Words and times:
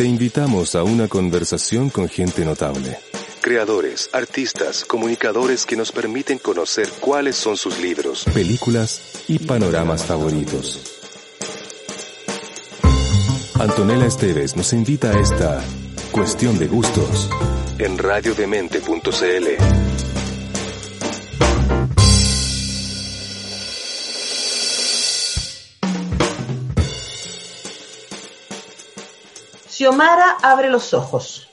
te 0.00 0.06
invitamos 0.06 0.76
a 0.76 0.82
una 0.82 1.08
conversación 1.08 1.90
con 1.90 2.08
gente 2.08 2.42
notable. 2.42 2.96
Creadores, 3.42 4.08
artistas, 4.14 4.86
comunicadores 4.86 5.66
que 5.66 5.76
nos 5.76 5.92
permiten 5.92 6.38
conocer 6.38 6.88
cuáles 7.00 7.36
son 7.36 7.58
sus 7.58 7.78
libros, 7.78 8.24
películas 8.32 9.22
y 9.28 9.38
panoramas 9.40 10.06
favoritos. 10.06 10.80
Antonella 13.58 14.06
Esteves 14.06 14.56
nos 14.56 14.72
invita 14.72 15.10
a 15.10 15.20
esta 15.20 15.62
cuestión 16.10 16.58
de 16.58 16.66
gustos 16.66 17.28
en 17.78 17.98
radiodemente.cl. 17.98 19.89
Xiomara 29.90 30.36
abre 30.40 30.70
los 30.70 30.94
ojos. 30.94 31.48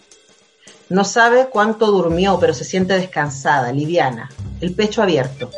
No 0.89 1.03
sabe 1.05 1.47
cuánto 1.49 1.87
durmió, 1.87 2.37
pero 2.39 2.53
se 2.53 2.65
siente 2.65 2.93
descansada, 2.93 3.71
liviana, 3.71 4.29
el 4.61 4.75
pecho 4.75 5.01
abierto. 5.01 5.49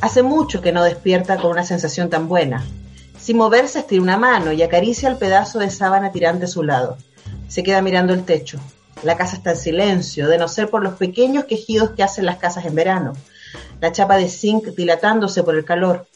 Hace 0.00 0.24
mucho 0.24 0.60
que 0.60 0.72
no 0.72 0.82
despierta 0.82 1.36
con 1.36 1.52
una 1.52 1.62
sensación 1.62 2.10
tan 2.10 2.26
buena. 2.26 2.66
Sin 3.16 3.36
moverse, 3.36 3.78
estira 3.78 4.02
una 4.02 4.16
mano 4.16 4.50
y 4.50 4.60
acaricia 4.60 5.08
el 5.08 5.18
pedazo 5.18 5.60
de 5.60 5.70
sábana 5.70 6.10
tirante 6.10 6.46
a 6.46 6.48
su 6.48 6.64
lado. 6.64 6.98
Se 7.46 7.62
queda 7.62 7.80
mirando 7.80 8.12
el 8.12 8.24
techo. 8.24 8.58
La 9.04 9.16
casa 9.16 9.36
está 9.36 9.50
en 9.52 9.56
silencio, 9.56 10.26
de 10.26 10.38
no 10.38 10.48
ser 10.48 10.68
por 10.68 10.82
los 10.82 10.94
pequeños 10.94 11.44
quejidos 11.44 11.90
que 11.90 12.02
hacen 12.02 12.26
las 12.26 12.38
casas 12.38 12.64
en 12.64 12.74
verano. 12.74 13.12
La 13.80 13.92
chapa 13.92 14.16
de 14.16 14.28
zinc 14.28 14.64
dilatándose 14.74 15.44
por 15.44 15.54
el 15.54 15.64
calor 15.64 16.08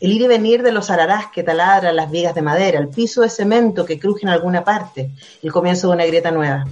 el 0.00 0.12
ir 0.12 0.22
y 0.22 0.26
venir 0.26 0.62
de 0.62 0.72
los 0.72 0.90
ararás 0.90 1.26
que 1.26 1.42
taladran 1.42 1.96
las 1.96 2.10
vigas 2.10 2.34
de 2.34 2.42
madera, 2.42 2.78
el 2.78 2.88
piso 2.88 3.20
de 3.20 3.28
cemento 3.28 3.84
que 3.84 3.98
cruje 3.98 4.22
en 4.22 4.30
alguna 4.30 4.64
parte, 4.64 5.10
el 5.42 5.52
comienzo 5.52 5.88
de 5.88 5.94
una 5.94 6.06
grieta 6.06 6.30
nueva. 6.30 6.66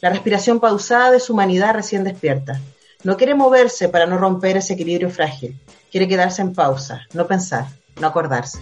La 0.00 0.10
respiración 0.10 0.60
pausada 0.60 1.10
de 1.12 1.20
su 1.20 1.32
humanidad 1.32 1.74
recién 1.74 2.04
despierta. 2.04 2.60
No 3.04 3.16
quiere 3.16 3.34
moverse 3.34 3.88
para 3.88 4.06
no 4.06 4.18
romper 4.18 4.56
ese 4.56 4.74
equilibrio 4.74 5.10
frágil. 5.10 5.58
Quiere 5.90 6.08
quedarse 6.08 6.42
en 6.42 6.52
pausa, 6.52 7.06
no 7.12 7.26
pensar, 7.26 7.66
no 8.00 8.06
acordarse. 8.06 8.58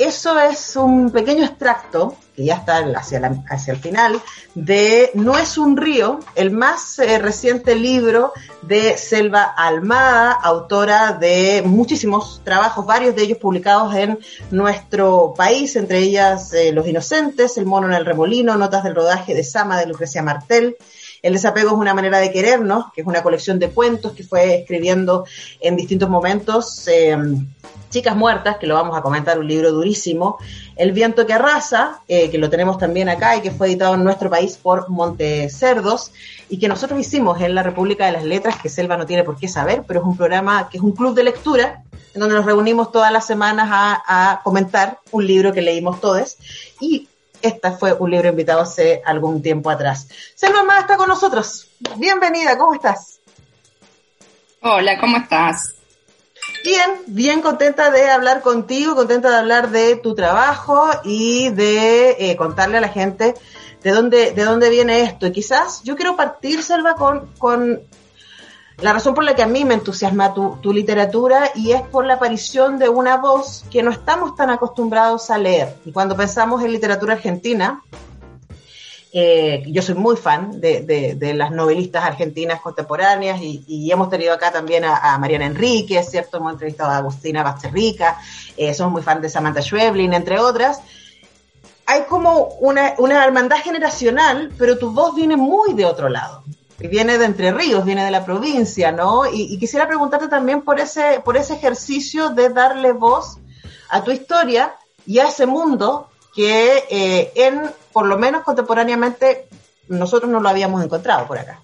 Eso 0.00 0.38
es 0.38 0.76
un 0.76 1.10
pequeño 1.10 1.44
extracto 1.44 2.16
ya 2.44 2.54
está 2.54 2.78
hacia, 2.96 3.42
hacia 3.48 3.72
el 3.72 3.78
final, 3.78 4.20
de 4.54 5.10
No 5.14 5.36
es 5.38 5.58
un 5.58 5.76
río, 5.76 6.20
el 6.34 6.50
más 6.50 6.98
eh, 6.98 7.18
reciente 7.18 7.74
libro 7.74 8.32
de 8.62 8.96
Selva 8.96 9.42
Almada, 9.42 10.32
autora 10.32 11.12
de 11.12 11.62
muchísimos 11.64 12.40
trabajos, 12.44 12.86
varios 12.86 13.14
de 13.14 13.22
ellos 13.22 13.38
publicados 13.38 13.94
en 13.94 14.18
nuestro 14.50 15.34
país, 15.36 15.76
entre 15.76 15.98
ellas 15.98 16.52
eh, 16.52 16.72
Los 16.72 16.86
Inocentes, 16.86 17.56
El 17.58 17.66
Mono 17.66 17.88
en 17.88 17.94
el 17.94 18.06
Remolino, 18.06 18.56
Notas 18.56 18.84
del 18.84 18.94
Rodaje 18.94 19.34
de 19.34 19.44
Sama 19.44 19.78
de 19.78 19.86
Lucrecia 19.86 20.22
Martel, 20.22 20.76
el 21.22 21.32
desapego 21.34 21.70
es 21.70 21.76
una 21.76 21.94
manera 21.94 22.18
de 22.18 22.32
querernos, 22.32 22.86
que 22.94 23.02
es 23.02 23.06
una 23.06 23.22
colección 23.22 23.58
de 23.58 23.70
cuentos 23.70 24.12
que 24.12 24.24
fue 24.24 24.60
escribiendo 24.60 25.24
en 25.60 25.76
distintos 25.76 26.08
momentos. 26.08 26.86
Eh, 26.88 27.16
Chicas 27.90 28.14
Muertas, 28.14 28.58
que 28.58 28.68
lo 28.68 28.76
vamos 28.76 28.96
a 28.96 29.02
comentar, 29.02 29.38
un 29.38 29.48
libro 29.48 29.72
durísimo. 29.72 30.38
El 30.76 30.92
viento 30.92 31.26
que 31.26 31.32
arrasa, 31.32 32.00
eh, 32.06 32.30
que 32.30 32.38
lo 32.38 32.48
tenemos 32.48 32.78
también 32.78 33.08
acá 33.08 33.36
y 33.36 33.40
que 33.40 33.50
fue 33.50 33.66
editado 33.66 33.94
en 33.94 34.04
nuestro 34.04 34.30
país 34.30 34.56
por 34.56 34.88
Montecerdos 34.88 36.12
y 36.48 36.58
que 36.58 36.68
nosotros 36.68 37.00
hicimos 37.00 37.40
en 37.40 37.54
la 37.54 37.64
República 37.64 38.06
de 38.06 38.12
las 38.12 38.24
Letras, 38.24 38.60
que 38.62 38.68
Selva 38.68 38.96
no 38.96 39.06
tiene 39.06 39.24
por 39.24 39.36
qué 39.36 39.48
saber, 39.48 39.82
pero 39.86 40.00
es 40.00 40.06
un 40.06 40.16
programa 40.16 40.68
que 40.70 40.78
es 40.78 40.82
un 40.82 40.92
club 40.92 41.14
de 41.14 41.24
lectura 41.24 41.82
en 42.14 42.20
donde 42.20 42.36
nos 42.36 42.44
reunimos 42.44 42.92
todas 42.92 43.12
las 43.12 43.26
semanas 43.26 43.68
a, 43.70 44.02
a 44.06 44.42
comentar 44.42 44.98
un 45.10 45.26
libro 45.26 45.52
que 45.52 45.60
leímos 45.60 46.00
todos 46.00 46.36
y 46.80 47.08
este 47.42 47.70
fue 47.72 47.92
un 47.92 48.10
libro 48.10 48.28
invitado 48.28 48.60
hace 48.60 49.02
algún 49.04 49.42
tiempo 49.42 49.70
atrás. 49.70 50.08
Selva 50.34 50.60
Armada 50.60 50.80
está 50.80 50.96
con 50.96 51.08
nosotros. 51.08 51.68
Bienvenida, 51.96 52.56
¿cómo 52.58 52.74
estás? 52.74 53.20
Hola, 54.62 54.98
¿cómo 55.00 55.16
estás? 55.16 55.74
Bien, 56.64 56.90
bien 57.06 57.40
contenta 57.40 57.90
de 57.90 58.10
hablar 58.10 58.42
contigo, 58.42 58.94
contenta 58.94 59.30
de 59.30 59.36
hablar 59.36 59.70
de 59.70 59.96
tu 59.96 60.14
trabajo 60.14 60.88
y 61.04 61.50
de 61.50 62.16
eh, 62.18 62.36
contarle 62.36 62.78
a 62.78 62.82
la 62.82 62.88
gente 62.88 63.34
de 63.82 63.90
dónde, 63.90 64.32
de 64.32 64.44
dónde 64.44 64.68
viene 64.68 65.02
esto. 65.02 65.26
Y 65.26 65.32
quizás 65.32 65.82
yo 65.84 65.96
quiero 65.96 66.16
partir, 66.16 66.62
Selva, 66.62 66.94
con, 66.94 67.32
con 67.38 67.80
la 68.82 68.92
razón 68.92 69.14
por 69.14 69.24
la 69.24 69.34
que 69.34 69.42
a 69.42 69.46
mí 69.46 69.64
me 69.64 69.74
entusiasma 69.74 70.34
tu, 70.34 70.56
tu, 70.62 70.72
literatura 70.72 71.50
y 71.54 71.72
es 71.72 71.82
por 71.82 72.06
la 72.06 72.14
aparición 72.14 72.78
de 72.78 72.88
una 72.88 73.16
voz 73.16 73.64
que 73.70 73.82
no 73.82 73.90
estamos 73.90 74.34
tan 74.36 74.50
acostumbrados 74.50 75.30
a 75.30 75.38
leer. 75.38 75.76
Y 75.84 75.92
cuando 75.92 76.16
pensamos 76.16 76.62
en 76.62 76.72
literatura 76.72 77.14
argentina, 77.14 77.82
eh, 79.12 79.64
yo 79.66 79.82
soy 79.82 79.96
muy 79.96 80.16
fan 80.16 80.60
de, 80.60 81.34
las 81.34 81.50
novelistas 81.50 82.04
argentinas 82.04 82.60
contemporáneas 82.60 83.40
y, 83.42 83.90
hemos 83.90 84.08
tenido 84.08 84.32
acá 84.32 84.52
también 84.52 84.84
a, 84.84 85.18
Mariana 85.18 85.46
Enrique, 85.46 86.02
¿cierto? 86.02 86.36
Hemos 86.36 86.52
entrevistado 86.52 86.90
a 86.90 86.98
Agustina 86.98 87.42
Basterrica, 87.42 88.18
eh, 88.56 88.72
somos 88.72 88.92
muy 88.92 89.02
fan 89.02 89.20
de 89.20 89.28
Samantha 89.28 89.62
Schweblin, 89.62 90.12
entre 90.12 90.38
otras. 90.38 90.80
Hay 91.86 92.02
como 92.04 92.44
una 92.60 92.94
hermandad 92.96 93.56
generacional, 93.56 94.52
pero 94.56 94.78
tu 94.78 94.92
voz 94.92 95.16
viene 95.16 95.36
muy 95.36 95.74
de 95.74 95.86
otro 95.86 96.08
lado. 96.08 96.44
Viene 96.88 97.18
de 97.18 97.26
Entre 97.26 97.52
Ríos, 97.52 97.84
viene 97.84 98.04
de 98.04 98.10
la 98.10 98.24
provincia, 98.24 98.90
¿no? 98.90 99.24
Y, 99.30 99.58
quisiera 99.58 99.86
preguntarte 99.86 100.28
también 100.28 100.62
por 100.62 100.80
ese, 100.80 101.20
por 101.24 101.36
ese 101.36 101.54
ejercicio 101.54 102.30
de 102.30 102.48
darle 102.48 102.92
voz 102.92 103.38
a 103.90 104.02
tu 104.02 104.10
historia 104.10 104.74
y 105.06 105.18
a 105.18 105.28
ese 105.28 105.46
mundo 105.46 106.08
que 106.34 106.84
eh, 106.88 107.32
en, 107.34 107.62
por 107.92 108.06
lo 108.06 108.18
menos 108.18 108.44
contemporáneamente, 108.44 109.46
nosotros 109.88 110.30
no 110.30 110.40
lo 110.40 110.48
habíamos 110.48 110.82
encontrado 110.82 111.26
por 111.26 111.38
acá. 111.38 111.60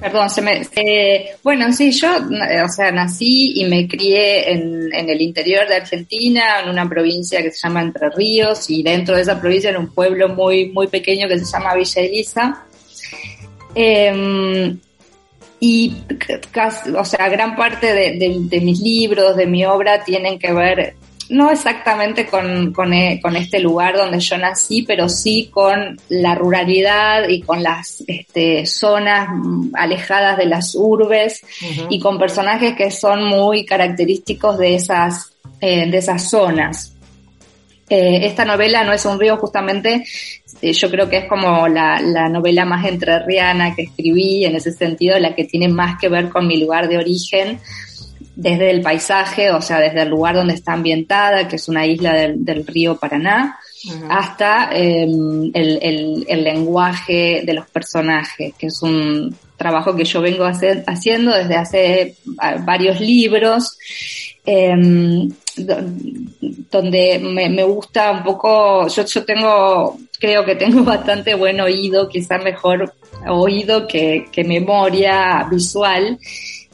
Perdón, 0.00 0.30
se 0.30 0.40
me, 0.40 0.62
eh, 0.76 1.36
bueno, 1.42 1.70
sí, 1.74 1.90
yo, 1.92 2.08
o 2.16 2.68
sea, 2.70 2.90
nací 2.90 3.60
y 3.60 3.64
me 3.66 3.86
crié 3.86 4.50
en, 4.50 4.88
en, 4.94 5.10
el 5.10 5.20
interior 5.20 5.68
de 5.68 5.76
Argentina, 5.76 6.60
en 6.62 6.70
una 6.70 6.88
provincia 6.88 7.42
que 7.42 7.50
se 7.50 7.68
llama 7.68 7.82
Entre 7.82 8.08
Ríos, 8.08 8.70
y 8.70 8.82
dentro 8.82 9.14
de 9.14 9.22
esa 9.22 9.38
provincia 9.38 9.68
en 9.68 9.76
un 9.76 9.92
pueblo 9.92 10.30
muy, 10.30 10.70
muy 10.70 10.86
pequeño 10.86 11.28
que 11.28 11.38
se 11.38 11.44
llama 11.44 11.74
Villa 11.74 12.00
Elisa. 12.00 12.64
Eh, 13.74 14.76
y, 15.60 15.94
o 16.98 17.04
sea, 17.04 17.28
gran 17.28 17.54
parte 17.54 17.92
de, 17.92 18.12
de, 18.18 18.36
de, 18.40 18.60
mis 18.60 18.80
libros, 18.80 19.36
de 19.36 19.46
mi 19.46 19.64
obra, 19.66 20.02
tienen 20.04 20.38
que 20.38 20.52
ver 20.52 20.96
no 21.30 21.50
exactamente 21.50 22.26
con, 22.26 22.72
con, 22.72 22.92
eh, 22.92 23.20
con, 23.22 23.36
este 23.36 23.60
lugar 23.60 23.96
donde 23.96 24.18
yo 24.18 24.36
nací, 24.36 24.82
pero 24.82 25.08
sí 25.08 25.48
con 25.52 25.96
la 26.08 26.34
ruralidad 26.34 27.28
y 27.28 27.40
con 27.40 27.62
las 27.62 28.02
este, 28.06 28.66
zonas 28.66 29.28
alejadas 29.74 30.36
de 30.36 30.46
las 30.46 30.74
urbes 30.74 31.42
y 31.88 32.00
con 32.00 32.18
personajes 32.18 32.74
que 32.74 32.90
son 32.90 33.24
muy 33.24 33.64
característicos 33.64 34.58
de 34.58 34.74
esas, 34.74 35.32
eh, 35.60 35.88
de 35.88 35.98
esas 35.98 36.28
zonas. 36.28 36.96
Eh, 37.88 38.26
esta 38.26 38.44
novela 38.44 38.82
no 38.82 38.92
es 38.92 39.04
un 39.04 39.18
río 39.18 39.36
justamente, 39.36 40.04
yo 40.62 40.90
creo 40.90 41.08
que 41.08 41.18
es 41.18 41.24
como 41.28 41.68
la, 41.68 42.00
la 42.00 42.28
novela 42.28 42.64
más 42.64 42.86
entrerriana 42.86 43.74
que 43.74 43.82
escribí, 43.82 44.44
en 44.44 44.56
ese 44.56 44.72
sentido, 44.72 45.18
la 45.18 45.34
que 45.34 45.44
tiene 45.44 45.68
más 45.68 45.98
que 45.98 46.08
ver 46.08 46.28
con 46.28 46.46
mi 46.46 46.60
lugar 46.60 46.88
de 46.88 46.98
origen, 46.98 47.58
desde 48.36 48.70
el 48.70 48.80
paisaje, 48.80 49.50
o 49.50 49.60
sea, 49.60 49.80
desde 49.80 50.02
el 50.02 50.08
lugar 50.08 50.34
donde 50.34 50.54
está 50.54 50.72
ambientada, 50.72 51.46
que 51.46 51.56
es 51.56 51.68
una 51.68 51.86
isla 51.86 52.14
del, 52.14 52.44
del 52.44 52.66
río 52.66 52.96
Paraná, 52.96 53.58
hasta 54.08 54.70
eh, 54.72 55.04
el, 55.04 55.50
el, 55.54 56.26
el, 56.28 56.44
lenguaje 56.44 57.42
de 57.44 57.54
los 57.54 57.66
personajes, 57.68 58.54
que 58.58 58.66
es 58.66 58.82
un 58.82 59.34
trabajo 59.60 59.94
que 59.94 60.06
yo 60.06 60.22
vengo 60.22 60.46
haciendo 60.46 61.32
desde 61.32 61.54
hace 61.54 62.14
varios 62.64 62.98
libros, 62.98 63.76
eh, 64.46 64.74
donde 66.70 67.18
me, 67.18 67.50
me, 67.50 67.62
gusta 67.64 68.10
un 68.10 68.22
poco, 68.22 68.88
yo, 68.88 69.04
yo 69.04 69.22
tengo, 69.22 69.98
creo 70.18 70.46
que 70.46 70.56
tengo 70.56 70.82
bastante 70.96 71.34
buen 71.34 71.60
oído, 71.60 72.08
quizá 72.08 72.38
mejor 72.38 72.94
oído 73.28 73.86
que, 73.86 74.28
que 74.32 74.44
memoria 74.44 75.46
visual. 75.50 76.18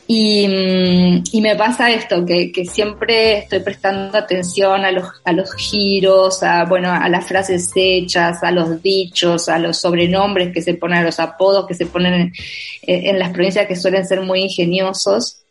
Y, 0.08 0.47
mm, 0.47 1.25
y, 1.32 1.41
me 1.41 1.56
pasa 1.56 1.91
esto, 1.91 2.25
que, 2.25 2.53
que, 2.53 2.64
siempre 2.64 3.38
estoy 3.38 3.61
prestando 3.61 4.17
atención 4.17 4.85
a 4.85 4.93
los, 4.93 5.05
a 5.25 5.32
los 5.32 5.53
giros, 5.55 6.44
a, 6.44 6.64
bueno, 6.64 6.93
a 6.93 7.08
las 7.08 7.26
frases 7.26 7.73
hechas, 7.75 8.43
a 8.44 8.53
los 8.53 8.81
dichos, 8.82 9.49
a 9.49 9.58
los 9.58 9.79
sobrenombres 9.79 10.53
que 10.53 10.62
se 10.62 10.75
ponen, 10.75 10.99
a 10.99 11.03
los 11.03 11.19
apodos 11.19 11.67
que 11.67 11.75
se 11.75 11.87
ponen 11.87 12.14
en, 12.14 12.32
en 12.82 13.19
las 13.19 13.31
provincias 13.31 13.67
que 13.67 13.75
suelen 13.75 14.06
ser 14.06 14.20
muy 14.20 14.43
ingeniosos. 14.43 15.46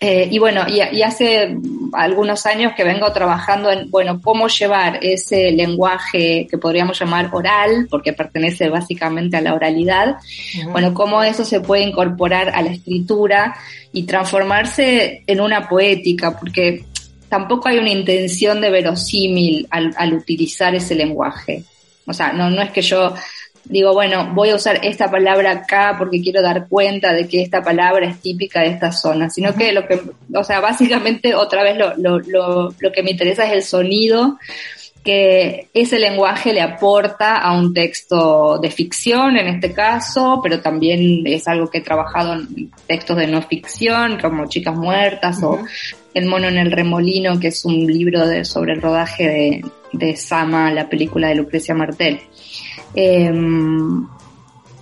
Eh, 0.00 0.28
y 0.30 0.38
bueno, 0.38 0.64
y, 0.68 0.80
y, 0.96 1.02
hace 1.02 1.56
algunos 1.92 2.46
años 2.46 2.72
que 2.76 2.84
vengo 2.84 3.12
trabajando 3.12 3.68
en, 3.70 3.90
bueno, 3.90 4.20
cómo 4.20 4.46
llevar 4.46 5.00
ese 5.02 5.50
lenguaje 5.50 6.46
que 6.48 6.56
podríamos 6.56 7.00
llamar 7.00 7.30
oral, 7.32 7.88
porque 7.90 8.12
pertenece 8.12 8.68
básicamente 8.68 9.36
a 9.36 9.40
la 9.40 9.54
oralidad, 9.54 10.10
uh 10.10 10.14
-huh. 10.14 10.72
bueno, 10.72 10.94
cómo 10.94 11.24
eso 11.24 11.44
se 11.44 11.60
puede 11.60 11.82
incorporar 11.82 12.50
a 12.50 12.62
la 12.62 12.70
escritura 12.70 13.56
y 13.92 14.04
transformarse 14.04 15.24
en 15.26 15.40
una 15.40 15.68
poética, 15.68 16.38
porque 16.38 16.84
tampoco 17.28 17.68
hay 17.68 17.78
una 17.78 17.90
intención 17.90 18.60
de 18.60 18.70
verosímil 18.70 19.66
al, 19.70 19.92
al 19.96 20.14
utilizar 20.14 20.76
ese 20.76 20.94
lenguaje. 20.94 21.64
O 22.06 22.12
sea, 22.12 22.32
no, 22.32 22.50
no 22.50 22.62
es 22.62 22.70
que 22.70 22.82
yo 22.82 23.14
digo, 23.68 23.92
bueno, 23.92 24.32
voy 24.34 24.50
a 24.50 24.56
usar 24.56 24.80
esta 24.82 25.10
palabra 25.10 25.50
acá 25.52 25.94
porque 25.98 26.22
quiero 26.22 26.42
dar 26.42 26.68
cuenta 26.68 27.12
de 27.12 27.28
que 27.28 27.42
esta 27.42 27.62
palabra 27.62 28.08
es 28.08 28.20
típica 28.20 28.60
de 28.60 28.68
esta 28.68 28.92
zona, 28.92 29.30
sino 29.30 29.54
que 29.54 29.72
lo 29.72 29.86
que, 29.86 30.00
o 30.34 30.44
sea, 30.44 30.60
básicamente 30.60 31.34
otra 31.34 31.62
vez 31.62 31.76
lo, 31.76 31.94
lo, 31.96 32.18
lo, 32.20 32.74
lo 32.78 32.92
que 32.92 33.02
me 33.02 33.10
interesa 33.10 33.46
es 33.46 33.52
el 33.52 33.62
sonido 33.62 34.38
que 35.04 35.68
ese 35.72 35.98
lenguaje 35.98 36.52
le 36.52 36.60
aporta 36.60 37.36
a 37.36 37.58
un 37.58 37.72
texto 37.72 38.58
de 38.58 38.70
ficción 38.70 39.36
en 39.36 39.48
este 39.48 39.72
caso, 39.72 40.40
pero 40.42 40.60
también 40.60 41.26
es 41.26 41.48
algo 41.48 41.70
que 41.70 41.78
he 41.78 41.82
trabajado 41.82 42.34
en 42.34 42.70
textos 42.86 43.16
de 43.16 43.26
no 43.26 43.40
ficción, 43.42 44.18
como 44.20 44.46
Chicas 44.48 44.76
Muertas 44.76 45.42
o 45.42 45.60
El 46.12 46.26
mono 46.26 46.48
en 46.48 46.58
el 46.58 46.72
remolino, 46.72 47.40
que 47.40 47.48
es 47.48 47.64
un 47.64 47.86
libro 47.86 48.26
de, 48.26 48.44
sobre 48.44 48.74
el 48.74 48.82
rodaje 48.82 49.26
de, 49.26 49.64
de 49.92 50.16
Sama, 50.16 50.70
la 50.72 50.88
película 50.88 51.28
de 51.28 51.36
Lucrecia 51.36 51.74
Martel. 51.74 52.20
Eh, 52.94 53.32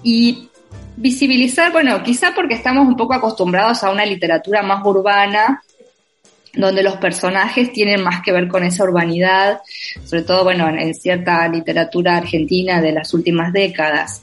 y 0.02 0.48
visibilizar, 0.96 1.72
bueno, 1.72 2.02
quizá 2.02 2.32
porque 2.34 2.54
estamos 2.54 2.86
un 2.86 2.96
poco 2.96 3.14
acostumbrados 3.14 3.84
a 3.84 3.90
una 3.90 4.06
literatura 4.06 4.62
más 4.62 4.84
urbana, 4.84 5.62
donde 6.54 6.82
los 6.82 6.96
personajes 6.96 7.72
tienen 7.72 8.02
más 8.02 8.22
que 8.22 8.32
ver 8.32 8.48
con 8.48 8.64
esa 8.64 8.84
urbanidad, 8.84 9.60
sobre 10.04 10.22
todo, 10.22 10.44
bueno, 10.44 10.68
en, 10.68 10.94
cierta 10.94 11.46
literatura 11.48 12.16
argentina 12.16 12.80
de 12.80 12.92
las 12.92 13.12
últimas 13.12 13.52
décadas. 13.52 14.22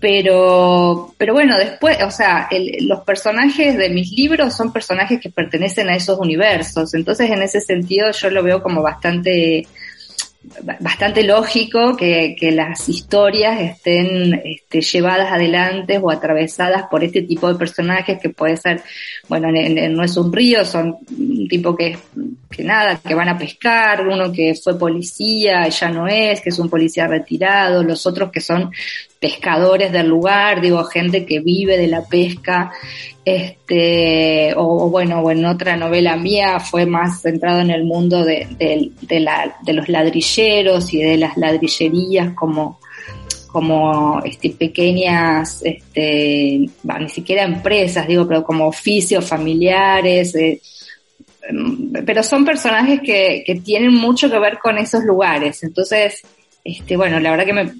Pero, 0.00 1.12
pero 1.18 1.34
bueno, 1.34 1.58
después, 1.58 1.98
o 2.04 2.10
sea, 2.10 2.48
los 2.80 3.00
personajes 3.00 3.76
de 3.76 3.90
mis 3.90 4.12
libros 4.12 4.56
son 4.56 4.72
personajes 4.72 5.20
que 5.20 5.28
pertenecen 5.28 5.88
a 5.88 5.96
esos 5.96 6.18
universos. 6.18 6.94
Entonces, 6.94 7.30
en 7.30 7.42
ese 7.42 7.60
sentido, 7.60 8.12
yo 8.12 8.30
lo 8.30 8.42
veo 8.42 8.62
como 8.62 8.80
bastante 8.80 9.66
bastante 10.80 11.24
lógico 11.24 11.96
que, 11.96 12.36
que 12.38 12.52
las 12.52 12.88
historias 12.88 13.60
estén 13.60 14.40
este, 14.44 14.80
llevadas 14.80 15.32
adelante 15.32 15.98
o 15.98 16.10
atravesadas 16.10 16.84
por 16.90 17.02
este 17.02 17.22
tipo 17.22 17.52
de 17.52 17.58
personajes 17.58 18.20
que 18.20 18.30
puede 18.30 18.56
ser, 18.56 18.82
bueno, 19.28 19.48
no 19.50 20.04
es 20.04 20.16
un 20.16 20.32
río, 20.32 20.64
son 20.64 20.96
un 21.10 21.48
tipo 21.48 21.76
que, 21.76 21.98
que 22.50 22.62
nada, 22.62 23.00
que 23.04 23.14
van 23.14 23.28
a 23.28 23.38
pescar, 23.38 24.06
uno 24.06 24.32
que 24.32 24.54
fue 24.54 24.78
policía, 24.78 25.68
ya 25.68 25.90
no 25.90 26.06
es, 26.06 26.40
que 26.40 26.50
es 26.50 26.58
un 26.58 26.70
policía 26.70 27.06
retirado, 27.06 27.82
los 27.82 28.06
otros 28.06 28.30
que 28.30 28.40
son 28.40 28.70
pescadores 29.20 29.92
del 29.92 30.08
lugar, 30.08 30.60
digo, 30.60 30.84
gente 30.84 31.26
que 31.26 31.40
vive 31.40 31.76
de 31.76 31.88
la 31.88 32.04
pesca, 32.04 32.72
este, 33.24 34.54
o, 34.56 34.88
bueno, 34.88 35.20
o 35.20 35.30
en 35.30 35.44
otra 35.44 35.76
novela 35.76 36.16
mía 36.16 36.60
fue 36.60 36.86
más 36.86 37.22
centrado 37.22 37.60
en 37.60 37.70
el 37.70 37.84
mundo 37.84 38.24
de, 38.24 38.46
de, 38.58 39.72
los 39.72 39.88
ladrilleros 39.88 40.94
y 40.94 41.02
de 41.02 41.16
las 41.18 41.36
ladrillerías 41.36 42.32
como, 42.34 42.78
como 43.48 44.20
este, 44.24 44.50
pequeñas, 44.50 45.62
este, 45.64 46.60
ni 47.00 47.08
siquiera 47.08 47.42
empresas, 47.42 48.06
digo, 48.06 48.26
pero 48.26 48.44
como 48.44 48.66
oficios 48.66 49.26
familiares, 49.26 50.34
eh, 50.36 50.60
pero 52.06 52.22
son 52.22 52.44
personajes 52.44 53.00
que, 53.00 53.42
que 53.44 53.56
tienen 53.56 53.94
mucho 53.94 54.30
que 54.30 54.38
ver 54.38 54.58
con 54.58 54.78
esos 54.78 55.02
lugares. 55.04 55.62
Entonces, 55.62 56.22
este, 56.64 56.96
bueno, 56.96 57.18
la 57.20 57.30
verdad 57.30 57.46
que 57.46 57.52
me, 57.52 57.72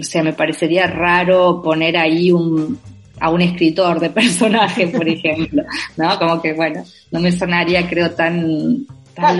o 0.00 0.04
sea, 0.04 0.22
me 0.22 0.32
parecería 0.32 0.86
raro 0.86 1.62
poner 1.62 1.96
ahí 1.96 2.30
un, 2.32 2.78
a 3.20 3.30
un 3.30 3.42
escritor 3.42 4.00
de 4.00 4.10
personaje, 4.10 4.88
por 4.88 5.08
ejemplo, 5.08 5.62
¿no? 5.96 6.18
Como 6.18 6.40
que, 6.40 6.52
bueno, 6.52 6.84
no 7.10 7.20
me 7.20 7.32
sonaría, 7.32 7.88
creo, 7.88 8.10
tan, 8.12 8.86
tan 9.14 9.38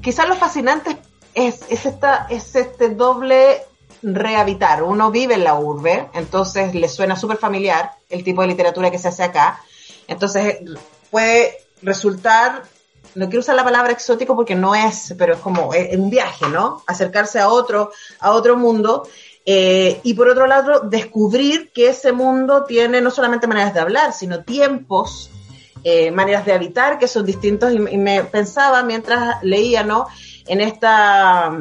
quizás, 0.00 0.28
lo, 0.28 0.36
fascinante 0.36 0.96
es, 1.34 1.64
es, 1.70 1.86
esta, 1.86 2.26
es 2.30 2.54
este 2.56 2.90
doble 2.90 3.58
rehabitar. 4.02 4.82
Uno 4.82 5.10
vive 5.10 5.34
en 5.34 5.44
la 5.44 5.54
urbe, 5.54 6.08
entonces 6.14 6.74
le 6.74 6.88
suena 6.88 7.16
súper 7.16 7.38
familiar 7.38 7.92
el 8.08 8.24
tipo 8.24 8.42
de 8.42 8.48
literatura 8.48 8.90
que 8.90 8.98
se 8.98 9.08
hace 9.08 9.22
acá. 9.22 9.60
Entonces 10.08 10.58
puede 11.10 11.56
resultar, 11.82 12.62
no 13.16 13.26
quiero 13.26 13.40
usar 13.40 13.56
la 13.56 13.64
palabra 13.64 13.92
exótico 13.92 14.36
porque 14.36 14.54
no 14.54 14.74
es, 14.74 15.14
pero 15.18 15.34
es 15.34 15.40
como 15.40 15.70
un 15.70 16.10
viaje, 16.10 16.46
¿no? 16.48 16.82
Acercarse 16.86 17.40
a 17.40 17.48
otro, 17.48 17.90
a 18.20 18.30
otro 18.30 18.56
mundo 18.56 19.08
eh, 19.48 20.00
y 20.02 20.14
por 20.14 20.28
otro 20.28 20.48
lado, 20.48 20.80
descubrir 20.80 21.70
que 21.72 21.88
ese 21.90 22.10
mundo 22.10 22.64
tiene 22.64 23.00
no 23.00 23.12
solamente 23.12 23.46
maneras 23.46 23.72
de 23.72 23.80
hablar, 23.80 24.12
sino 24.12 24.42
tiempos, 24.42 25.30
eh, 25.84 26.10
maneras 26.10 26.44
de 26.44 26.52
habitar 26.52 26.98
que 26.98 27.06
son 27.06 27.24
distintos. 27.24 27.72
Y, 27.72 27.78
me 27.78 28.24
pensaba 28.24 28.82
mientras 28.82 29.40
leía, 29.44 29.84
¿no? 29.84 30.08
En 30.48 30.60
esta 30.60 31.56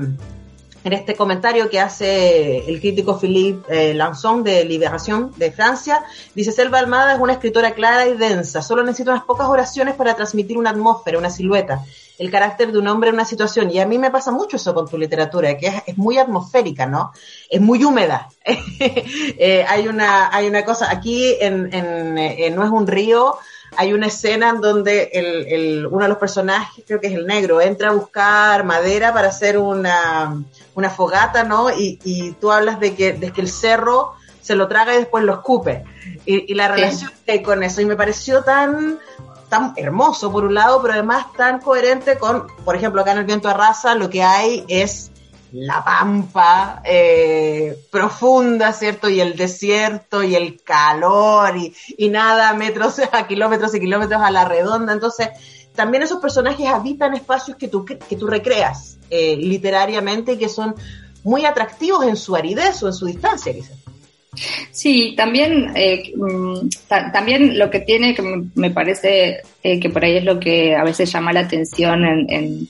en 0.85 0.93
este 0.93 1.15
comentario 1.15 1.67
que 1.67 1.79
hace 1.79 2.59
el 2.69 2.79
crítico 2.79 3.19
Philippe 3.19 3.91
eh, 3.91 3.99
de 4.43 4.65
Liberación 4.65 5.33
de 5.35 5.51
Francia, 5.51 6.03
dice 6.35 6.51
Selva 6.51 6.77
Almada 6.77 7.15
es 7.15 7.19
una 7.19 7.33
escritora 7.33 7.71
clara 7.71 8.07
y 8.07 8.15
densa, 8.15 8.61
solo 8.61 8.83
necesita 8.83 9.11
unas 9.11 9.23
pocas 9.23 9.49
oraciones 9.49 9.95
para 9.95 10.15
transmitir 10.15 10.57
una 10.57 10.69
atmósfera, 10.69 11.17
una 11.17 11.31
silueta 11.31 11.83
el 12.17 12.31
carácter 12.31 12.71
de 12.71 12.79
un 12.79 12.87
hombre 12.87 13.09
en 13.09 13.15
una 13.15 13.25
situación. 13.25 13.71
Y 13.71 13.79
a 13.79 13.85
mí 13.85 13.97
me 13.97 14.11
pasa 14.11 14.31
mucho 14.31 14.55
eso 14.57 14.73
con 14.73 14.87
tu 14.87 14.97
literatura, 14.97 15.57
que 15.57 15.83
es, 15.85 15.97
muy 15.97 16.17
atmosférica, 16.17 16.85
¿no? 16.85 17.11
Es 17.49 17.61
muy 17.61 17.83
húmeda. 17.83 18.29
Eh, 19.37 19.65
hay, 19.67 19.87
una, 19.87 20.33
hay 20.33 20.47
una 20.47 20.63
cosa, 20.63 20.89
aquí 20.89 21.35
en, 21.39 21.73
en, 21.73 22.55
No 22.55 22.63
es 22.63 22.69
un 22.69 22.87
río, 22.87 23.37
hay 23.75 23.93
una 23.93 24.07
escena 24.07 24.49
en 24.49 24.61
donde 24.61 25.09
el, 25.13 25.47
el, 25.47 25.87
uno 25.87 26.03
de 26.03 26.09
los 26.09 26.17
personajes, 26.17 26.83
creo 26.87 26.99
que 26.99 27.07
es 27.07 27.13
el 27.13 27.25
negro, 27.25 27.59
entra 27.59 27.89
a 27.89 27.93
buscar 27.93 28.63
madera 28.63 29.13
para 29.13 29.29
hacer 29.29 29.57
una, 29.57 30.41
una 30.75 30.89
fogata, 30.89 31.43
¿no? 31.43 31.71
Y, 31.71 31.99
y 32.03 32.31
tú 32.33 32.51
hablas 32.51 32.79
de 32.79 32.93
que, 32.93 33.13
de 33.13 33.31
que 33.31 33.41
el 33.41 33.49
cerro 33.49 34.13
se 34.41 34.55
lo 34.55 34.67
traga 34.67 34.93
y 34.93 34.97
después 34.97 35.23
lo 35.23 35.33
escupe. 35.33 35.83
Y, 36.25 36.51
y 36.51 36.55
la 36.55 36.67
relación 36.67 37.11
con 37.43 37.63
eso, 37.63 37.81
y 37.81 37.85
me 37.85 37.95
pareció 37.95 38.43
tan 38.43 38.99
tan 39.49 39.73
hermoso 39.75 40.31
por 40.31 40.43
un 40.43 40.55
lado, 40.55 40.81
pero 40.81 40.95
además 40.95 41.31
tan 41.33 41.59
coherente 41.59 42.17
con, 42.17 42.47
por 42.63 42.75
ejemplo, 42.75 43.01
acá 43.01 43.11
en 43.11 43.19
el 43.19 43.25
viento 43.25 43.47
de 43.47 43.53
raza 43.53 43.95
lo 43.95 44.09
que 44.09 44.23
hay 44.23 44.65
es 44.67 45.11
la 45.51 45.83
pampa 45.83 46.81
eh, 46.83 47.77
profunda, 47.91 48.73
¿cierto? 48.73 49.07
Y 49.07 49.21
el 49.21 49.35
desierto 49.35 50.23
y 50.23 50.35
el 50.35 50.61
calor 50.63 51.55
y, 51.57 51.75
y 51.97 52.09
nada, 52.09 52.53
metros 52.53 52.99
a 53.11 53.27
kilómetros 53.27 53.73
y 53.75 53.79
kilómetros 53.79 54.21
a 54.21 54.31
la 54.31 54.45
redonda. 54.45 54.93
Entonces, 54.93 55.29
también 55.75 56.03
esos 56.03 56.19
personajes 56.19 56.67
habitan 56.67 57.13
espacios 57.13 57.55
que 57.55 57.67
tú, 57.67 57.85
que 57.85 58.15
tú 58.15 58.27
recreas 58.27 58.94
eh, 59.09 59.35
literariamente 59.37 60.37
que 60.37 60.49
son 60.49 60.75
muy 61.23 61.45
atractivos 61.45 62.05
en 62.05 62.15
su 62.15 62.35
aridez 62.35 62.81
o 62.83 62.87
en 62.87 62.93
su 62.93 63.05
distancia. 63.05 63.53
Sí, 64.71 65.13
también, 65.15 65.71
eh, 65.75 66.13
mm, 66.15 66.69
también 66.87 67.57
lo 67.57 67.69
que 67.69 67.79
tiene, 67.79 68.13
que 68.13 68.21
me 68.55 68.71
parece 68.71 69.41
eh, 69.63 69.79
que 69.79 69.89
por 69.89 70.03
ahí 70.03 70.17
es 70.17 70.23
lo 70.23 70.39
que 70.39 70.75
a 70.75 70.83
veces 70.83 71.11
llama 71.11 71.33
la 71.33 71.41
atención 71.41 72.03
en, 72.03 72.29
en, 72.29 72.69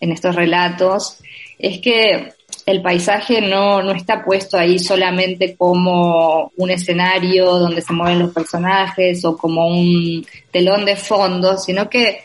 en 0.00 0.12
estos 0.12 0.34
relatos, 0.34 1.18
es 1.58 1.80
que 1.80 2.32
el 2.66 2.80
paisaje 2.80 3.40
no, 3.40 3.82
no 3.82 3.92
está 3.92 4.24
puesto 4.24 4.56
ahí 4.56 4.78
solamente 4.78 5.54
como 5.56 6.52
un 6.56 6.70
escenario 6.70 7.58
donde 7.58 7.82
se 7.82 7.92
mueven 7.92 8.20
los 8.20 8.32
personajes 8.32 9.24
o 9.24 9.36
como 9.36 9.68
un 9.68 10.24
telón 10.50 10.84
de 10.84 10.96
fondo, 10.96 11.58
sino 11.58 11.90
que 11.90 12.20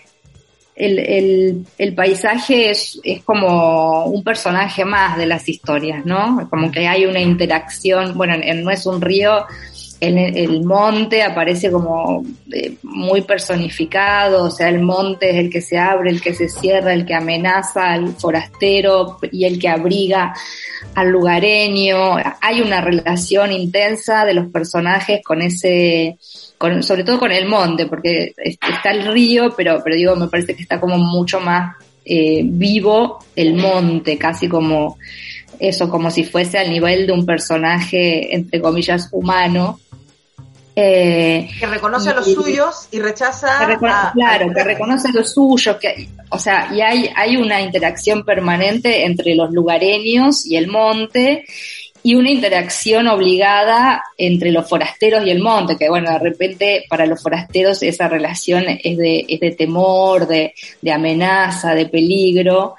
el, 0.79 0.97
el, 0.97 1.65
el 1.77 1.93
paisaje 1.93 2.71
es, 2.71 2.99
es, 3.03 3.21
como 3.23 4.05
un 4.05 4.23
personaje 4.23 4.85
más 4.85 5.17
de 5.17 5.25
las 5.25 5.47
historias, 5.49 6.05
¿no? 6.05 6.47
Como 6.49 6.71
que 6.71 6.87
hay 6.87 7.05
una 7.05 7.19
interacción, 7.19 8.17
bueno, 8.17 8.35
No 8.55 8.71
es 8.71 8.85
un 8.85 9.01
río, 9.01 9.45
el, 9.99 10.63
monte 10.63 11.23
aparece 11.23 11.69
como 11.71 12.23
eh, 12.53 12.75
muy 12.83 13.21
personificado, 13.21 14.45
o 14.45 14.51
sea, 14.51 14.69
el 14.69 14.81
monte 14.81 15.29
es 15.31 15.35
el 15.37 15.49
que 15.49 15.61
se 15.61 15.77
abre, 15.77 16.09
el 16.09 16.21
que 16.21 16.33
se 16.33 16.47
cierra, 16.47 16.93
el 16.93 17.05
que 17.05 17.13
amenaza 17.13 17.91
al 17.91 18.13
forastero 18.13 19.17
y 19.31 19.45
el 19.45 19.59
que 19.59 19.67
abriga 19.67 20.33
al 20.95 21.09
lugareño. 21.09 22.15
Hay 22.41 22.61
una 22.61 22.81
relación 22.81 23.51
intensa 23.51 24.25
de 24.25 24.33
los 24.33 24.47
personajes 24.51 25.21
con 25.23 25.41
ese 25.41 26.17
sobre 26.81 27.05
todo 27.05 27.19
con 27.19 27.31
el 27.31 27.45
monte, 27.45 27.85
porque 27.85 28.33
está 28.37 28.91
el 28.91 29.07
río, 29.13 29.53
pero, 29.55 29.81
pero 29.81 29.95
digo, 29.95 30.15
me 30.17 30.27
parece 30.27 30.55
que 30.55 30.63
está 30.63 30.79
como 30.79 30.97
mucho 30.97 31.39
más 31.39 31.75
eh, 32.03 32.41
vivo 32.43 33.19
el 33.35 33.53
monte, 33.53 34.17
casi 34.17 34.49
como 34.49 34.97
eso, 35.59 35.89
como 35.89 36.09
si 36.09 36.23
fuese 36.23 36.57
al 36.57 36.69
nivel 36.69 37.05
de 37.05 37.13
un 37.13 37.25
personaje, 37.25 38.33
entre 38.33 38.61
comillas, 38.61 39.09
humano. 39.11 39.79
Eh, 40.75 41.49
que 41.59 41.65
reconoce 41.65 42.09
a 42.09 42.13
los 42.13 42.31
suyos 42.31 42.87
y 42.91 42.99
rechaza. 42.99 43.77
claro, 44.13 44.53
que 44.53 44.63
reconoce 44.63 45.11
los 45.11 45.33
suyos, 45.33 45.75
que, 45.75 46.07
o 46.29 46.39
sea, 46.39 46.69
y 46.73 46.79
hay, 46.79 47.09
hay 47.15 47.35
una 47.35 47.59
interacción 47.59 48.23
permanente 48.23 49.05
entre 49.05 49.35
los 49.35 49.51
lugareños 49.51 50.45
y 50.45 50.55
el 50.55 50.67
monte, 50.67 51.45
y 52.01 52.15
una 52.15 52.29
interacción 52.29 53.07
obligada 53.07 54.03
entre 54.17 54.51
los 54.51 54.67
forasteros 54.69 55.25
y 55.25 55.31
el 55.31 55.39
monte, 55.39 55.75
que 55.75 55.89
bueno, 55.89 56.11
de 56.11 56.19
repente 56.19 56.85
para 56.89 57.05
los 57.05 57.21
forasteros 57.21 57.83
esa 57.83 58.07
relación 58.07 58.65
es 58.67 58.97
de, 58.97 59.25
es 59.27 59.39
de 59.39 59.51
temor, 59.51 60.27
de, 60.27 60.53
de 60.81 60.91
amenaza, 60.91 61.75
de 61.75 61.87
peligro, 61.87 62.75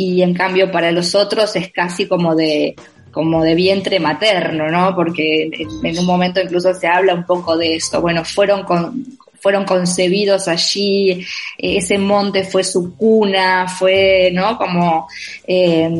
y 0.00 0.22
en 0.22 0.32
cambio 0.32 0.72
para 0.72 0.92
los 0.92 1.14
otros 1.14 1.54
es 1.56 1.70
casi 1.70 2.06
como 2.06 2.34
de, 2.34 2.74
como 3.10 3.42
de 3.44 3.54
vientre 3.54 4.00
materno, 4.00 4.66
¿no? 4.68 4.94
Porque 4.94 5.50
en, 5.82 5.98
un 5.98 6.06
momento 6.06 6.40
incluso 6.40 6.72
se 6.72 6.86
habla 6.86 7.14
un 7.14 7.26
poco 7.26 7.54
de 7.58 7.76
esto. 7.76 8.00
Bueno, 8.00 8.24
fueron 8.24 8.62
con, 8.62 9.04
fueron 9.42 9.66
concebidos 9.66 10.48
allí, 10.48 11.22
ese 11.58 11.98
monte 11.98 12.44
fue 12.44 12.64
su 12.64 12.96
cuna, 12.96 13.68
fue, 13.68 14.30
¿no? 14.32 14.56
Como, 14.56 15.06
eh, 15.46 15.90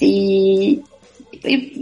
y, 0.00 0.82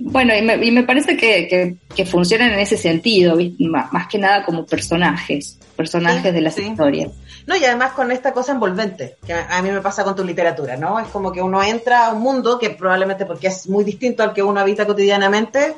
bueno, 0.02 0.36
y 0.36 0.42
me, 0.42 0.64
y 0.64 0.70
me 0.70 0.84
parece 0.84 1.16
que, 1.16 1.76
que, 1.96 2.04
funcionan 2.06 2.52
en 2.52 2.60
ese 2.60 2.76
sentido, 2.76 3.36
más, 3.58 4.06
que 4.06 4.18
nada 4.18 4.44
como 4.44 4.64
personajes, 4.64 5.58
personajes 5.74 6.32
de 6.32 6.40
las 6.40 6.56
historias. 6.56 7.10
No, 7.46 7.56
y 7.56 7.64
además 7.64 7.92
con 7.92 8.10
esta 8.10 8.32
cosa 8.32 8.52
envolvente, 8.52 9.16
que 9.24 9.32
a 9.32 9.62
mí 9.62 9.70
me 9.70 9.80
pasa 9.80 10.02
con 10.02 10.16
tu 10.16 10.24
literatura, 10.24 10.76
¿no? 10.76 10.98
Es 10.98 11.08
como 11.08 11.30
que 11.30 11.40
uno 11.40 11.62
entra 11.62 12.06
a 12.06 12.12
un 12.12 12.20
mundo 12.20 12.58
que 12.58 12.70
probablemente 12.70 13.24
porque 13.24 13.46
es 13.46 13.68
muy 13.68 13.84
distinto 13.84 14.24
al 14.24 14.34
que 14.34 14.42
uno 14.42 14.58
habita 14.58 14.84
cotidianamente, 14.84 15.76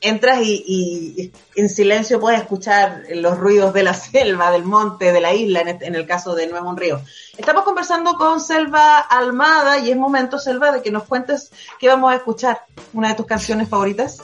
entras 0.00 0.40
y, 0.42 1.32
en 1.54 1.68
silencio 1.68 2.20
puedes 2.20 2.40
escuchar 2.40 3.04
los 3.14 3.38
ruidos 3.38 3.72
de 3.72 3.82
la 3.82 3.94
selva, 3.94 4.50
del 4.50 4.64
monte, 4.64 5.12
de 5.12 5.20
la 5.20 5.32
isla, 5.32 5.60
en, 5.60 5.68
este, 5.68 5.86
el 5.86 6.06
caso 6.06 6.34
de 6.34 6.44
es 6.44 6.52
un 6.52 6.76
río. 6.76 7.00
Estamos 7.36 7.64
conversando 7.64 8.14
con 8.14 8.40
Selva 8.40 8.98
Almada 8.98 9.78
y 9.78 9.90
es 9.90 9.96
momento, 9.96 10.38
Selva, 10.38 10.72
de 10.72 10.82
que 10.82 10.90
nos 10.90 11.04
cuentes 11.04 11.52
qué 11.78 11.88
vamos 11.88 12.12
a 12.12 12.16
escuchar, 12.16 12.62
una 12.92 13.10
de 13.10 13.14
tus 13.14 13.26
canciones 13.26 13.68
favoritas. 13.68 14.22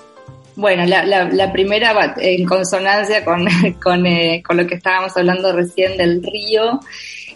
Bueno, 0.57 0.87
la, 0.87 1.05
la, 1.05 1.53
primera 1.53 1.93
va 1.93 2.15
en 2.17 2.47
consonancia 2.47 3.25
con, 3.25 3.47
con, 3.83 4.07
eh, 4.07 4.43
con, 4.45 4.57
lo 4.57 4.67
que 4.67 4.77
estábamos 4.77 5.17
hablando 5.17 5.53
recién 5.53 5.97
del 5.99 6.23
río. 6.23 6.81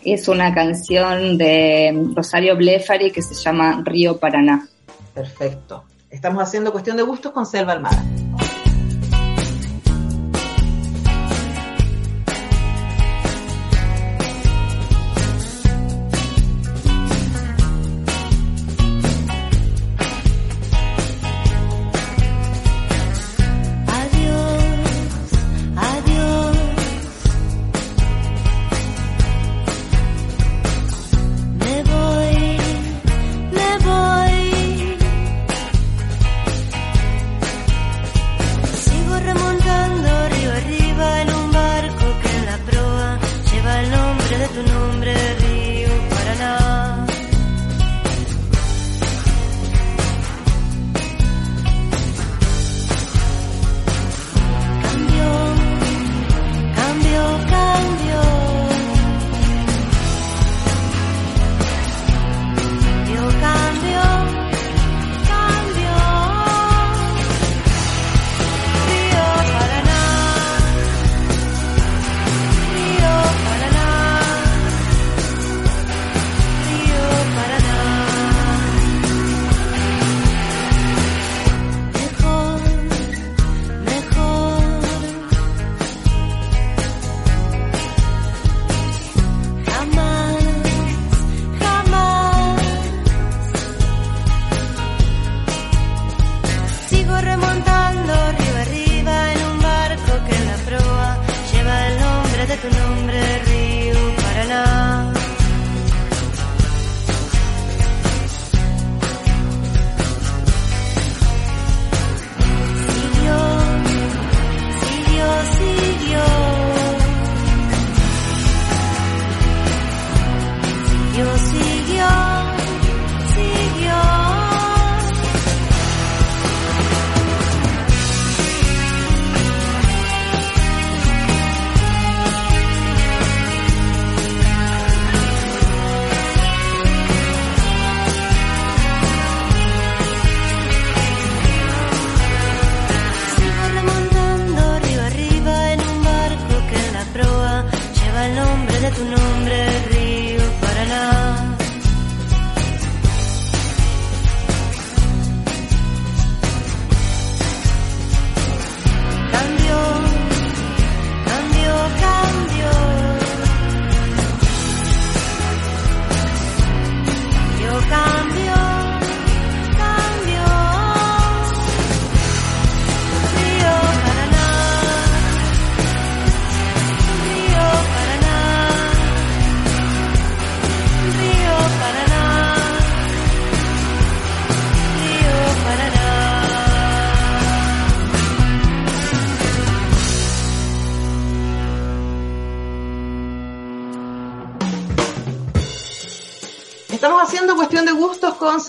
Es 0.05 0.27
una 0.29 0.55
canción 0.55 1.37
de 1.37 1.95
Rosario 2.17 2.57
Blefari 2.57 3.11
que 3.11 3.21
se 3.21 3.35
llama 3.35 3.83
Río 3.85 4.17
Paraná. 4.17 4.67
Perfecto. 5.15 5.85
Estamos 6.11 6.43
haciendo 6.43 6.73
cuestión 6.73 6.97
de 6.97 7.03
gustos 7.03 7.33
con 7.33 7.45
Selva 7.45 7.75
Almada. 7.75 8.03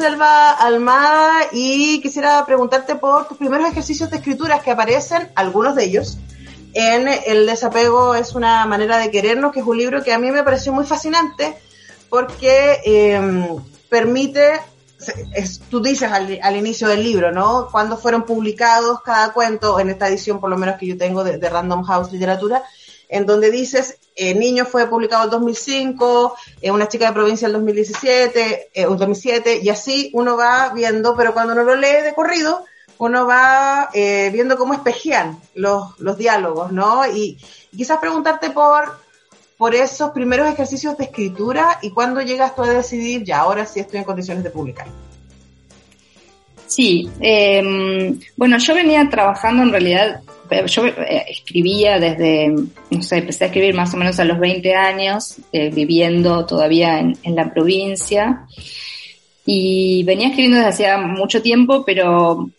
Selva 0.01 0.53
Almada 0.53 1.49
y 1.51 2.01
quisiera 2.01 2.43
preguntarte 2.43 2.95
por 2.95 3.27
tus 3.27 3.37
primeros 3.37 3.69
ejercicios 3.69 4.09
de 4.09 4.17
escrituras 4.17 4.63
que 4.63 4.71
aparecen, 4.71 5.29
algunos 5.35 5.75
de 5.75 5.83
ellos, 5.83 6.17
en 6.73 7.07
El 7.07 7.45
desapego 7.45 8.15
es 8.15 8.33
una 8.33 8.65
manera 8.65 8.97
de 8.97 9.11
querernos, 9.11 9.51
que 9.51 9.59
es 9.59 9.65
un 9.67 9.77
libro 9.77 10.03
que 10.03 10.11
a 10.11 10.17
mí 10.17 10.31
me 10.31 10.41
pareció 10.41 10.73
muy 10.73 10.85
fascinante 10.85 11.55
porque 12.09 12.79
em, 12.83 13.57
permite, 13.89 14.59
tú 15.69 15.83
dices 15.83 16.11
al, 16.11 16.55
inicio 16.55 16.87
del 16.87 17.03
libro, 17.03 17.31
¿no? 17.31 17.67
Cuando 17.71 17.95
fueron 17.95 18.23
publicados 18.23 19.01
cada 19.03 19.33
cuento, 19.33 19.79
en 19.79 19.91
esta 19.91 20.07
edición 20.07 20.39
por 20.39 20.49
lo 20.49 20.57
menos 20.57 20.77
que 20.79 20.87
yo 20.87 20.97
tengo 20.97 21.23
de 21.23 21.47
Random 21.47 21.83
House 21.83 22.11
Literatura, 22.11 22.63
en 23.11 23.25
donde 23.25 23.51
dices, 23.51 23.99
eh, 24.15 24.33
Niño 24.33 24.65
fue 24.65 24.87
publicado 24.87 25.25
en 25.25 25.29
2005, 25.29 26.35
eh, 26.61 26.71
Una 26.71 26.87
chica 26.87 27.07
de 27.07 27.13
provincia 27.13 27.45
en 27.45 27.53
2017, 27.53 28.71
eh, 28.73 28.85
2007, 28.85 29.59
y 29.61 29.69
así 29.69 30.09
uno 30.13 30.37
va 30.37 30.71
viendo, 30.73 31.15
pero 31.15 31.33
cuando 31.33 31.53
uno 31.53 31.63
lo 31.63 31.75
lee 31.75 32.01
de 32.03 32.15
corrido, 32.15 32.63
uno 32.99 33.27
va 33.27 33.89
eh, 33.93 34.29
viendo 34.31 34.57
cómo 34.57 34.73
espejean 34.73 35.37
los, 35.55 35.99
los 35.99 36.17
diálogos, 36.17 36.71
¿no? 36.71 37.05
Y, 37.05 37.37
quizás 37.75 37.99
preguntarte 37.99 38.49
por, 38.49 38.97
por 39.57 39.75
esos 39.75 40.11
primeros 40.11 40.47
ejercicios 40.47 40.97
de 40.97 41.05
escritura 41.05 41.79
y 41.81 41.91
cuándo 41.91 42.21
llegas 42.21 42.55
tú 42.55 42.63
a 42.63 42.69
decidir, 42.69 43.23
ya, 43.23 43.39
ahora 43.39 43.65
sí 43.65 43.79
estoy 43.81 43.99
en 43.99 44.05
condiciones 44.05 44.43
de 44.43 44.51
publicar. 44.51 44.87
Sí, 46.67 47.09
em, 47.19 48.19
bueno, 48.37 48.57
yo 48.57 48.73
venía 48.73 49.09
trabajando 49.09 49.63
en 49.63 49.71
realidad, 49.71 50.21
yo 50.65 50.85
eh, 50.85 51.25
escribía 51.29 51.99
desde, 51.99 52.49
no 52.49 53.01
sé, 53.01 53.17
empecé 53.17 53.45
a 53.45 53.47
escribir 53.47 53.73
más 53.73 53.93
o 53.93 53.97
menos 53.97 54.19
a 54.19 54.25
los 54.25 54.39
20 54.39 54.73
años, 54.75 55.37
eh, 55.51 55.69
viviendo 55.69 56.45
todavía 56.45 56.99
en, 56.99 57.17
en, 57.23 57.35
la 57.35 57.53
provincia, 57.53 58.45
y 59.45 60.03
venía 60.03 60.27
escribiendo 60.27 60.57
desde 60.57 60.69
hacía 60.69 60.97
mucho 60.97 61.41
tiempo, 61.41 61.83
pero 61.85 62.49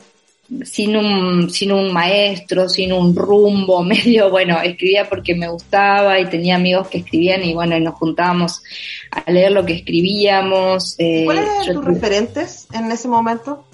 sin 0.65 0.97
un, 0.97 1.51
sin 1.51 1.73
un 1.73 1.93
maestro, 1.93 2.69
sin 2.69 2.93
un 2.93 3.15
rumbo, 3.15 3.83
medio, 3.85 4.31
bueno, 4.31 4.61
escribía 4.61 5.09
porque 5.09 5.35
me 5.35 5.49
gustaba 5.49 6.19
y 6.21 6.27
tenía 6.27 6.57
amigos 6.57 6.89
que 6.89 6.99
escribían 6.99 7.43
y 7.45 7.55
bueno, 7.55 7.79
nos 7.81 7.95
juntábamos 7.95 8.63
a 9.11 9.31
leer 9.31 9.53
lo 9.53 9.65
que 9.65 9.75
escribíamos. 9.75 10.95
Eh, 10.99 11.25
¿Cuáles 11.25 11.45
eran 11.63 11.75
tus 11.75 11.85
referentes 11.85 12.67
en 12.73 12.91
ese 12.91 13.09
momento? 13.09 13.65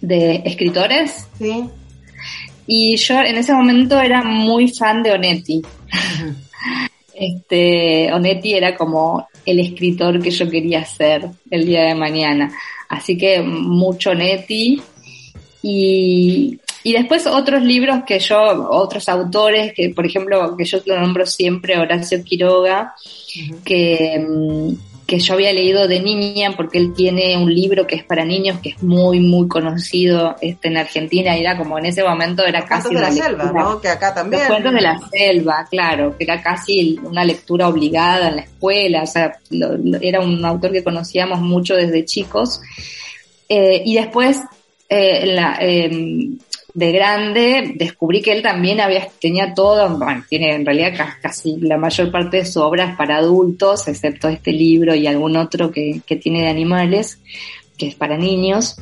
¿De 0.00 0.42
escritores? 0.44 1.26
Sí. 1.38 1.68
Y 2.72 2.94
yo 2.98 3.20
en 3.20 3.36
ese 3.36 3.52
momento 3.52 4.00
era 4.00 4.22
muy 4.22 4.68
fan 4.68 5.02
de 5.02 5.10
Onetti. 5.10 5.60
este, 7.14 8.12
Onetti 8.12 8.54
era 8.54 8.76
como 8.76 9.26
el 9.44 9.58
escritor 9.58 10.22
que 10.22 10.30
yo 10.30 10.48
quería 10.48 10.84
ser 10.84 11.30
el 11.50 11.66
día 11.66 11.82
de 11.86 11.96
mañana. 11.96 12.56
Así 12.88 13.18
que 13.18 13.42
mucho 13.42 14.10
Onetti 14.10 14.80
y, 15.64 16.60
y 16.84 16.92
después 16.92 17.26
otros 17.26 17.64
libros 17.64 18.04
que 18.06 18.20
yo, 18.20 18.68
otros 18.70 19.08
autores, 19.08 19.72
que 19.74 19.90
por 19.90 20.06
ejemplo, 20.06 20.56
que 20.56 20.64
yo 20.64 20.78
lo 20.86 21.00
nombro 21.00 21.26
siempre, 21.26 21.76
Horacio 21.76 22.22
Quiroga, 22.22 22.94
que, 23.64 24.16
mm, 24.16 24.74
que 24.74 24.89
yo 25.18 25.34
había 25.34 25.52
leído 25.52 25.88
de 25.88 26.00
niña 26.00 26.54
porque 26.56 26.78
él 26.78 26.92
tiene 26.94 27.36
un 27.36 27.52
libro 27.52 27.86
que 27.86 27.96
es 27.96 28.04
para 28.04 28.24
niños 28.24 28.58
que 28.60 28.70
es 28.70 28.82
muy 28.82 29.20
muy 29.20 29.48
conocido 29.48 30.36
este 30.40 30.68
en 30.68 30.76
Argentina 30.76 31.36
y 31.36 31.40
era 31.40 31.56
como 31.56 31.78
en 31.78 31.86
ese 31.86 32.02
momento 32.02 32.44
era 32.44 32.64
casi 32.64 32.94
de 32.94 33.00
la 33.00 33.10
selva 33.10 33.52
¿no? 33.52 33.80
que 33.80 33.88
acá 33.88 34.14
también. 34.14 34.42
Los 34.42 34.50
cuentos 34.50 34.74
de 34.74 34.80
la 34.80 35.00
selva 35.10 35.66
claro 35.70 36.16
que 36.16 36.24
era 36.24 36.42
casi 36.42 36.98
una 37.02 37.24
lectura 37.24 37.68
obligada 37.68 38.28
en 38.28 38.36
la 38.36 38.42
escuela 38.42 39.02
o 39.02 39.06
sea 39.06 39.32
era 40.00 40.20
un 40.20 40.44
autor 40.44 40.72
que 40.72 40.84
conocíamos 40.84 41.40
mucho 41.40 41.74
desde 41.74 42.04
chicos. 42.04 42.60
Eh, 43.48 43.82
y 43.84 43.96
después 43.96 44.40
eh, 44.88 45.26
la, 45.26 45.56
em, 45.60 46.38
de 46.74 46.92
grande 46.92 47.72
descubrí 47.76 48.22
que 48.22 48.32
él 48.32 48.42
también 48.42 48.80
había, 48.80 49.08
tenía 49.20 49.54
todo, 49.54 49.96
bueno, 49.98 50.24
tiene 50.28 50.54
en 50.54 50.64
realidad 50.64 50.92
casi 51.20 51.56
la 51.58 51.76
mayor 51.76 52.10
parte 52.10 52.38
de 52.38 52.46
su 52.46 52.60
obra 52.60 52.90
es 52.90 52.96
para 52.96 53.16
adultos, 53.16 53.88
excepto 53.88 54.28
este 54.28 54.52
libro 54.52 54.94
y 54.94 55.06
algún 55.06 55.36
otro 55.36 55.70
que, 55.70 56.00
que 56.06 56.16
tiene 56.16 56.42
de 56.42 56.48
animales, 56.48 57.20
que 57.76 57.88
es 57.88 57.94
para 57.94 58.16
niños, 58.16 58.76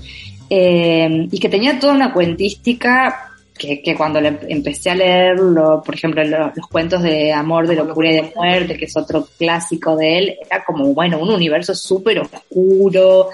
eh, 0.51 1.29
y 1.31 1.39
que 1.39 1.49
tenía 1.49 1.79
toda 1.79 1.93
una 1.93 2.13
cuentística 2.13 3.29
que, 3.59 3.83
que 3.83 3.95
cuando 3.95 4.21
le 4.21 4.39
empecé 4.49 4.91
a 4.91 4.95
leerlo, 4.95 5.83
por 5.85 5.95
ejemplo, 5.95 6.23
los, 6.25 6.67
cuentos 6.71 7.03
de 7.03 7.33
amor, 7.33 7.67
de 7.67 7.75
locura 7.75 8.11
y 8.11 8.17
de 8.17 8.33
muerte, 8.35 8.77
que 8.77 8.87
es 8.87 8.97
otro 8.97 9.29
clásico 9.37 9.97
de 9.97 10.19
él, 10.19 10.37
era 10.49 10.65
como, 10.65 10.95
bueno, 10.95 11.19
un 11.19 11.31
universo 11.31 11.75
súper 11.75 12.21
oscuro, 12.21 13.31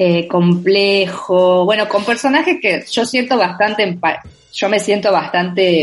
eh, 0.00 0.28
complejo, 0.28 1.64
bueno, 1.64 1.88
con 1.88 2.04
personajes 2.04 2.58
que 2.62 2.84
yo 2.88 3.04
siento 3.04 3.36
bastante, 3.36 3.98
yo 4.52 4.68
me 4.68 4.78
siento 4.78 5.10
bastante 5.10 5.82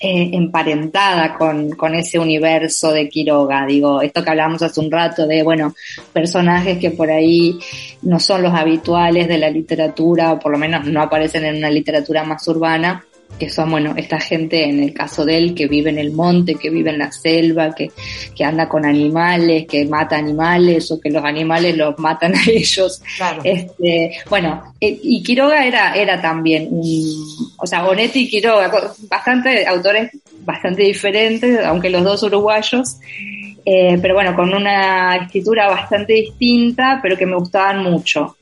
eh, 0.00 0.30
emparentada 0.32 1.36
con, 1.36 1.70
con 1.76 1.94
ese 1.94 2.18
universo 2.18 2.90
de 2.90 3.08
Quiroga. 3.08 3.66
Digo, 3.66 4.02
esto 4.02 4.24
que 4.24 4.30
hablábamos 4.30 4.62
hace 4.62 4.80
un 4.80 4.90
rato 4.90 5.28
de, 5.28 5.44
bueno, 5.44 5.76
personajes 6.12 6.78
que 6.78 6.90
por 6.90 7.08
ahí 7.08 7.56
no 8.02 8.18
son 8.18 8.42
los 8.42 8.52
habituales 8.52 9.28
de 9.28 9.38
la 9.38 9.48
literatura, 9.48 10.32
o 10.32 10.40
por 10.40 10.50
lo 10.50 10.58
menos 10.58 10.84
no 10.84 11.00
aparecen 11.00 11.44
en 11.44 11.58
una 11.58 11.70
literatura 11.70 12.24
más 12.24 12.48
urbana 12.48 13.04
que 13.38 13.50
son, 13.50 13.70
bueno, 13.70 13.94
esta 13.96 14.20
gente, 14.20 14.64
en 14.64 14.82
el 14.82 14.92
caso 14.92 15.24
de 15.24 15.36
él, 15.36 15.54
que 15.54 15.66
vive 15.66 15.90
en 15.90 15.98
el 15.98 16.12
monte, 16.12 16.54
que 16.54 16.70
vive 16.70 16.90
en 16.90 16.98
la 16.98 17.10
selva, 17.10 17.74
que, 17.74 17.90
que 18.34 18.44
anda 18.44 18.68
con 18.68 18.84
animales, 18.84 19.66
que 19.66 19.84
mata 19.86 20.16
animales 20.16 20.90
o 20.90 21.00
que 21.00 21.10
los 21.10 21.24
animales 21.24 21.76
los 21.76 21.98
matan 21.98 22.34
a 22.34 22.40
ellos. 22.46 23.02
Este, 23.42 24.18
bueno, 24.28 24.74
eh, 24.80 24.98
y 25.02 25.22
Quiroga 25.22 25.64
era, 25.64 25.94
era 25.94 26.20
también 26.20 26.68
un, 26.70 26.84
o 27.56 27.66
sea, 27.66 27.82
Bonetti 27.82 28.20
y 28.20 28.28
Quiroga, 28.28 28.70
bastante 29.08 29.66
autores 29.66 30.10
bastante 30.44 30.82
diferentes, 30.82 31.64
aunque 31.64 31.90
los 31.90 32.04
dos 32.04 32.22
uruguayos, 32.22 32.98
eh, 33.64 33.98
pero 34.00 34.14
bueno, 34.14 34.34
con 34.34 34.52
una 34.52 35.16
escritura 35.16 35.68
bastante 35.68 36.12
distinta, 36.12 37.00
pero 37.02 37.16
que 37.16 37.26
me 37.26 37.36
gustaban 37.36 37.82
mucho. 37.82 38.36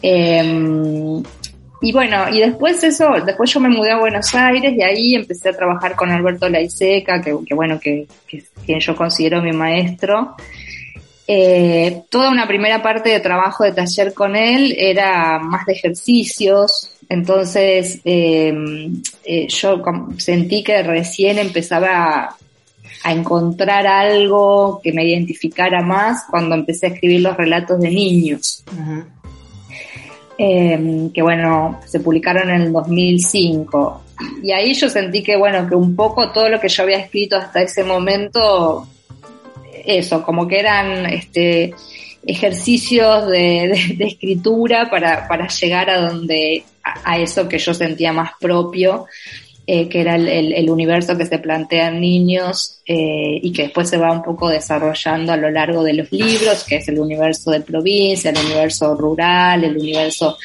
Eh, 0.00 1.22
y 1.82 1.90
bueno, 1.92 2.28
y 2.30 2.38
después 2.38 2.82
eso, 2.84 3.10
después 3.26 3.52
yo 3.52 3.58
me 3.58 3.68
mudé 3.68 3.90
a 3.90 3.98
Buenos 3.98 4.32
Aires 4.36 4.72
y 4.76 4.82
ahí 4.82 5.14
empecé 5.16 5.48
a 5.48 5.56
trabajar 5.56 5.96
con 5.96 6.10
Alberto 6.12 6.48
Laiseca, 6.48 7.20
que, 7.20 7.36
que 7.44 7.54
bueno, 7.54 7.80
que, 7.80 8.06
que, 8.28 8.44
quien 8.64 8.78
yo 8.78 8.94
considero 8.94 9.42
mi 9.42 9.50
maestro. 9.50 10.36
Eh, 11.26 12.02
toda 12.08 12.30
una 12.30 12.46
primera 12.46 12.80
parte 12.82 13.10
de 13.10 13.18
trabajo 13.18 13.64
de 13.64 13.72
taller 13.72 14.14
con 14.14 14.36
él 14.36 14.76
era 14.78 15.40
más 15.40 15.66
de 15.66 15.72
ejercicios, 15.72 16.90
entonces 17.08 18.00
eh, 18.04 18.52
eh, 19.24 19.48
yo 19.48 19.82
sentí 20.18 20.62
que 20.62 20.82
recién 20.84 21.38
empezaba 21.38 22.36
a, 23.04 23.12
encontrar 23.12 23.84
algo 23.88 24.80
que 24.80 24.92
me 24.92 25.04
identificara 25.04 25.82
más 25.82 26.22
cuando 26.30 26.54
empecé 26.54 26.86
a 26.86 26.90
escribir 26.90 27.22
los 27.22 27.36
relatos 27.36 27.80
de 27.80 27.90
niños. 27.90 28.62
Em, 30.44 31.12
que 31.12 31.22
bueno, 31.22 31.78
se 31.86 32.00
publicaron 32.00 32.50
en 32.50 32.62
el 32.62 32.72
2005. 32.72 34.02
Y 34.42 34.50
ahí 34.50 34.74
yo 34.74 34.88
sentí 34.88 35.22
que 35.22 35.36
bueno, 35.36 35.68
que 35.68 35.76
un 35.76 35.94
poco 35.94 36.32
todo 36.32 36.48
lo 36.48 36.58
que 36.58 36.68
yo 36.68 36.82
había 36.82 36.98
escrito 36.98 37.36
hasta 37.36 37.62
ese 37.62 37.84
momento, 37.84 38.88
eso, 39.84 40.24
como 40.24 40.48
que 40.48 40.58
eran 40.58 41.06
este, 41.06 41.72
ejercicios 42.26 43.28
de, 43.28 43.70
escritura 44.00 44.90
para, 44.90 45.28
para, 45.28 45.46
llegar 45.46 45.88
a 45.88 46.00
donde, 46.00 46.64
a, 46.82 47.18
eso 47.18 47.48
que 47.48 47.58
yo 47.58 47.72
sentía 47.72 48.12
más 48.12 48.32
propio 48.40 49.06
eh, 49.64 49.88
que 49.88 50.00
era 50.00 50.16
el, 50.16 50.68
universo 50.68 51.16
que 51.16 51.24
se 51.24 51.38
plantean 51.38 52.00
niños 52.00 52.80
eh, 52.84 53.38
y 53.40 53.52
que 53.52 53.62
después 53.62 53.88
se 53.88 53.96
va 53.96 54.10
un 54.10 54.22
poco 54.22 54.48
desarrollando 54.48 55.32
a 55.32 55.36
lo 55.36 55.50
largo 55.50 55.84
de 55.84 55.92
los 55.92 56.10
libros, 56.10 56.64
que 56.64 56.76
es 56.76 56.88
el 56.88 56.98
universo 56.98 57.52
de 57.52 57.60
provincia, 57.60 58.32
el 58.32 58.44
universo 58.44 58.96
rural, 58.96 59.62
el 59.62 59.76
universo 59.76 60.36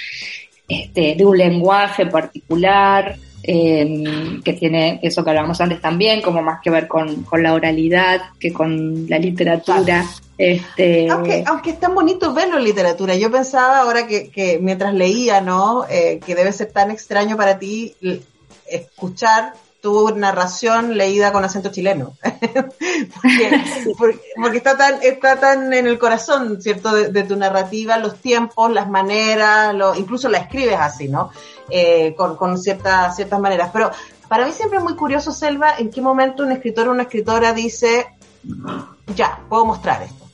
este, 0.67 1.15
de 1.15 1.25
un 1.25 1.35
lenguaje 1.35 2.05
particular, 2.05 3.15
em, 3.41 4.39
que 4.43 4.53
tiene 4.53 4.99
eso 5.01 5.23
que 5.23 5.31
hablábamos 5.31 5.59
antes 5.61 5.81
también, 5.81 6.21
como 6.21 6.43
más 6.43 6.59
que 6.61 6.69
ver 6.69 6.87
con, 6.87 7.25
la 7.39 7.55
oralidad 7.55 8.21
que 8.39 8.53
con 8.53 9.09
la 9.09 9.17
literatura. 9.17 10.05
Este... 10.37 11.09
Aunque, 11.09 11.43
aunque 11.47 11.71
es 11.71 11.79
tan 11.79 11.95
bonito 11.95 12.35
verlo 12.35 12.59
en 12.59 12.65
literatura, 12.65 13.15
yo 13.15 13.31
pensaba 13.31 13.79
ahora 13.79 14.05
que, 14.05 14.29
que 14.29 14.59
mientras 14.61 14.93
leía, 14.93 15.41
¿no? 15.41 15.85
Eh, 15.89 16.19
que 16.23 16.35
debe 16.35 16.51
ser 16.53 16.71
tan 16.71 16.91
extraño 16.91 17.35
para 17.35 17.57
ti 17.57 17.95
escuchar 18.69 19.53
tu 19.81 20.09
narración 20.15 20.97
leída 20.97 21.31
con 21.31 21.43
acento 21.43 21.69
chileno. 21.69 22.13
porque, 23.97 24.57
está 24.57 24.75
tan, 24.75 25.01
está 25.01 25.39
tan 25.39 25.71
en 25.73 25.87
el 25.87 25.99
corazón, 25.99 26.61
¿cierto? 26.61 26.93
De, 26.93 27.23
tu 27.23 27.35
narrativa, 27.35 27.97
los 27.97 28.19
tiempos, 28.19 28.71
las 28.71 28.89
maneras, 28.89 29.75
incluso 29.97 30.29
la 30.29 30.39
escribes 30.39 30.77
así, 30.79 31.07
¿no? 31.07 31.31
Eh, 31.69 32.15
con, 32.15 32.35
con 32.35 32.57
ciertas, 32.57 33.15
ciertas 33.15 33.39
maneras. 33.39 33.69
Pero 33.71 33.91
para 34.27 34.45
mí 34.45 34.51
siempre 34.51 34.79
es 34.79 34.83
muy 34.83 34.95
curioso, 34.95 35.31
Selva, 35.31 35.75
en 35.77 35.89
qué 35.89 36.01
momento 36.01 36.43
un 36.43 36.51
escritor 36.51 36.87
o 36.87 36.91
una 36.91 37.03
escritora 37.03 37.53
dice, 37.53 38.07
ya, 39.15 39.39
puedo 39.47 39.65
mostrar 39.65 40.01
esto. 40.03 40.25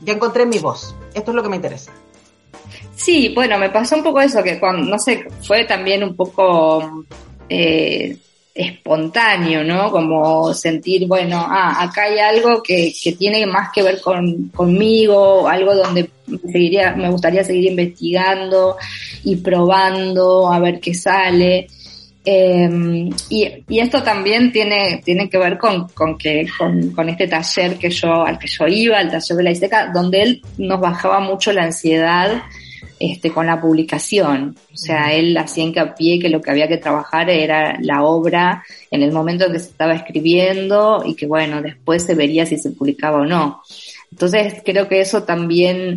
Ya 0.00 0.12
encontré 0.12 0.44
mi 0.44 0.58
voz. 0.58 0.94
Esto 1.14 1.30
es 1.30 1.34
lo 1.34 1.42
que 1.42 1.48
me 1.48 1.56
interesa. 1.56 1.92
Sí, 2.94 3.32
bueno, 3.34 3.58
me 3.58 3.70
pasó 3.70 3.96
un 3.96 4.02
poco 4.02 4.20
eso, 4.20 4.42
que 4.42 4.58
cuando, 4.58 4.82
no 4.88 4.98
sé, 4.98 5.28
fue 5.42 5.64
también 5.64 6.02
un 6.02 6.16
poco 6.16 7.04
eh, 7.48 8.16
espontáneo, 8.56 9.62
¿no? 9.62 9.90
Como 9.90 10.54
sentir, 10.54 11.06
bueno, 11.06 11.38
ah, 11.38 11.82
acá 11.82 12.04
hay 12.04 12.18
algo 12.18 12.62
que, 12.62 12.92
que 13.02 13.12
tiene 13.12 13.46
más 13.46 13.70
que 13.72 13.82
ver 13.82 14.00
con, 14.00 14.48
conmigo, 14.48 15.46
algo 15.46 15.74
donde 15.74 16.08
seguiría, 16.50 16.96
me 16.96 17.10
gustaría 17.10 17.44
seguir 17.44 17.70
investigando 17.70 18.76
y 19.24 19.36
probando 19.36 20.50
a 20.50 20.58
ver 20.58 20.80
qué 20.80 20.94
sale. 20.94 21.66
Eh, 22.24 23.08
y, 23.28 23.48
y, 23.68 23.78
esto 23.78 24.02
también 24.02 24.50
tiene, 24.50 25.00
tiene 25.04 25.28
que 25.28 25.38
ver 25.38 25.58
con, 25.58 25.86
con 25.90 26.18
que, 26.18 26.48
con, 26.58 26.90
con, 26.90 27.08
este 27.08 27.28
taller 27.28 27.76
que 27.76 27.90
yo, 27.90 28.26
al 28.26 28.36
que 28.38 28.48
yo 28.48 28.66
iba, 28.66 29.00
el 29.00 29.10
taller 29.10 29.36
de 29.36 29.42
la 29.44 29.50
ISECA, 29.52 29.92
donde 29.92 30.22
él 30.22 30.42
nos 30.58 30.80
bajaba 30.80 31.20
mucho 31.20 31.52
la 31.52 31.64
ansiedad 31.64 32.42
este, 32.98 33.30
con 33.30 33.46
la 33.46 33.60
publicación. 33.60 34.56
O 34.72 34.76
sea, 34.76 35.12
él 35.12 35.36
hacía 35.36 35.64
hincapié 35.64 36.18
que 36.18 36.28
lo 36.28 36.40
que 36.40 36.50
había 36.50 36.68
que 36.68 36.78
trabajar 36.78 37.28
era 37.30 37.78
la 37.80 38.02
obra 38.02 38.64
en 38.90 39.02
el 39.02 39.12
momento 39.12 39.46
en 39.46 39.52
que 39.52 39.58
se 39.58 39.70
estaba 39.70 39.94
escribiendo 39.94 41.02
y 41.04 41.14
que 41.14 41.26
bueno, 41.26 41.62
después 41.62 42.04
se 42.04 42.14
vería 42.14 42.46
si 42.46 42.56
se 42.56 42.70
publicaba 42.70 43.18
o 43.18 43.26
no. 43.26 43.62
Entonces 44.10 44.62
creo 44.64 44.88
que 44.88 45.00
eso 45.00 45.24
también 45.24 45.96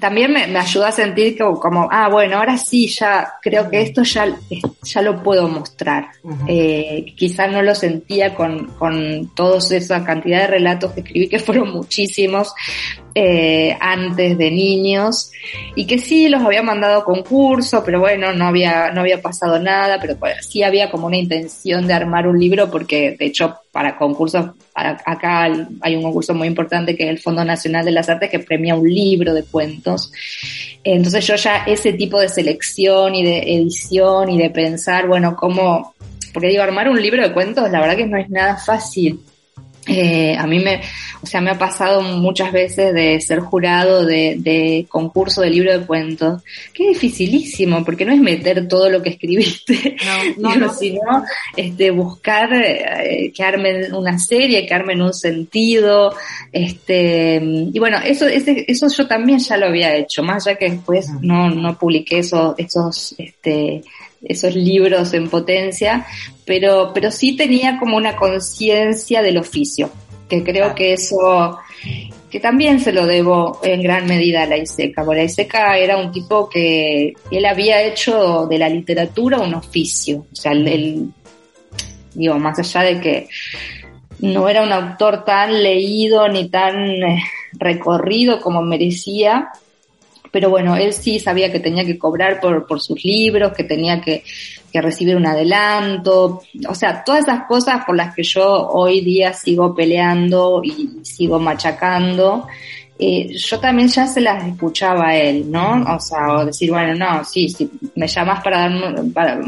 también 0.00 0.32
me, 0.32 0.46
me, 0.46 0.58
ayudó 0.58 0.86
a 0.86 0.92
sentir 0.92 1.38
como, 1.38 1.58
como, 1.58 1.88
ah, 1.90 2.08
bueno, 2.08 2.38
ahora 2.38 2.58
sí, 2.58 2.88
ya 2.88 3.34
creo 3.40 3.70
que 3.70 3.80
esto 3.80 4.02
ya, 4.02 4.36
ya 4.82 5.02
lo 5.02 5.22
puedo 5.22 5.48
mostrar. 5.48 6.08
eh, 6.46 7.14
quizás 7.16 7.50
no 7.50 7.62
lo 7.62 7.74
sentía 7.74 8.34
con, 8.34 8.66
con 8.78 9.34
toda 9.34 9.58
esa 9.58 10.04
cantidad 10.04 10.40
de 10.40 10.46
relatos 10.48 10.92
que 10.92 11.00
escribí, 11.00 11.28
que 11.28 11.38
fueron 11.38 11.72
muchísimos, 11.72 12.52
eh, 13.18 13.74
antes 13.80 14.36
de 14.36 14.50
niños, 14.50 15.32
y 15.74 15.86
que 15.86 15.98
sí 15.98 16.28
los 16.28 16.42
había 16.42 16.62
mandado 16.62 17.00
a 17.00 17.04
concurso, 17.04 17.82
pero 17.82 17.98
bueno, 17.98 18.34
no 18.34 18.46
había, 18.46 18.90
no 18.90 19.00
había 19.00 19.22
pasado 19.22 19.58
nada, 19.58 19.98
pero 19.98 20.18
sí 20.46 20.62
había 20.62 20.90
como 20.90 21.06
una 21.06 21.16
intención 21.16 21.86
de 21.86 21.94
armar 21.94 22.28
un 22.28 22.38
libro, 22.38 22.70
porque 22.70 23.16
de 23.18 23.24
hecho 23.24 23.56
para 23.72 23.96
concursos, 23.96 24.50
acá 24.74 25.44
hay 25.80 25.96
un 25.96 26.02
concurso 26.02 26.34
muy 26.34 26.46
importante 26.46 26.94
que 26.94 27.04
es 27.04 27.08
el 27.08 27.18
Fondo 27.18 27.42
Nacional 27.42 27.86
de 27.86 27.92
las 27.92 28.10
Artes 28.10 28.28
que 28.28 28.38
premia 28.38 28.74
un 28.74 28.86
libro 28.86 29.32
de 29.32 29.44
cuentos. 29.44 30.12
Entonces 30.84 31.26
yo 31.26 31.36
ya 31.36 31.64
ese 31.66 31.94
tipo 31.94 32.20
de 32.20 32.28
selección 32.28 33.14
y 33.14 33.24
de 33.24 33.38
edición 33.38 34.28
y 34.28 34.36
de 34.36 34.50
pensar, 34.50 35.06
bueno, 35.06 35.34
cómo, 35.36 35.94
porque 36.34 36.48
digo, 36.48 36.62
armar 36.62 36.90
un 36.90 37.00
libro 37.00 37.22
de 37.22 37.32
cuentos, 37.32 37.70
la 37.70 37.80
verdad 37.80 37.96
que 37.96 38.06
no 38.06 38.18
es 38.18 38.28
nada 38.28 38.58
fácil. 38.58 39.20
Eh, 39.88 40.36
a 40.36 40.46
mí 40.46 40.58
me, 40.58 40.80
o 41.22 41.26
sea, 41.26 41.40
me 41.40 41.50
ha 41.50 41.58
pasado 41.58 42.02
muchas 42.02 42.50
veces 42.50 42.92
de 42.92 43.20
ser 43.20 43.38
jurado 43.38 44.04
de, 44.04 44.36
de, 44.38 44.86
concurso 44.88 45.42
de 45.42 45.50
libro 45.50 45.78
de 45.78 45.86
cuentos, 45.86 46.42
que 46.72 46.90
es 46.90 47.00
dificilísimo, 47.00 47.84
porque 47.84 48.04
no 48.04 48.12
es 48.12 48.20
meter 48.20 48.66
todo 48.66 48.90
lo 48.90 49.00
que 49.00 49.10
escribiste, 49.10 49.96
no, 50.38 50.54
no, 50.56 50.72
sino 50.72 51.00
este, 51.56 51.90
buscar 51.90 52.52
eh, 52.52 53.32
que 53.34 53.42
armen 53.44 53.94
una 53.94 54.18
serie, 54.18 54.66
que 54.66 54.74
armen 54.74 55.02
un 55.02 55.14
sentido, 55.14 56.12
este, 56.50 57.40
y 57.42 57.78
bueno, 57.78 57.98
eso, 58.04 58.26
ese, 58.26 58.64
eso 58.66 58.88
yo 58.88 59.06
también 59.06 59.38
ya 59.38 59.56
lo 59.56 59.66
había 59.66 59.94
hecho, 59.94 60.22
más 60.22 60.46
allá 60.46 60.58
que 60.58 60.70
después 60.70 61.10
no, 61.20 61.48
no 61.50 61.78
publiqué 61.78 62.18
esos, 62.18 62.54
esos, 62.58 63.14
este, 63.18 63.82
esos 64.28 64.54
libros 64.54 65.14
en 65.14 65.28
potencia, 65.28 66.06
pero, 66.44 66.90
pero 66.94 67.10
sí 67.10 67.36
tenía 67.36 67.78
como 67.78 67.96
una 67.96 68.16
conciencia 68.16 69.22
del 69.22 69.38
oficio, 69.38 69.90
que 70.28 70.42
creo 70.42 70.74
que 70.74 70.92
eso, 70.92 71.58
que 72.30 72.40
también 72.40 72.80
se 72.80 72.92
lo 72.92 73.06
debo 73.06 73.60
en 73.62 73.82
gran 73.82 74.06
medida 74.06 74.42
a 74.42 74.46
la 74.46 74.56
Iseca, 74.56 75.04
porque 75.04 75.20
la 75.20 75.24
Iseca 75.24 75.78
era 75.78 75.96
un 75.96 76.12
tipo 76.12 76.48
que 76.48 77.14
él 77.30 77.44
había 77.44 77.82
hecho 77.82 78.46
de 78.46 78.58
la 78.58 78.68
literatura 78.68 79.38
un 79.38 79.54
oficio, 79.54 80.26
o 80.32 80.36
sea, 80.36 80.52
él, 80.52 81.10
digo, 82.14 82.38
más 82.38 82.58
allá 82.58 82.82
de 82.82 83.00
que 83.00 83.28
no 84.18 84.48
era 84.48 84.62
un 84.62 84.72
autor 84.72 85.24
tan 85.24 85.62
leído 85.62 86.26
ni 86.28 86.48
tan 86.48 86.76
eh, 87.02 87.22
recorrido 87.52 88.40
como 88.40 88.62
merecía, 88.62 89.50
pero 90.30 90.50
bueno, 90.50 90.76
él 90.76 90.92
sí 90.92 91.18
sabía 91.18 91.50
que 91.50 91.60
tenía 91.60 91.84
que 91.84 91.98
cobrar 91.98 92.40
por, 92.40 92.66
por 92.66 92.80
sus 92.80 93.02
libros, 93.04 93.52
que 93.52 93.64
tenía 93.64 94.00
que, 94.00 94.22
que, 94.72 94.80
recibir 94.80 95.16
un 95.16 95.26
adelanto, 95.26 96.42
o 96.68 96.74
sea, 96.74 97.02
todas 97.04 97.24
esas 97.24 97.44
cosas 97.46 97.84
por 97.84 97.96
las 97.96 98.14
que 98.14 98.22
yo 98.22 98.68
hoy 98.68 99.00
día 99.00 99.32
sigo 99.32 99.74
peleando 99.74 100.60
y 100.62 101.00
sigo 101.02 101.38
machacando, 101.38 102.46
eh, 102.98 103.36
yo 103.36 103.60
también 103.60 103.88
ya 103.88 104.06
se 104.06 104.20
las 104.20 104.46
escuchaba 104.46 105.08
a 105.08 105.16
él, 105.16 105.50
¿no? 105.50 105.84
O 105.94 106.00
sea, 106.00 106.32
o 106.32 106.46
decir, 106.46 106.70
bueno, 106.70 106.94
no, 106.94 107.24
sí, 107.24 107.48
si 107.48 107.70
me 107.94 108.08
llamas 108.08 108.42
para 108.42 108.68
dar, 108.68 109.04
para, 109.12 109.40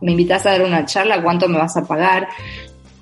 me 0.00 0.10
invitas 0.10 0.44
a 0.46 0.52
dar 0.52 0.62
una 0.62 0.84
charla, 0.84 1.22
¿cuánto 1.22 1.48
me 1.48 1.58
vas 1.58 1.76
a 1.76 1.84
pagar? 1.84 2.28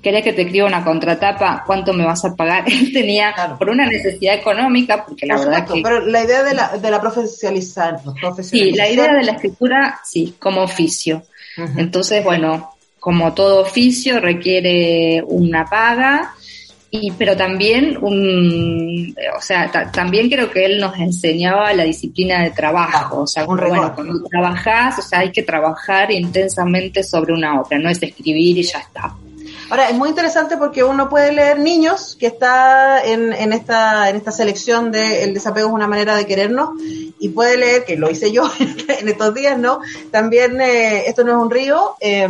¿Querés 0.05 0.23
que 0.23 0.33
te 0.33 0.43
escriba 0.43 0.67
una 0.67 0.83
contratapa? 0.83 1.63
¿Cuánto 1.65 1.91
me 1.91 2.05
vas 2.05 2.23
a 2.25 2.35
pagar? 2.35 2.63
Él 2.71 2.93
tenía, 2.93 3.33
claro. 3.33 3.57
por 3.57 3.71
una 3.71 3.87
necesidad 3.87 4.35
económica, 4.35 5.03
porque 5.03 5.25
la 5.25 5.35
por 5.35 5.47
verdad 5.47 5.67
que... 5.67 5.81
Pero 5.81 6.05
la 6.05 6.23
idea 6.23 6.43
de 6.43 6.53
la, 6.53 6.77
de 6.77 6.91
la 6.91 7.01
profesionalizar, 7.01 7.99
Sí, 8.43 8.71
la 8.73 8.87
idea 8.87 9.15
de 9.15 9.23
la 9.23 9.31
escritura, 9.31 9.99
sí, 10.03 10.35
como 10.37 10.61
oficio. 10.61 11.23
Uh 11.57 11.61
-huh. 11.61 11.79
Entonces, 11.79 12.23
bueno, 12.23 12.69
como 12.99 13.33
todo 13.33 13.61
oficio 13.61 14.19
requiere 14.19 15.23
una 15.27 15.65
paga, 15.65 16.35
y, 16.91 17.11
pero 17.13 17.35
también 17.35 17.97
un, 17.99 19.15
o 19.35 19.41
sea, 19.41 19.71
también 19.91 20.29
creo 20.29 20.51
que 20.51 20.65
él 20.65 20.79
nos 20.79 20.95
enseñaba 20.99 21.73
la 21.73 21.83
disciplina 21.83 22.43
de 22.43 22.51
trabajo, 22.51 23.21
o 23.21 23.27
sea, 23.27 23.43
bueno, 23.45 23.91
cuando 23.95 24.23
trabajás, 24.29 24.99
o 24.99 25.01
sea, 25.01 25.21
hay 25.21 25.31
que 25.31 25.41
trabajar 25.41 26.11
intensamente 26.11 27.01
sobre 27.01 27.33
una 27.33 27.59
obra, 27.59 27.79
no 27.79 27.89
es 27.89 28.01
escribir 28.03 28.59
y 28.59 28.63
ya 28.63 28.77
está. 28.77 29.15
Ahora, 29.69 29.89
es 29.89 29.95
muy 29.95 30.09
interesante 30.09 30.57
porque 30.57 30.83
uno 30.83 31.09
puede 31.09 31.31
leer 31.31 31.59
Niños, 31.59 32.15
que 32.19 32.27
está 32.27 33.03
en, 33.03 33.33
en, 33.33 33.53
esta, 33.53 34.09
en 34.09 34.15
esta 34.15 34.31
selección 34.31 34.91
de 34.91 35.23
El 35.23 35.33
desapego 35.33 35.69
es 35.69 35.73
una 35.73 35.87
manera 35.87 36.15
de 36.15 36.25
querernos, 36.25 36.69
y 37.19 37.29
puede 37.29 37.57
leer, 37.57 37.85
que 37.85 37.97
lo 37.97 38.09
hice 38.09 38.31
yo 38.31 38.49
en 38.59 39.07
estos 39.07 39.33
días, 39.33 39.57
¿no? 39.57 39.79
También 40.11 40.61
eh, 40.61 41.07
Esto 41.07 41.23
no 41.23 41.31
es 41.31 41.37
un 41.37 41.51
río, 41.51 41.95
eh, 41.99 42.27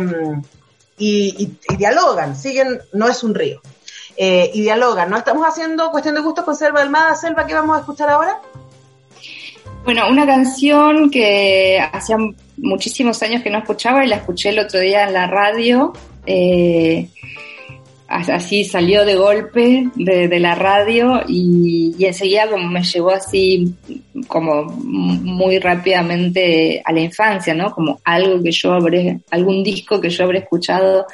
y, 0.98 1.34
y, 1.38 1.58
y, 1.72 1.76
dialogan, 1.76 2.36
siguen, 2.36 2.80
no 2.92 3.08
es 3.08 3.22
un 3.22 3.34
río. 3.34 3.60
Eh, 4.16 4.50
y 4.54 4.62
dialogan, 4.62 5.10
¿no? 5.10 5.18
Estamos 5.18 5.46
haciendo 5.46 5.90
Cuestión 5.90 6.14
de 6.14 6.22
Gustos 6.22 6.44
con 6.44 6.56
Selva 6.56 6.80
Almada. 6.80 7.14
Selva, 7.14 7.46
¿qué 7.46 7.52
vamos 7.52 7.76
a 7.76 7.80
escuchar 7.80 8.08
ahora? 8.08 8.40
Bueno, 9.84 10.08
una 10.08 10.26
canción 10.26 11.10
que 11.10 11.78
hacía 11.92 12.16
muchísimos 12.56 13.22
años 13.22 13.42
que 13.42 13.50
no 13.50 13.58
escuchaba 13.58 14.04
y 14.04 14.08
la 14.08 14.16
escuché 14.16 14.48
el 14.48 14.58
otro 14.58 14.80
día 14.80 15.04
en 15.04 15.12
la 15.12 15.26
radio. 15.26 15.92
Eh, 16.24 17.10
así 18.08 18.64
salió 18.64 19.04
de 19.04 19.16
golpe 19.16 19.88
de, 19.96 20.38
la 20.38 20.54
radio 20.54 21.22
y, 21.26 21.94
y, 21.98 22.04
enseguida 22.04 22.48
como 22.48 22.68
me 22.68 22.82
llegó 22.82 23.10
así 23.10 23.74
como 24.28 24.64
muy 24.64 25.58
rápidamente 25.58 26.82
a 26.84 26.92
la 26.92 27.00
infancia, 27.00 27.54
¿no? 27.54 27.72
Como 27.72 28.00
algo 28.04 28.42
que 28.42 28.52
yo 28.52 28.72
habré, 28.72 29.20
algún 29.30 29.64
disco 29.64 30.00
que 30.00 30.10
yo 30.10 30.24
habré 30.24 30.38
escuchado 30.40 31.06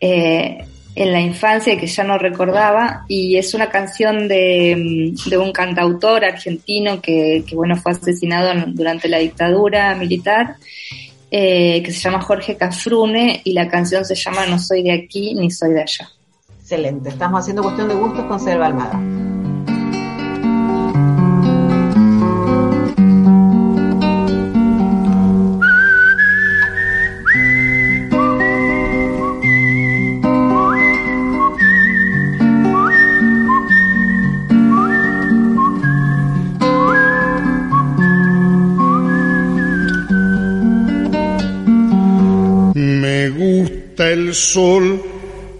eh, 0.00 0.58
en 0.94 1.12
la 1.12 1.20
infancia 1.20 1.76
que 1.76 1.88
ya 1.88 2.04
no 2.04 2.18
recordaba 2.18 3.04
y 3.08 3.36
es 3.36 3.52
una 3.54 3.68
canción 3.68 4.28
de, 4.28 5.12
de 5.26 5.38
un 5.38 5.50
cantautor 5.50 6.24
argentino 6.24 7.00
que, 7.00 7.42
que, 7.46 7.56
bueno, 7.56 7.74
fue 7.76 7.92
asesinado 7.92 8.52
durante 8.68 9.08
la 9.08 9.18
dictadura 9.18 9.96
militar 9.96 10.56
eh, 11.36 11.82
que 11.82 11.90
se 11.90 11.98
llama 11.98 12.20
Jorge 12.20 12.56
Cafrune 12.56 13.40
y 13.42 13.54
la 13.54 13.66
canción 13.66 14.04
se 14.04 14.14
llama 14.14 14.46
No 14.46 14.56
soy 14.56 14.84
de 14.84 14.92
aquí 14.92 15.34
ni 15.34 15.50
soy 15.50 15.72
de 15.72 15.82
allá. 15.82 16.08
Excelente, 16.60 17.08
estamos 17.08 17.40
haciendo 17.40 17.64
cuestión 17.64 17.88
de 17.88 17.94
gustos 17.96 18.24
con 18.26 18.38
Selva 18.38 18.66
Almada. 18.66 19.23
El 44.24 44.34
sol, 44.34 45.02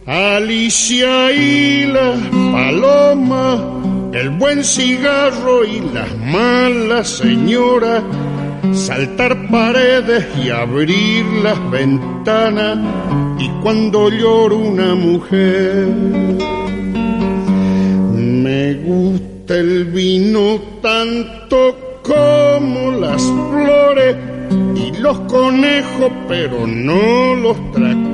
Alicia 0.06 1.32
y 1.32 1.86
las 1.86 2.18
palomas, 2.52 3.60
el 4.12 4.30
buen 4.30 4.64
cigarro 4.64 5.64
y 5.64 5.80
las 5.92 6.16
malas 6.18 7.08
señoras, 7.08 8.02
saltar 8.72 9.48
paredes 9.48 10.24
y 10.42 10.48
abrir 10.48 11.24
las 11.42 11.58
ventanas, 11.70 12.78
y 13.38 13.48
cuando 13.62 14.08
llora 14.08 14.54
una 14.54 14.94
mujer, 14.94 15.86
me 18.14 18.74
gusta 18.74 19.58
el 19.58 19.84
vino 19.86 20.58
tanto 20.80 22.00
como 22.02 22.92
las 22.92 23.22
flores 23.22 24.16
y 24.76 24.96
los 25.00 25.18
conejos, 25.20 26.12
pero 26.28 26.66
no 26.66 27.34
los 27.34 27.56
tractores, 27.72 28.13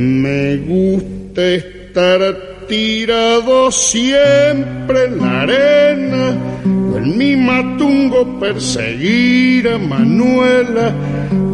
Me 0.00 0.56
gusta 0.56 1.42
estar 1.46 2.20
tirado 2.66 3.70
siempre 3.70 5.04
en 5.04 5.18
la 5.18 5.42
arena 5.42 6.36
en 6.96 7.18
mi 7.18 7.36
matungo 7.36 8.38
perseguir 8.40 9.68
a 9.68 9.76
Manuela 9.76 10.94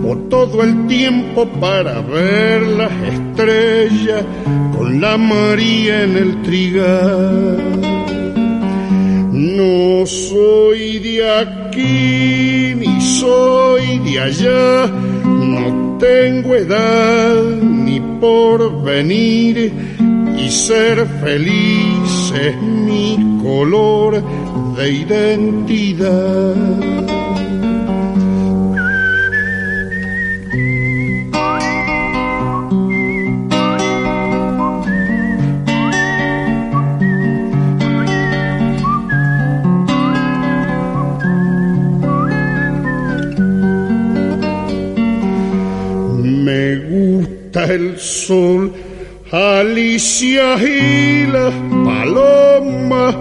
o 0.05 0.17
todo 0.29 0.63
el 0.63 0.87
tiempo 0.87 1.49
para 1.61 2.01
ver 2.03 2.63
las 2.63 2.93
estrellas 3.13 4.25
con 4.77 5.01
la 5.01 5.17
María 5.17 6.05
en 6.05 6.17
el 6.17 6.43
trigal. 6.43 7.59
No 9.33 10.07
soy 10.07 11.01
de 11.01 11.29
aquí 11.41 12.75
ni 12.77 13.01
soy 13.01 13.99
de 13.99 14.21
allá, 14.21 14.87
no 15.25 15.86
tengo 15.99 16.55
edad 16.55 17.43
ni 17.63 18.01
por 18.21 18.83
venir 18.83 19.73
y 20.39 20.51
ser 20.51 21.07
feliz 21.21 22.33
es 22.41 22.57
mi 22.63 23.39
color 23.43 24.23
de 24.77 24.91
identidad. 24.91 26.55
El 47.77 47.99
sol, 47.99 48.73
Alicia 49.31 50.57
y 50.57 51.27
las 51.27 51.55
palomas 51.85 53.17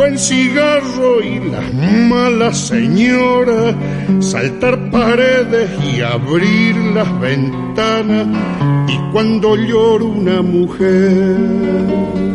buen 0.00 0.18
cigarro 0.18 1.22
y 1.22 1.50
las 1.50 1.74
malas 1.74 2.56
señoras, 2.56 3.74
saltar 4.20 4.90
paredes 4.90 5.70
y 5.92 6.00
abrir 6.00 6.76
las 6.94 7.20
ventanas, 7.20 8.26
y 8.88 9.12
cuando 9.12 9.56
llora 9.56 10.04
una 10.04 10.42
mujer. 10.42 12.29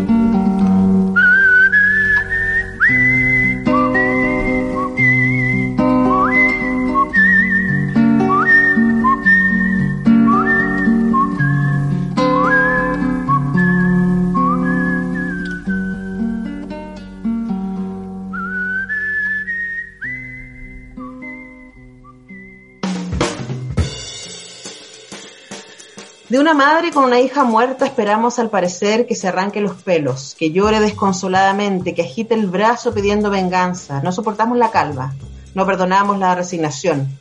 Madre 26.56 26.91
con 26.91 27.04
una 27.04 27.20
hija 27.20 27.44
muerta 27.44 27.86
esperamos 27.86 28.39
al 28.39 28.50
parecer 28.50 29.06
que 29.06 29.15
se 29.15 29.28
arranque 29.28 29.60
los 29.60 29.74
pelos, 29.84 30.36
que 30.39 30.52
llore 30.52 30.80
desconsoladamente, 30.80 31.94
que 31.94 32.02
agite 32.02 32.34
el 32.34 32.48
brazo 32.48 32.94
pidiendo 32.94 33.30
venganza. 33.30 34.02
No 34.02 34.13
soportamos 34.13 34.58
la 34.58 34.72
calva, 34.72 35.13
no 35.54 35.65
perdonamos 35.65 36.18
la 36.18 36.34
resignación. 36.34 37.20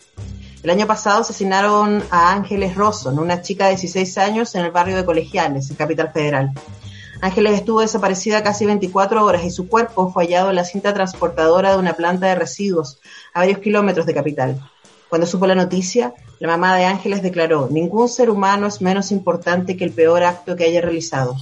El 0.62 0.70
año 0.70 0.86
pasado 0.86 1.22
asesinaron 1.22 2.04
a 2.10 2.32
Ángeles 2.32 2.76
Rosson, 2.76 3.18
una 3.18 3.42
chica 3.42 3.64
de 3.64 3.70
16 3.70 4.18
años 4.18 4.54
en 4.54 4.64
el 4.64 4.70
barrio 4.70 4.96
de 4.96 5.04
Colegiales, 5.04 5.68
en 5.68 5.76
Capital 5.76 6.12
Federal. 6.12 6.52
Ángeles 7.20 7.54
estuvo 7.54 7.80
desaparecida 7.80 8.44
casi 8.44 8.66
24 8.66 9.24
horas 9.24 9.44
y 9.44 9.50
su 9.50 9.68
cuerpo 9.68 10.12
fue 10.12 10.26
hallado 10.26 10.50
en 10.50 10.56
la 10.56 10.64
cinta 10.64 10.94
transportadora 10.94 11.72
de 11.72 11.78
una 11.78 11.94
planta 11.94 12.28
de 12.28 12.36
residuos 12.36 13.00
a 13.32 13.40
varios 13.40 13.58
kilómetros 13.58 14.06
de 14.06 14.14
Capital. 14.14 14.70
Cuando 15.14 15.28
supo 15.28 15.46
la 15.46 15.54
noticia, 15.54 16.12
la 16.40 16.48
mamá 16.48 16.74
de 16.74 16.86
Ángeles 16.86 17.22
declaró, 17.22 17.68
ningún 17.70 18.08
ser 18.08 18.30
humano 18.30 18.66
es 18.66 18.82
menos 18.82 19.12
importante 19.12 19.76
que 19.76 19.84
el 19.84 19.92
peor 19.92 20.24
acto 20.24 20.56
que 20.56 20.64
haya 20.64 20.80
realizado. 20.80 21.36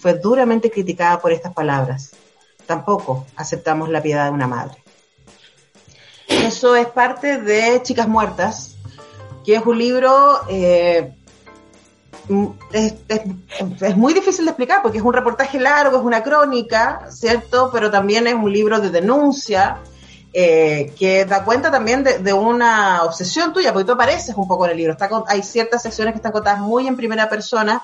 Fue 0.00 0.14
duramente 0.14 0.70
criticada 0.70 1.20
por 1.20 1.30
estas 1.32 1.52
palabras. 1.52 2.12
Tampoco 2.64 3.26
aceptamos 3.36 3.90
la 3.90 4.00
piedad 4.00 4.24
de 4.24 4.30
una 4.30 4.46
madre. 4.46 4.82
Eso 6.26 6.74
es 6.74 6.86
parte 6.86 7.36
de 7.36 7.82
Chicas 7.82 8.08
Muertas, 8.08 8.76
que 9.44 9.56
es 9.56 9.66
un 9.66 9.76
libro 9.76 10.40
eh, 10.48 11.14
es, 12.72 12.94
es, 13.08 13.96
muy 13.98 14.14
difícil 14.14 14.46
de 14.46 14.52
explicar 14.52 14.80
porque 14.80 14.96
es 14.96 15.04
un 15.04 15.12
reportaje 15.12 15.60
largo, 15.60 15.98
es 15.98 16.02
una 16.02 16.22
crónica, 16.22 17.08
¿cierto? 17.10 17.68
Pero 17.74 17.90
también 17.90 18.26
es 18.26 18.32
un 18.32 18.50
libro 18.50 18.80
de 18.80 18.88
denuncia 18.88 19.82
eh, 20.40 20.92
que 20.96 21.24
da 21.24 21.42
cuenta 21.42 21.68
también 21.68 22.04
de, 22.04 22.20
de, 22.20 22.32
una 22.32 23.02
obsesión 23.02 23.52
tuya, 23.52 23.72
porque 23.72 23.86
tú 23.86 23.92
apareces 23.94 24.36
un 24.36 24.46
poco 24.46 24.66
en 24.66 24.70
el 24.70 24.76
libro. 24.76 24.92
Está 24.92 25.08
con, 25.08 25.24
hay 25.26 25.42
ciertas 25.42 25.82
secciones 25.82 26.12
que 26.12 26.18
están 26.18 26.30
contadas 26.30 26.60
muy 26.60 26.86
en 26.86 26.96
primera 26.96 27.28
persona, 27.28 27.82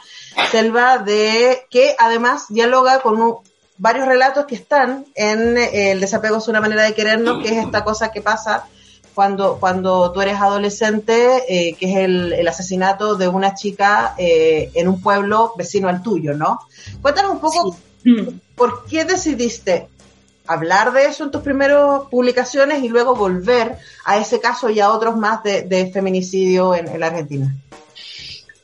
Selva, 0.53 0.99
de 0.99 1.67
que 1.69 1.97
además 1.99 2.45
dialoga 2.51 3.01
con 3.01 3.21
un, 3.21 3.39
varios 3.77 4.07
relatos 4.07 4.45
que 4.45 4.55
están 4.55 5.05
en 5.17 5.59
eh, 5.59 5.91
El 5.91 6.01
desapego 6.01 6.37
es 6.37 6.47
una 6.47 6.61
manera 6.61 6.85
de 6.85 6.95
querernos, 6.95 7.43
que 7.43 7.49
es 7.49 7.65
esta 7.65 7.83
cosa 7.83 8.13
que 8.13 8.23
pasa 8.23 8.67
cuando, 9.17 9.59
cuando 9.59 10.13
tú 10.13 10.21
eres 10.21 10.41
adolescente, 10.41 11.43
eh, 11.49 11.75
que 11.75 11.91
es 11.91 11.97
el, 12.05 12.35
el, 12.35 12.47
asesinato 12.47 13.17
de 13.17 13.27
una 13.27 13.57
chica 13.57 14.15
en 14.17 14.87
un 14.87 15.03
pueblo 15.03 15.55
vecino 15.59 15.89
al 15.89 16.05
tuyo, 16.05 16.35
¿no? 16.35 16.61
Cuéntanos 17.03 17.33
un 17.33 17.41
poco 17.41 17.77
sí. 18.05 18.41
por 18.55 18.85
qué 18.87 19.05
decidiste 19.05 19.89
hablar 20.47 20.93
de 20.93 21.07
eso 21.07 21.25
en 21.25 21.31
tus 21.31 21.43
primeras 21.43 22.03
publicaciones 22.11 22.83
y 22.83 22.89
luego 22.89 23.15
volver 23.15 23.77
a 24.05 24.19
ese 24.19 24.41
caso 24.41 24.71
y 24.71 24.81
a 24.81 24.91
otros 24.91 25.17
más 25.17 25.43
de, 25.43 25.91
feminicidio 25.93 26.75
en, 26.75 26.99
la 26.99 27.07
Argentina. 27.07 27.55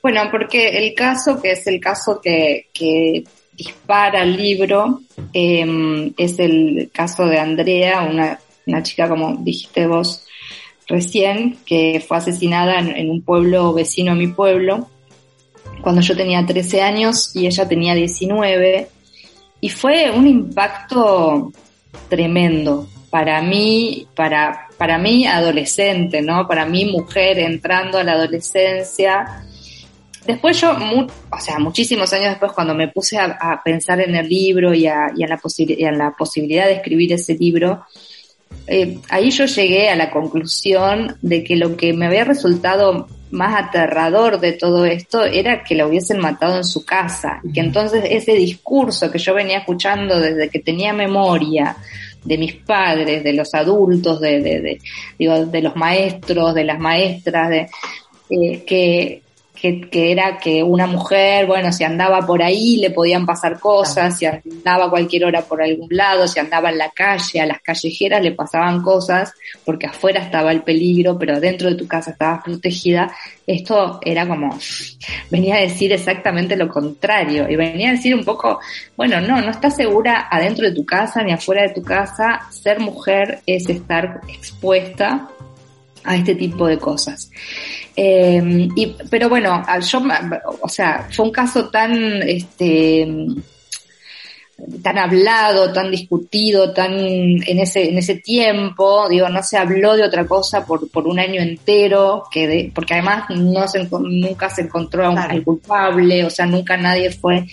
Bueno, 0.03 0.23
porque 0.31 0.79
el 0.79 0.95
caso, 0.95 1.41
que 1.41 1.53
es 1.53 1.67
el 1.67 1.81
caso 1.81 2.21
que, 2.23 2.69
que 2.73 3.25
dispara 3.53 4.23
el 4.23 4.37
libro, 4.37 5.01
eh, 5.33 6.13
es 6.17 6.39
el 6.39 6.91
caso 6.93 7.27
de 7.27 7.39
Andrea, 7.39 8.03
una, 8.03 8.39
una 8.67 8.83
chica, 8.83 9.09
como 9.09 9.37
dijiste 9.37 9.87
vos 9.87 10.25
recién, 10.87 11.59
que 11.65 12.03
fue 12.07 12.17
asesinada 12.17 12.79
en, 12.81 12.89
en 12.97 13.11
un 13.11 13.23
pueblo 13.23 13.73
vecino 13.73 14.13
a 14.13 14.17
mi 14.17 14.29
pueblo, 14.29 14.89
cuando 15.83 16.01
yo 16.01 16.17
tenía 16.17 16.45
13 16.45 16.83
años 16.83 17.35
y 17.35 17.47
ella 17.47 17.69
tenía 17.69 17.95
19. 17.95 18.89
Y 19.63 19.69
fue 19.69 20.11
un 20.11 20.27
impacto 20.27 21.53
tremendo 22.11 22.87
para 23.11 23.41
mí, 23.43 24.07
para, 24.15 24.69
para 24.77 24.99
mí 24.99 25.27
adolescente, 25.27 26.23
¿no? 26.23 26.47
Para 26.47 26.65
mí 26.65 26.85
mujer 26.85 27.39
entrando 27.39 27.99
a 27.99 28.05
la 28.05 28.13
adolescencia. 28.13 29.45
Después 30.27 30.61
yo, 30.61 30.77
o 30.77 31.41
sea, 31.41 31.59
muchísimos 31.59 32.13
años 32.13 32.31
después 32.31 32.53
cuando 32.53 32.75
me 32.75 32.89
puse 32.89 33.19
a, 33.19 33.61
pensar 33.65 34.01
en 34.01 34.15
el 34.15 34.29
libro 34.29 34.75
y, 34.75 34.87
a, 34.87 35.11
y, 35.17 35.25
a 35.25 35.29
la 35.29 35.41
la 35.93 36.11
posibilidad 36.13 36.67
de 36.67 36.75
escribir 36.75 37.13
ese 37.15 37.35
libro, 37.35 37.85
eh, 38.67 38.99
ahí 39.09 39.31
yo 39.31 39.47
llegué 39.47 39.89
a 39.89 39.97
la 39.97 40.11
conclusión 40.11 41.17
de 41.23 41.43
que 41.43 41.57
lo 41.57 41.77
que 41.77 41.93
me 41.93 42.07
había 42.07 42.25
resultado 42.25 43.09
más 43.31 43.65
aterrador 43.65 44.41
de 44.41 44.53
todo 44.53 44.85
esto 44.85 45.25
era 45.25 45.63
que 45.63 45.75
la 45.75 45.87
hubiesen 45.87 46.19
matado 46.19 46.57
en 46.57 46.65
su 46.65 46.85
casa 46.85 47.41
y 47.45 47.53
que 47.53 47.61
entonces 47.61 48.05
ese 48.09 48.33
discurso 48.33 49.11
que 49.11 49.19
yo 49.19 49.35
venía 49.35 49.59
escuchando 49.59 50.19
desde 50.19 50.49
que 50.49 50.59
tenía 50.59 50.93
memoria 50.93 51.77
de 52.25 52.39
mis 52.39 52.55
padres, 52.55 53.25
de 53.25 53.33
los 53.33 53.55
adultos, 53.55 54.21
de, 54.21 54.41
de, 54.41 54.61
de 54.61 54.81
digo, 55.19 55.47
de 55.47 55.63
los 55.63 55.77
maestros, 55.77 56.55
de 56.55 56.65
las 56.65 56.79
maestras, 56.79 57.49
de 57.49 57.69
eh, 58.31 58.65
que 58.65 59.23
que, 59.61 60.11
era 60.11 60.39
que 60.39 60.63
una 60.63 60.87
mujer, 60.87 61.47
bueno, 61.47 61.71
si 61.71 61.85
andaba 61.85 62.27
por 62.27 62.43
ahí 62.43 62.79
le 62.79 62.91
podían 62.91 63.27
pasar 63.27 63.61
cosas, 63.61 64.19
si 64.19 64.25
andaba 64.25 64.89
cualquier 64.89 65.27
hora 65.27 65.43
por 65.43 65.63
algún 65.63 65.89
lado, 65.91 66.27
si 66.27 66.41
andaba 66.41 66.71
en 66.71 66.79
la 66.79 66.91
calle, 66.91 67.41
a 67.41 67.47
las 67.47 67.61
callejeras 67.61 68.23
le 68.23 68.33
pasaban 68.33 68.83
cosas, 68.83 69.35
porque 69.65 69.87
afuera 69.87 70.23
estaba 70.23 70.51
el 70.51 70.63
peligro, 70.63 71.19
pero 71.19 71.39
dentro 71.39 71.69
de 71.69 71.77
tu 71.77 71.87
casa 71.87 72.13
estabas 72.13 72.43
protegida. 72.43 73.15
Esto 73.47 74.01
era 74.03 74.27
como, 74.27 74.59
venía 75.31 75.57
a 75.57 75.61
decir 75.61 75.93
exactamente 75.93 76.57
lo 76.57 76.69
contrario, 76.69 77.47
y 77.49 77.57
venía 77.57 77.91
a 77.91 77.93
decir 77.93 78.15
un 78.15 78.25
poco, 78.25 78.61
bueno, 78.97 79.21
no, 79.21 79.43
no 79.43 79.51
estás 79.51 79.77
segura 79.77 80.29
adentro 80.31 80.67
de 80.67 80.75
tu 80.75 80.87
casa 80.87 81.23
ni 81.23 81.33
afuera 81.33 81.63
de 81.63 81.75
tu 81.75 81.83
casa, 81.83 82.41
ser 82.51 82.81
mujer 82.81 83.41
es 83.47 83.69
estar 83.69 84.23
expuesta 84.29 85.29
a 86.05 86.17
este 86.17 86.35
tipo 86.35 86.67
de 86.67 86.79
cosas. 86.79 87.31
Eh, 87.97 88.69
y, 88.77 88.97
pero 89.11 89.29
bueno, 89.29 89.63
yo, 89.81 90.03
o 90.63 90.69
sea, 90.69 91.09
fue 91.11 91.27
un 91.27 91.33
caso 91.33 91.69
tan, 91.69 92.23
este, 92.23 93.07
tan 94.83 94.99
hablado, 94.99 95.73
tan 95.73 95.91
discutido, 95.91 96.73
tan 96.73 96.93
en 96.93 97.59
ese, 97.59 97.89
en 97.89 97.99
ese 97.99 98.17
tiempo, 98.17 99.09
digo, 99.09 99.29
no 99.29 99.43
se 99.43 99.59
habló 99.59 99.97
de 99.97 100.05
otra 100.05 100.27
cosa 100.27 100.65
por, 100.65 100.89
por 100.91 101.07
un 101.07 101.19
año 101.19 101.41
entero, 101.41 102.25
que 102.31 102.47
de, 102.47 102.73
porque 102.75 102.95
además 102.95 103.25
no 103.31 103.67
se, 103.69 103.89
nunca 103.91 104.51
se 104.51 104.63
encontró 104.63 105.07
a 105.07 105.11
un, 105.11 105.19
al 105.19 105.43
culpable, 105.43 106.25
o 106.25 106.31
sea, 106.31 106.47
nunca 106.47 106.77
nadie 106.77 107.11
fue 107.11 107.47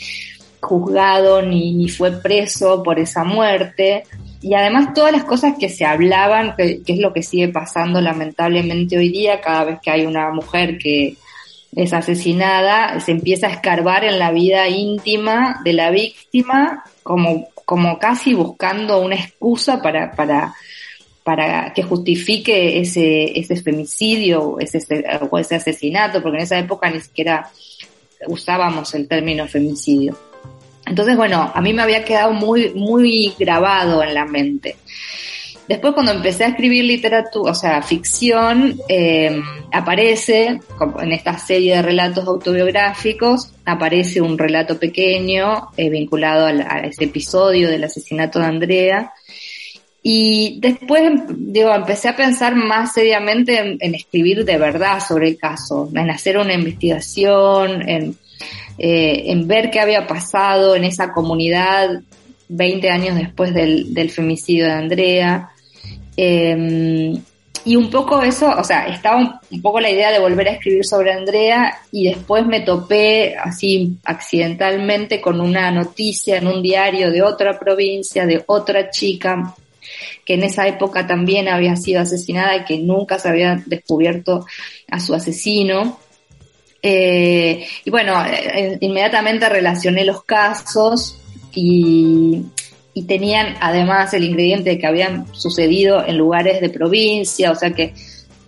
juzgado 0.59 1.41
ni, 1.41 1.73
ni 1.73 1.89
fue 1.89 2.11
preso 2.11 2.83
por 2.83 2.99
esa 2.99 3.23
muerte. 3.23 4.03
Y 4.41 4.53
además 4.53 4.93
todas 4.93 5.11
las 5.11 5.23
cosas 5.23 5.55
que 5.59 5.69
se 5.69 5.85
hablaban, 5.85 6.55
que, 6.55 6.81
es 6.85 6.99
lo 6.99 7.13
que 7.13 7.23
sigue 7.23 7.47
pasando 7.49 8.01
lamentablemente 8.01 8.97
hoy 8.97 9.09
día, 9.09 9.41
cada 9.41 9.63
vez 9.63 9.79
que 9.81 9.91
hay 9.91 10.05
una 10.05 10.29
mujer 10.31 10.77
que 10.77 11.15
es 11.75 11.93
asesinada, 11.93 12.99
se 12.99 13.11
empieza 13.11 13.47
a 13.47 13.51
escarbar 13.51 14.03
en 14.03 14.19
la 14.19 14.31
vida 14.31 14.67
íntima 14.67 15.61
de 15.63 15.73
la 15.73 15.91
víctima, 15.91 16.83
como, 17.03 17.49
como 17.65 17.99
casi 17.99 18.33
buscando 18.33 18.99
una 18.99 19.15
excusa 19.15 19.81
para, 19.81 20.11
para, 20.11 20.53
para 21.23 21.73
que 21.73 21.83
justifique 21.83 22.79
ese, 22.79 23.37
ese 23.37 23.55
femicidio 23.57 24.59
ese, 24.59 24.79
o 25.29 25.37
ese 25.37 25.55
asesinato, 25.55 26.21
porque 26.21 26.37
en 26.37 26.43
esa 26.43 26.59
época 26.59 26.89
ni 26.89 26.99
siquiera 26.99 27.49
usábamos 28.27 28.93
el 28.95 29.07
término 29.07 29.47
femicidio. 29.47 30.17
Entonces, 30.87 31.17
bueno, 31.17 31.51
a 31.53 31.61
mí 31.61 31.73
me 31.73 31.81
había 31.81 32.05
quedado 32.05 32.33
muy, 32.33 32.71
muy 32.73 33.33
grabado 33.37 34.01
en 34.03 34.13
la 34.13 34.25
mente. 34.25 34.77
Después 35.67 35.93
cuando 35.93 36.13
empecé 36.13 36.45
a 36.45 36.49
escribir 36.49 36.85
literatura, 36.85 37.51
o 37.51 37.55
sea, 37.55 37.81
ficción, 37.81 38.79
eh, 38.87 39.41
aparece, 39.73 40.61
en 40.99 41.11
esta 41.11 41.37
serie 41.37 41.75
de 41.75 41.81
relatos 41.81 42.25
autobiográficos, 42.25 43.51
aparece 43.65 44.21
un 44.21 44.37
relato 44.37 44.79
pequeño 44.79 45.69
eh, 45.75 45.89
vinculado 45.89 46.45
a, 46.45 46.79
ese 46.85 47.05
episodio 47.05 47.69
del 47.69 47.83
asesinato 47.83 48.39
de 48.39 48.45
Andrea. 48.45 49.13
Y 50.01 50.57
después, 50.61 51.11
digo, 51.27 51.75
empecé 51.75 52.07
a 52.07 52.15
pensar 52.15 52.55
más 52.55 52.93
seriamente 52.93 53.59
en, 53.59 53.77
en 53.81 53.93
escribir 53.93 54.45
de 54.45 54.57
verdad 54.57 55.03
sobre 55.05 55.27
el 55.27 55.37
caso, 55.37 55.89
en 55.93 56.09
hacer 56.09 56.37
una 56.37 56.53
investigación, 56.53 57.89
en 57.89 58.17
eh, 58.77 59.23
en 59.27 59.47
ver 59.47 59.69
qué 59.71 59.79
había 59.79 60.07
pasado 60.07 60.75
en 60.75 60.83
esa 60.83 61.11
comunidad 61.11 62.01
20 62.49 62.89
años 62.89 63.15
después 63.15 63.53
del, 63.53 63.93
del 63.93 64.09
femicidio 64.09 64.65
de 64.65 64.71
Andrea. 64.71 65.49
Em, 66.15 67.21
y 67.65 67.75
un 67.75 67.89
poco 67.89 68.21
eso, 68.21 68.49
o 68.57 68.63
sea, 68.63 68.87
estaba 68.87 69.17
un, 69.17 69.61
poco 69.61 69.81
la 69.81 69.89
idea 69.89 70.09
de 70.09 70.19
volver 70.19 70.47
a 70.47 70.51
escribir 70.53 70.85
sobre 70.85 71.11
Andrea 71.11 71.79
y 71.91 72.05
después 72.05 72.45
me 72.45 72.61
topé 72.61 73.35
así 73.35 73.97
accidentalmente 74.05 75.19
con 75.19 75.41
una 75.41 75.69
noticia 75.69 76.37
en 76.37 76.47
un 76.47 76.61
diario 76.61 77.11
de 77.11 77.21
otra 77.21 77.59
provincia, 77.59 78.25
de 78.25 78.41
otra 78.47 78.89
chica 78.89 79.53
que 80.25 80.35
en 80.35 80.43
esa 80.43 80.67
época 80.67 81.07
también 81.07 81.47
había 81.47 81.75
sido 81.75 82.01
asesinada 82.01 82.55
y 82.55 82.65
que 82.65 82.77
nunca 82.79 83.19
se 83.19 83.29
había 83.29 83.61
descubierto 83.65 84.45
a 84.89 84.99
su 84.99 85.13
asesino. 85.13 85.99
Eh, 86.81 87.65
y 87.83 87.89
bueno, 87.89 88.23
eh, 88.25 88.77
inmediatamente 88.81 89.49
relacioné 89.49 90.05
los 90.05 90.23
casos 90.23 91.17
y, 91.53 92.43
tenían 93.07 93.55
además 93.61 94.11
el 94.15 94.23
ingrediente 94.23 94.71
de 94.71 94.79
que 94.79 94.87
habían 94.87 95.31
sucedido 95.35 96.03
en 96.03 96.17
lugares 96.17 96.61
de 96.61 96.69
provincia, 96.69 97.51
o 97.51 97.55
sea 97.55 97.69
que 97.69 97.93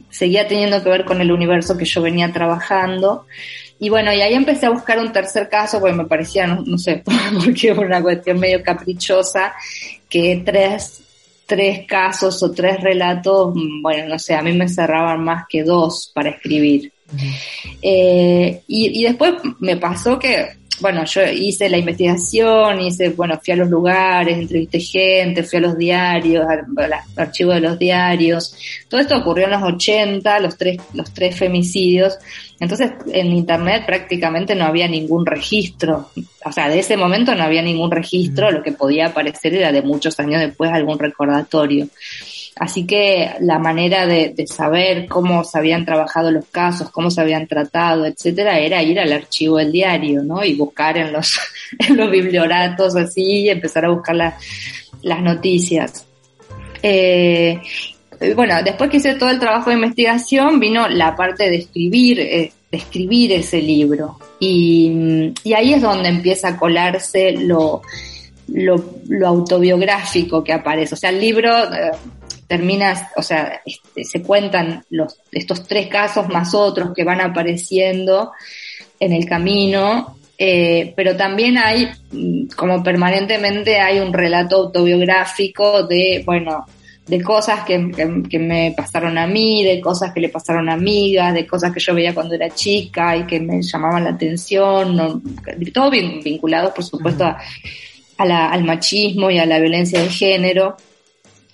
seguía 0.09 0.47
teniendo 0.47 0.83
que 0.83 0.89
ver 0.89 1.05
con 1.05 1.21
el 1.21 1.31
universo 1.31 1.77
que 1.77 1.85
yo 1.85 2.01
venía 2.01 2.33
trabajando. 2.33 3.27
Y 3.79 3.89
bueno, 3.89 4.11
y 4.11 4.21
ahí 4.21 4.33
empecé 4.33 4.65
a 4.65 4.71
buscar 4.71 4.99
un 4.99 5.11
tercer 5.11 5.47
caso, 5.49 5.79
porque 5.79 5.95
me 5.95 6.05
parecía, 6.05 6.47
no, 6.47 6.77
sé, 6.79 7.03
porque 7.45 7.69
era 7.69 7.79
una 7.79 8.01
cuestión 8.01 8.39
medio 8.39 8.63
caprichosa, 8.63 9.53
que 10.09 10.41
tres, 10.43 11.03
tres 11.45 11.85
casos 11.87 12.41
o 12.41 12.51
tres 12.51 12.81
relatos, 12.81 13.53
mm, 13.55 13.81
bueno, 13.83 14.09
no 14.09 14.19
sé, 14.19 14.33
a 14.33 14.41
mí 14.41 14.51
me 14.53 14.67
cerraban 14.67 15.23
más 15.23 15.45
que 15.47 15.63
dos 15.63 16.11
para 16.13 16.31
escribir. 16.31 16.91
Eh, 17.81 18.61
y, 18.67 19.03
después 19.03 19.33
me 19.59 19.77
pasó 19.77 20.17
que, 20.19 20.47
bueno, 20.81 21.03
yo 21.05 21.21
hice 21.25 21.69
la 21.69 21.77
investigación, 21.77 22.81
hice, 22.81 23.09
bueno, 23.09 23.39
fui 23.43 23.53
a 23.53 23.57
los 23.57 23.69
lugares, 23.69 24.37
entrevisté 24.37 24.79
gente, 24.79 25.43
fui 25.43 25.57
a 25.57 25.61
los 25.61 25.77
diarios, 25.77 26.45
al, 26.47 26.93
archivo 27.15 27.53
de 27.53 27.61
los 27.61 27.77
diarios. 27.77 28.55
Todo 28.87 29.01
esto 29.01 29.17
ocurrió 29.17 29.45
en 29.45 29.51
los 29.51 29.63
80, 29.63 30.39
los 30.39 30.57
tres, 30.57 30.77
los 30.93 31.13
tres 31.13 31.35
femicidios. 31.37 32.17
Entonces, 32.59 32.91
en 33.11 33.27
internet 33.27 33.83
prácticamente 33.85 34.55
no 34.55 34.65
había 34.65 34.87
ningún 34.87 35.25
registro. 35.25 36.09
O 36.45 36.51
sea, 36.51 36.69
de 36.69 36.79
ese 36.79 36.97
momento 36.97 37.35
no 37.35 37.43
había 37.43 37.61
ningún 37.61 37.91
registro, 37.91 38.51
lo 38.51 38.63
que 38.63 38.71
podía 38.71 39.07
aparecer 39.07 39.55
era 39.55 39.71
de 39.71 39.81
muchos 39.81 40.19
años 40.19 40.41
después 40.41 40.71
algún 40.71 40.99
recordatorio. 40.99 41.87
Así 42.59 42.85
que 42.85 43.31
la 43.39 43.57
manera 43.57 44.05
de, 44.05 44.35
saber 44.45 45.07
cómo 45.07 45.45
se 45.45 45.57
habían 45.57 45.85
trabajado 45.85 46.29
los 46.29 46.45
casos, 46.47 46.89
cómo 46.91 47.09
se 47.09 47.21
habían 47.21 47.47
tratado, 47.47 48.05
etcétera, 48.05 48.59
era 48.59 48.83
ir 48.83 48.99
al 48.99 49.13
archivo 49.13 49.57
del 49.57 49.71
diario, 49.71 50.23
¿no? 50.23 50.43
Y 50.43 50.55
buscar 50.55 50.97
en 50.97 51.13
los, 51.13 51.39
en 51.79 51.95
los 51.95 52.11
biblioratos 52.11 52.97
así 52.97 53.43
y 53.43 53.49
empezar 53.49 53.85
a 53.85 53.91
buscar 53.91 54.13
las 54.15 55.21
noticias. 55.21 56.05
Eh, 56.83 57.61
bueno, 58.35 58.61
después 58.61 58.89
que 58.89 58.97
hice 58.97 59.15
todo 59.15 59.29
el 59.29 59.39
trabajo 59.39 59.69
de 59.69 59.77
investigación, 59.77 60.59
vino 60.59 60.89
la 60.89 61.15
parte 61.15 61.49
de 61.49 61.55
escribir, 61.59 62.19
eh, 62.19 62.51
de 62.69 62.77
escribir 62.77 63.31
ese 63.31 63.61
libro. 63.61 64.19
Y, 64.37 65.31
y, 65.45 65.53
ahí 65.53 65.75
es 65.75 65.81
donde 65.81 66.09
empieza 66.09 66.49
a 66.49 66.57
colarse 66.57 67.31
lo, 67.31 67.83
lo, 68.49 68.75
lo 69.07 69.27
autobiográfico 69.27 70.43
que 70.43 70.51
aparece. 70.51 70.95
O 70.95 70.97
sea, 70.97 71.09
el 71.09 71.21
libro, 71.21 71.49
terminas, 72.49 73.03
o 73.15 73.21
sea, 73.21 73.61
este, 73.63 74.03
se 74.03 74.23
cuentan 74.23 74.83
los, 74.89 75.19
estos 75.31 75.67
tres 75.67 75.85
casos 75.85 76.27
más 76.29 76.55
otros 76.55 76.93
que 76.95 77.03
van 77.03 77.21
apareciendo 77.21 78.31
en 78.99 79.13
el 79.13 79.27
camino, 79.27 80.17
eh, 80.35 80.91
pero 80.95 81.15
también 81.15 81.59
hay, 81.59 81.91
mm, 82.11 82.47
como 82.55 82.81
permanentemente 82.81 83.79
hay 83.79 83.99
un 83.99 84.11
relato 84.11 84.55
autobiográfico 84.55 85.83
de, 85.83 86.23
bueno, 86.25 86.65
de 87.05 87.21
cosas 87.21 87.63
que, 87.65 87.91
que, 88.27 88.39
me 88.39 88.73
pasaron 88.75 89.19
a 89.19 89.27
mí, 89.27 89.63
de 89.63 89.79
cosas 89.79 90.11
que 90.11 90.21
le 90.21 90.29
pasaron 90.29 90.69
a 90.69 90.73
amigas, 90.73 91.35
de 91.35 91.45
cosas 91.45 91.71
que 91.71 91.79
yo 91.79 91.93
veía 91.93 92.15
cuando 92.15 92.33
era 92.33 92.49
chica 92.49 93.15
y 93.15 93.27
que 93.27 93.39
me 93.39 93.61
llamaban 93.61 94.05
la 94.05 94.11
atención, 94.11 94.95
no, 94.95 95.21
todo 95.71 95.91
bien, 95.91 96.19
vinculado, 96.23 96.73
por 96.73 96.83
supuesto, 96.83 97.25
a, 97.25 98.25
la, 98.25 98.49
al 98.49 98.63
machismo 98.63 99.29
y 99.29 99.37
a 99.37 99.45
la 99.45 99.59
violencia 99.59 100.01
de 100.01 100.09
género 100.09 100.77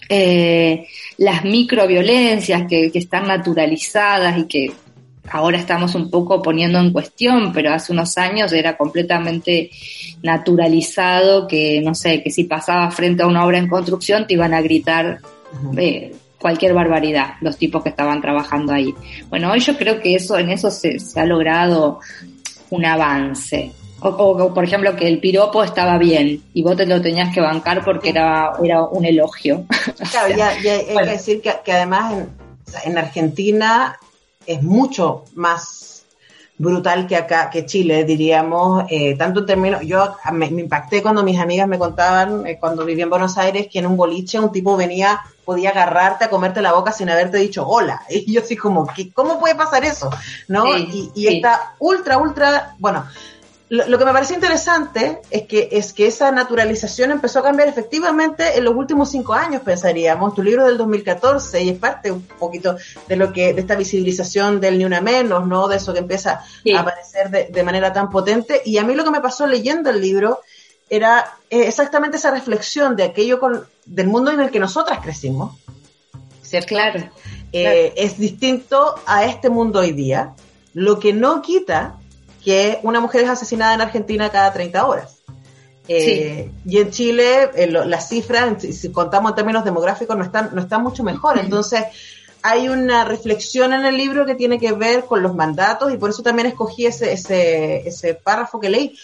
eh, 0.10 0.88
las 1.18 1.44
microviolencias 1.44 2.68
que, 2.68 2.92
que 2.92 3.00
están 3.00 3.28
naturalizadas 3.28 4.38
y 4.38 4.46
que 4.46 4.72
ahora 5.30 5.58
estamos 5.58 5.96
un 5.96 6.10
poco 6.10 6.42
poniendo 6.42 6.80
en 6.80 6.92
cuestión, 6.92 7.52
pero 7.54 7.74
hace 7.74 7.92
unos 7.92 8.18
años 8.18 8.54
era 8.54 8.78
completamente 8.78 9.72
naturalizado 10.22 11.48
que, 11.48 11.82
no 11.82 11.96
sé, 11.96 12.22
que 12.22 12.32
si 12.32 12.44
pasaba 12.44 12.90
frente 12.92 13.24
a 13.24 13.28
una 13.28 13.46
obra 13.46 13.58
en 13.58 13.68
construcción 13.68 14.28
te 14.28 14.34
iban 14.34 14.54
a 14.54 14.62
gritar 14.62 15.20
eh, 15.78 16.14
cualquier 16.40 16.74
barbaridad 16.74 17.36
los 17.42 17.58
tipos 17.58 17.82
que 17.84 17.90
estaban 17.90 18.22
trabajando 18.22 18.74
ahí. 18.74 18.94
Bueno, 19.30 19.52
hoy 19.52 19.60
yo 19.60 19.78
creo 19.78 20.00
que 20.00 20.16
eso, 20.16 20.38
en 20.38 20.50
eso 20.50 20.70
se, 20.70 21.00
se 21.00 21.20
ha 21.20 21.26
logrado 21.26 22.00
un 22.70 22.86
avance. 22.86 23.72
O, 24.08 24.54
por 24.54 24.64
ejemplo 24.64 24.96
que 24.96 25.08
el 25.08 25.20
piropo 25.20 25.64
estaba 25.64 25.98
bien 25.98 26.44
y 26.54 26.62
vos 26.62 26.76
te 26.78 26.86
lo 26.86 27.02
tenías 27.02 27.34
que 27.34 27.42
bancar 27.42 27.84
porque 27.84 28.10
era, 28.10 28.54
era 28.64 28.84
un 28.84 29.06
elogio. 29.06 29.66
Claro, 30.12 30.36
ya, 30.36 30.50
hay 30.50 30.62
que 30.62 31.06
decir 31.06 31.42
que, 31.42 31.72
además 31.72 32.14
en, 32.84 32.98
Argentina 32.98 33.98
es 34.46 34.62
mucho 34.62 35.24
más 35.34 36.06
brutal 36.58 37.08
que 37.08 37.16
acá, 37.16 37.50
que 37.50 37.66
Chile, 37.66 38.04
diríamos, 38.04 38.86
eh, 38.90 39.16
tanto 39.18 39.42
en 39.42 39.46
términos, 39.46 39.82
yo 39.82 40.16
me, 40.32 40.46
impacté 40.46 41.02
cuando 41.02 41.24
mis 41.24 41.40
amigas 41.40 41.68
me 41.68 41.80
contaban, 41.80 42.46
eh, 42.48 42.58
cuando 42.60 42.86
vivía 42.86 43.04
en 43.04 43.10
Buenos 43.10 43.38
Aires, 43.38 43.68
que 43.72 43.80
en 43.80 43.88
un 43.88 43.98
boliche 43.98 44.40
un 44.40 44.52
tipo 44.52 44.78
venía, 44.78 45.20
podía 45.44 45.72
agarrarte 45.72 46.26
a 46.26 46.30
comerte 46.30 46.62
la 46.62 46.74
boca 46.74 46.92
sin 46.92 47.10
haberte 47.10 47.38
dicho 47.38 47.68
hola. 47.68 48.02
Y 48.10 48.32
yo 48.32 48.42
así 48.42 48.56
como, 48.56 48.88
¿cómo 49.14 49.40
puede 49.40 49.56
pasar 49.56 49.84
eso? 49.84 50.10
¿No? 50.48 50.78
y, 50.78 51.12
y 51.16 51.28
está 51.28 51.76
ultra, 51.80 52.18
ultra, 52.18 52.76
bueno, 52.80 53.06
lo, 53.68 53.98
que 53.98 54.06
me 54.06 54.14
parece 54.14 54.36
interesante 54.36 55.22
es 55.32 55.48
que, 55.48 55.70
es 55.72 55.92
que 55.92 56.06
esa 56.06 56.32
naturalización 56.32 57.10
empezó 57.10 57.40
a 57.40 57.44
cambiar 57.44 57.68
efectivamente 57.68 58.58
en 58.58 58.64
los 58.64 58.76
últimos 58.76 59.10
cinco 59.10 59.34
años, 59.34 59.64
pensaríamos. 59.64 60.36
Tu 60.36 60.44
libro 60.44 60.66
del 60.66 60.78
2014 60.78 61.64
y 61.64 61.70
es 61.70 61.80
parte 61.80 62.12
un 62.12 62.22
poquito 62.22 62.78
de 63.08 63.16
lo 63.16 63.34
que, 63.34 63.54
de 63.56 63.62
esta 63.62 63.76
visibilización 63.76 64.62
del 64.62 64.78
ni 64.78 64.86
una 64.86 65.02
menos, 65.02 65.48
¿no? 65.48 65.68
De 65.68 65.78
eso 65.78 65.94
que 65.94 66.00
empieza 66.00 66.44
a 66.76 66.80
aparecer 66.80 67.52
de, 67.52 67.64
manera 67.64 67.92
tan 67.92 68.12
potente. 68.12 68.62
Y 68.66 68.78
a 68.78 68.84
mí 68.84 68.94
lo 68.94 69.04
que 69.04 69.10
me 69.10 69.22
pasó 69.22 69.48
leyendo 69.48 69.90
el 69.90 70.00
libro 70.00 70.42
era 70.88 71.38
eh, 71.50 71.66
exactamente 71.68 72.18
esa 72.18 72.30
reflexión 72.30 72.96
de 72.96 73.02
aquello 73.02 73.40
con, 73.40 73.66
del 73.86 74.08
mundo 74.08 74.30
en 74.30 74.42
el 74.42 74.52
que 74.52 74.60
nosotras 74.60 75.00
crecimos. 75.02 75.58
¿Cierto? 76.44 76.68
Claro. 76.68 77.10
Eh, 77.52 77.94
es 77.98 78.20
distinto 78.20 78.94
a 79.08 79.26
este 79.26 79.50
mundo 79.50 79.80
hoy 79.80 79.92
día, 79.92 80.36
lo 80.76 81.00
que 81.00 81.14
no 81.14 81.42
quita 81.42 81.98
que 82.46 82.80
una 82.84 83.00
mujer 83.00 83.24
es 83.24 83.30
asesinada 83.32 83.74
en 83.74 83.82
Argentina 83.82 84.30
cada 84.30 84.54
30 84.54 84.86
horas. 84.86 85.18
Eh, 85.88 86.52
y 86.64 86.78
en 86.78 86.92
Chile 86.92 87.50
eh, 87.56 87.68
las 87.68 88.08
cifras, 88.08 88.62
si 88.62 88.92
contamos 88.92 89.32
en 89.32 89.36
términos 89.36 89.66
demográficos, 89.66 90.16
no 90.16 90.24
están, 90.24 90.52
no 90.54 90.62
están 90.62 90.84
mucho 90.84 91.04
mejor. 91.04 91.40
Entonces, 91.40 91.86
hay 92.44 92.70
una 92.70 93.04
reflexión 93.04 93.74
en 93.74 93.84
el 93.84 93.98
libro 93.98 94.28
que 94.28 94.36
tiene 94.36 94.60
que 94.60 94.74
ver 94.74 95.06
con 95.06 95.24
los 95.24 95.34
mandatos 95.34 95.92
y 95.92 95.98
por 95.98 96.12
eso 96.12 96.22
también 96.22 96.48
escogí 96.48 96.86
ese, 96.86 97.14
ese, 97.14 97.88
ese 97.88 98.14
párrafo 98.14 98.60
que 98.60 98.70
leí 98.70 98.96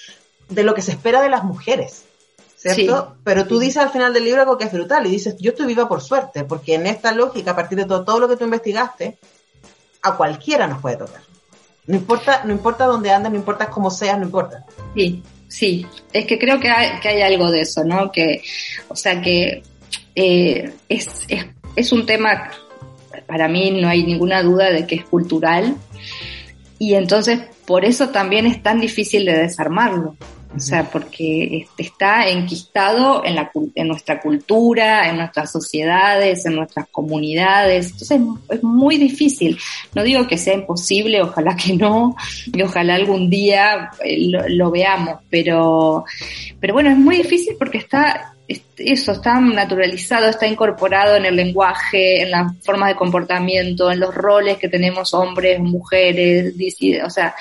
de 0.48 0.64
lo 0.64 0.76
que 0.76 0.84
se 0.84 0.92
espera 0.92 1.24
de 1.24 1.30
las 1.30 1.44
mujeres. 1.44 2.04
¿cierto? 2.56 3.16
Pero 3.24 3.48
tú 3.48 3.58
dices 3.58 3.78
al 3.78 3.90
final 3.90 4.14
del 4.14 4.26
libro 4.26 4.42
algo 4.42 4.60
que 4.60 4.66
es 4.66 4.72
brutal 4.72 5.08
y 5.08 5.10
dices, 5.10 5.36
yo 5.40 5.50
estoy 5.50 5.66
viva 5.66 5.90
por 5.90 6.00
suerte, 6.00 6.44
porque 6.44 6.76
en 6.76 6.86
esta 6.86 7.12
lógica, 7.12 7.52
a 7.52 7.56
partir 7.56 7.80
de 7.80 7.86
todo, 7.86 8.04
todo 8.04 8.20
lo 8.20 8.28
que 8.28 8.38
tú 8.38 8.44
investigaste, 8.44 9.18
a 10.04 10.16
cualquiera 10.16 10.68
nos 10.68 10.80
puede 10.80 10.98
tocar. 10.98 11.31
No 11.88 11.96
importa, 11.96 12.44
no 12.46 12.52
importa 12.52 12.86
dónde 12.86 13.12
andas, 13.12 13.32
no 13.32 13.38
importa 13.38 13.70
cómo 13.70 13.90
seas, 13.90 14.18
no 14.18 14.26
importa. 14.26 14.66
Sí, 14.96 15.24
sí. 15.48 15.86
Es 16.14 16.26
que 16.26 16.38
creo 16.38 16.60
que 16.60 16.70
hay, 16.70 17.00
que 17.00 17.10
hay 17.10 17.22
algo 17.22 17.50
de 17.52 17.62
eso, 17.62 17.84
¿no? 17.84 18.12
Que, 18.12 18.42
o 18.88 18.96
sea, 18.96 19.22
que 19.22 19.64
eh, 20.16 20.74
es, 20.88 21.26
es, 21.28 21.46
es 21.76 21.92
un 21.92 22.06
tema, 22.06 22.52
para 23.26 23.48
mí 23.48 23.72
no 23.72 23.88
hay 23.88 24.04
ninguna 24.04 24.44
duda 24.44 24.70
de 24.70 24.86
que 24.86 24.96
es 24.96 25.06
cultural. 25.06 25.76
Y 26.78 26.96
entonces, 26.96 27.40
por 27.66 27.86
eso 27.86 28.10
también 28.10 28.46
es 28.46 28.62
tan 28.62 28.80
difícil 28.80 29.26
de 29.26 29.38
desarmarlo. 29.38 30.16
O 30.56 30.60
sea, 30.60 30.84
porque 30.84 31.66
está 31.78 32.28
enquistado 32.28 33.24
en, 33.24 33.36
la, 33.36 33.52
en 33.76 33.88
nuestra 33.88 34.20
cultura, 34.20 35.10
en 35.10 35.18
nuestras 35.18 35.52
sociedades, 35.52 36.46
en 36.46 36.56
nuestras 36.56 36.88
comunidades. 36.90 37.92
Entonces 37.92 38.22
es 38.50 38.64
muy 38.64 38.98
difícil. 38.98 39.58
No 39.96 40.04
digo 40.04 40.28
que 40.28 40.38
sea 40.38 40.54
imposible, 40.54 41.22
ojalá 41.22 41.56
que 41.56 41.74
no, 41.74 42.16
y 42.48 42.62
ojalá 42.62 42.96
algún 42.96 43.30
día 43.30 43.92
eh, 44.04 44.28
lo, 44.28 44.48
lo 44.50 44.72
veamos, 44.72 45.20
pero, 45.30 46.04
pero 46.60 46.74
bueno, 46.74 46.90
es 46.90 46.98
muy 46.98 47.18
difícil 47.18 47.56
porque 47.58 47.78
está 47.78 48.36
eso 48.78 49.12
está 49.12 49.40
naturalizado, 49.40 50.28
está 50.28 50.48
incorporado 50.48 51.16
en 51.16 51.26
el 51.26 51.36
lenguaje, 51.36 52.24
en 52.24 52.32
las 52.32 52.58
formas 52.64 52.90
de 52.90 52.96
comportamiento, 52.96 53.92
en 53.92 54.00
los 54.00 54.14
roles 54.14 54.58
que 54.58 54.70
tenemos 54.70 55.14
hombres, 55.14 55.60
mujeres, 55.60 56.54
o 57.06 57.10
sea, 57.10 57.36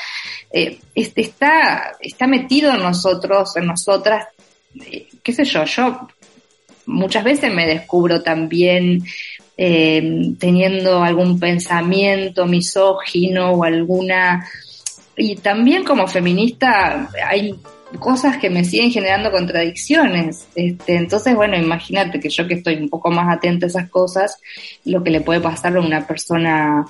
eh, 0.53 0.79
está, 0.95 1.93
está 2.01 2.27
metido 2.27 2.75
en 2.75 2.83
nosotros, 2.83 3.57
en 3.57 3.67
nosotras, 3.67 4.27
eh, 4.87 5.09
qué 5.23 5.33
sé 5.33 5.45
yo, 5.45 5.65
yo 5.65 6.09
muchas 6.87 7.25
veces 7.25 7.53
me 7.53 7.67
descubro 7.67 8.23
también 8.23 9.05
eh, 9.57 10.33
teniendo 10.39 11.03
algún 11.03 11.39
pensamiento 11.39 12.47
misógino 12.47 13.53
o 13.53 13.65
alguna... 13.65 14.49
Y 15.17 15.37
también 15.37 15.85
como 15.85 16.09
feminista 16.09 17.11
hay 17.27 17.55
cosas 17.99 18.37
que 18.39 18.51
me 18.51 18.65
siguen 18.65 18.91
generando 18.91 19.31
contradicciones. 19.31 20.47
Este, 20.55 20.97
entonces, 20.97 21.35
bueno, 21.35 21.57
imagínate 21.57 22.21
que 22.21 22.29
yo 22.29 22.47
que 22.47 22.55
estoy 22.55 22.77
un 22.77 22.89
poco 22.89 23.11
más 23.11 23.35
atenta 23.35 23.67
a 23.67 23.69
esas 23.69 23.91
cosas, 23.91 24.39
lo 24.85 25.03
que 25.03 25.11
le 25.11 25.21
puede 25.21 25.41
pasar 25.41 25.77
a 25.77 25.81
una 25.81 26.07
persona 26.07 26.87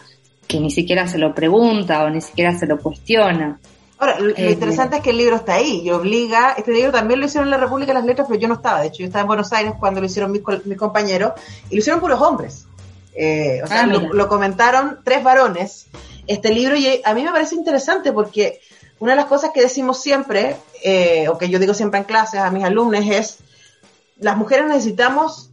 que 0.47 0.61
ni 0.61 0.71
siquiera 0.71 1.07
se 1.07 1.19
lo 1.19 1.35
pregunta 1.35 2.05
o 2.05 2.11
ni 2.11 2.21
siquiera 2.21 2.59
se 2.59 2.67
lo 2.67 2.79
cuestiona. 2.79 3.59
Ahora, 3.99 4.19
lo, 4.19 4.35
eh, 4.35 4.53
interesante 4.53 4.97
es 4.97 5.03
que 5.03 5.11
el 5.11 5.19
libro 5.19 5.37
está 5.37 5.55
ahí 5.55 5.83
y 5.85 5.91
obliga, 5.91 6.55
este 6.57 6.73
libro 6.73 6.91
también 6.91 7.21
lo 7.21 7.27
hicieron 7.27 7.49
en 7.49 7.53
la 7.53 7.59
República 7.59 7.93
de 7.93 7.99
las 7.99 8.07
Letras, 8.07 8.27
pero 8.29 8.41
yo 8.41 8.49
no 8.49 8.55
estaba, 8.55 8.81
de 8.81 8.89
hecho 8.89 9.01
yo 9.01 9.07
estaba 9.07 9.23
en 9.23 9.29
Buenos 9.29 9.53
Aires 9.53 9.75
cuando 9.79 10.01
lo 10.01 10.07
hicieron 10.07 10.33
mis, 10.33 10.43
mis 10.65 10.79
compañeros 10.79 11.33
y 11.69 11.75
lo 11.75 11.81
hicieron 11.81 12.01
puros 12.01 12.21
hombres. 12.21 12.67
Eh, 13.15 13.61
o 13.63 13.67
sea, 13.67 13.83
ah, 13.83 13.87
lo, 13.87 14.13
lo, 14.13 14.29
comentaron 14.29 15.01
tres 15.05 15.23
varones 15.23 15.89
este 16.27 16.55
libro 16.55 16.77
y 16.77 17.01
a 17.05 17.13
mí 17.13 17.25
me 17.25 17.31
parece 17.31 17.57
interesante 17.57 18.13
porque 18.13 18.61
una 19.01 19.13
de 19.13 19.17
las 19.17 19.27
cosas 19.27 19.51
que 19.53 19.63
decimos 19.63 20.01
siempre, 20.01 20.57
eh, 20.85 21.29
o 21.29 21.39
que 21.39 21.49
yo 21.49 21.59
digo 21.59 21.75
siempre 21.75 21.99
en 21.99 22.05
clases 22.05 22.41
a 22.41 22.51
mis 22.51 22.65
alumnos, 22.65 23.05
es, 23.07 23.39
las 24.19 24.37
mujeres 24.37 24.67
necesitamos 24.67 25.51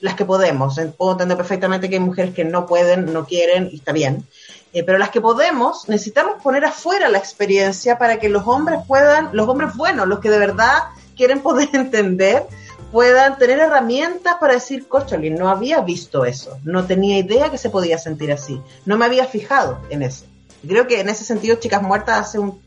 las 0.00 0.16
que 0.16 0.24
podemos. 0.24 0.78
Puedo 0.98 1.12
entender 1.12 1.36
perfectamente 1.36 1.88
que 1.88 1.94
hay 1.94 2.00
mujeres 2.00 2.34
que 2.34 2.44
no 2.44 2.66
pueden, 2.66 3.12
no 3.12 3.24
quieren, 3.24 3.68
y 3.72 3.76
está 3.76 3.92
bien. 3.92 4.26
Eh, 4.72 4.82
pero 4.82 4.98
las 4.98 5.10
que 5.10 5.20
podemos, 5.20 5.88
necesitamos 5.88 6.42
poner 6.42 6.64
afuera 6.64 7.08
la 7.08 7.18
experiencia 7.18 7.96
para 7.96 8.18
que 8.18 8.28
los 8.28 8.46
hombres 8.46 8.80
puedan, 8.88 9.30
los 9.32 9.48
hombres 9.48 9.76
buenos, 9.76 10.08
los 10.08 10.18
que 10.18 10.30
de 10.30 10.38
verdad 10.38 10.78
quieren 11.16 11.40
poder 11.40 11.68
entender, 11.74 12.44
puedan 12.90 13.38
tener 13.38 13.60
herramientas 13.60 14.36
para 14.40 14.54
decir, 14.54 14.88
Cocholín, 14.88 15.36
no 15.36 15.48
había 15.48 15.80
visto 15.80 16.24
eso, 16.24 16.58
no 16.64 16.84
tenía 16.86 17.18
idea 17.18 17.50
que 17.50 17.58
se 17.58 17.70
podía 17.70 17.98
sentir 17.98 18.32
así, 18.32 18.60
no 18.84 18.98
me 18.98 19.04
había 19.04 19.26
fijado 19.26 19.78
en 19.90 20.02
eso. 20.02 20.26
Creo 20.66 20.86
que 20.86 21.00
en 21.00 21.08
ese 21.08 21.24
sentido 21.24 21.56
Chicas 21.56 21.82
Muertas 21.82 22.20
hace 22.20 22.38
un 22.38 22.60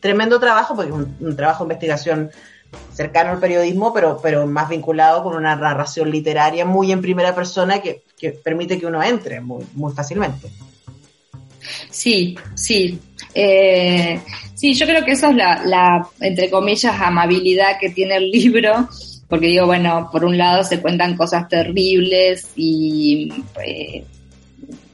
tremendo 0.00 0.40
trabajo, 0.40 0.74
porque 0.74 0.90
es 0.90 0.96
un, 0.96 1.36
trabajo 1.36 1.64
de 1.64 1.66
investigación 1.66 2.30
cercano 2.92 3.30
al 3.30 3.38
periodismo, 3.38 3.92
pero, 3.92 4.18
pero 4.22 4.46
más 4.46 4.68
vinculado 4.68 5.22
con 5.22 5.36
una 5.36 5.54
narración 5.54 6.10
literaria 6.10 6.64
muy 6.64 6.90
en 6.90 7.00
primera 7.00 7.34
persona 7.34 7.80
que, 7.80 8.02
permite 8.44 8.78
que 8.78 8.86
uno 8.86 9.02
entre 9.02 9.40
muy, 9.40 9.64
muy 9.74 9.92
fácilmente. 9.92 10.48
Sí, 11.90 12.36
sí. 12.54 12.98
Eh, 13.34 14.20
sí, 14.54 14.74
yo 14.74 14.86
creo 14.86 15.04
que 15.04 15.12
eso 15.12 15.28
es 15.28 15.36
la, 15.36 15.62
la, 15.64 16.08
entre 16.20 16.50
comillas, 16.50 17.00
amabilidad 17.00 17.78
que 17.80 17.90
tiene 17.90 18.16
el 18.16 18.30
libro, 18.30 18.88
porque 19.28 19.46
digo, 19.46 19.66
bueno, 19.66 20.08
por 20.10 20.24
un 20.24 20.36
lado 20.36 20.64
se 20.64 20.80
cuentan 20.80 21.16
cosas 21.16 21.48
terribles 21.48 22.50
y 22.56 23.32
eh, 23.64 24.04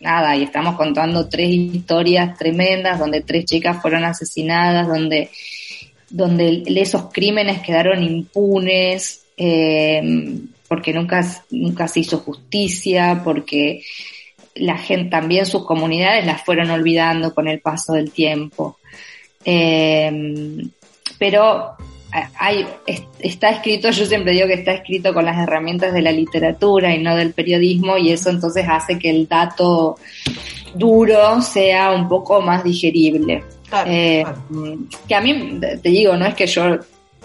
nada, 0.00 0.36
y 0.36 0.42
estamos 0.42 0.76
contando 0.76 1.28
tres 1.28 1.50
historias 1.50 2.36
tremendas 2.36 2.98
donde 2.98 3.20
tres 3.22 3.44
chicas 3.44 3.80
fueron 3.80 4.04
asesinadas, 4.04 4.88
donde, 4.88 5.30
donde 6.10 6.62
esos 6.66 7.12
crímenes 7.12 7.60
quedaron 7.60 8.02
impunes, 8.02 9.24
eh, 9.36 10.02
porque 10.68 10.92
nunca, 10.92 11.24
nunca 11.50 11.88
se 11.88 12.00
hizo 12.00 12.18
justicia, 12.18 13.22
porque 13.24 13.82
la 14.54 14.76
gente, 14.76 15.10
también 15.10 15.46
sus 15.46 15.64
comunidades 15.64 16.26
las 16.26 16.42
fueron 16.44 16.70
olvidando 16.70 17.34
con 17.34 17.48
el 17.48 17.60
paso 17.60 17.92
del 17.92 18.10
tiempo. 18.10 18.78
Eh, 19.44 20.10
pero 21.18 21.76
hay, 22.10 22.66
está 23.18 23.50
escrito, 23.50 23.90
yo 23.90 24.06
siempre 24.06 24.32
digo 24.32 24.46
que 24.46 24.54
está 24.54 24.72
escrito 24.72 25.12
con 25.12 25.24
las 25.24 25.36
herramientas 25.38 25.92
de 25.92 26.02
la 26.02 26.12
literatura 26.12 26.94
y 26.94 27.02
no 27.02 27.14
del 27.14 27.32
periodismo 27.32 27.98
y 27.98 28.12
eso 28.12 28.30
entonces 28.30 28.64
hace 28.68 28.98
que 28.98 29.10
el 29.10 29.28
dato 29.28 29.96
duro 30.74 31.40
sea 31.42 31.92
un 31.92 32.08
poco 32.08 32.40
más 32.40 32.64
digerible. 32.64 33.44
Eh, 33.84 34.24
que 35.06 35.14
a 35.14 35.20
mí, 35.20 35.60
te 35.60 35.88
digo, 35.90 36.16
no 36.16 36.24
es 36.24 36.34
que 36.34 36.46
yo 36.46 36.78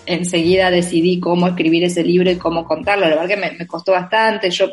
enseguida 0.06 0.70
decidí 0.70 1.20
cómo 1.22 1.48
escribir 1.48 1.86
ese 1.86 2.04
libro 2.04 2.30
y 2.30 2.36
cómo 2.36 2.66
contarlo, 2.66 3.08
la 3.08 3.16
verdad 3.16 3.28
que 3.28 3.58
me, 3.58 3.68
costó 3.68 3.94
bastante, 3.94 4.52
yo 4.52 4.68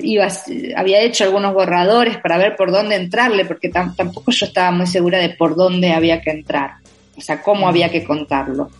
iba, 0.00 0.28
había 0.76 1.00
hecho 1.00 1.24
algunos 1.24 1.52
borradores 1.52 2.18
para 2.18 2.38
ver 2.38 2.54
por 2.54 2.70
dónde 2.70 2.94
entrarle, 2.94 3.44
porque 3.44 3.68
tampoco 3.68 4.30
yo 4.30 4.46
estaba 4.46 4.70
muy 4.70 4.86
segura 4.86 5.18
de 5.18 5.30
por 5.30 5.56
dónde 5.56 5.90
había 5.90 6.20
que 6.20 6.30
entrar 6.30 6.85
o 7.16 7.20
sea, 7.20 7.42
cómo 7.42 7.68
había 7.68 7.90
que 7.90 8.04
contarlo. 8.04 8.70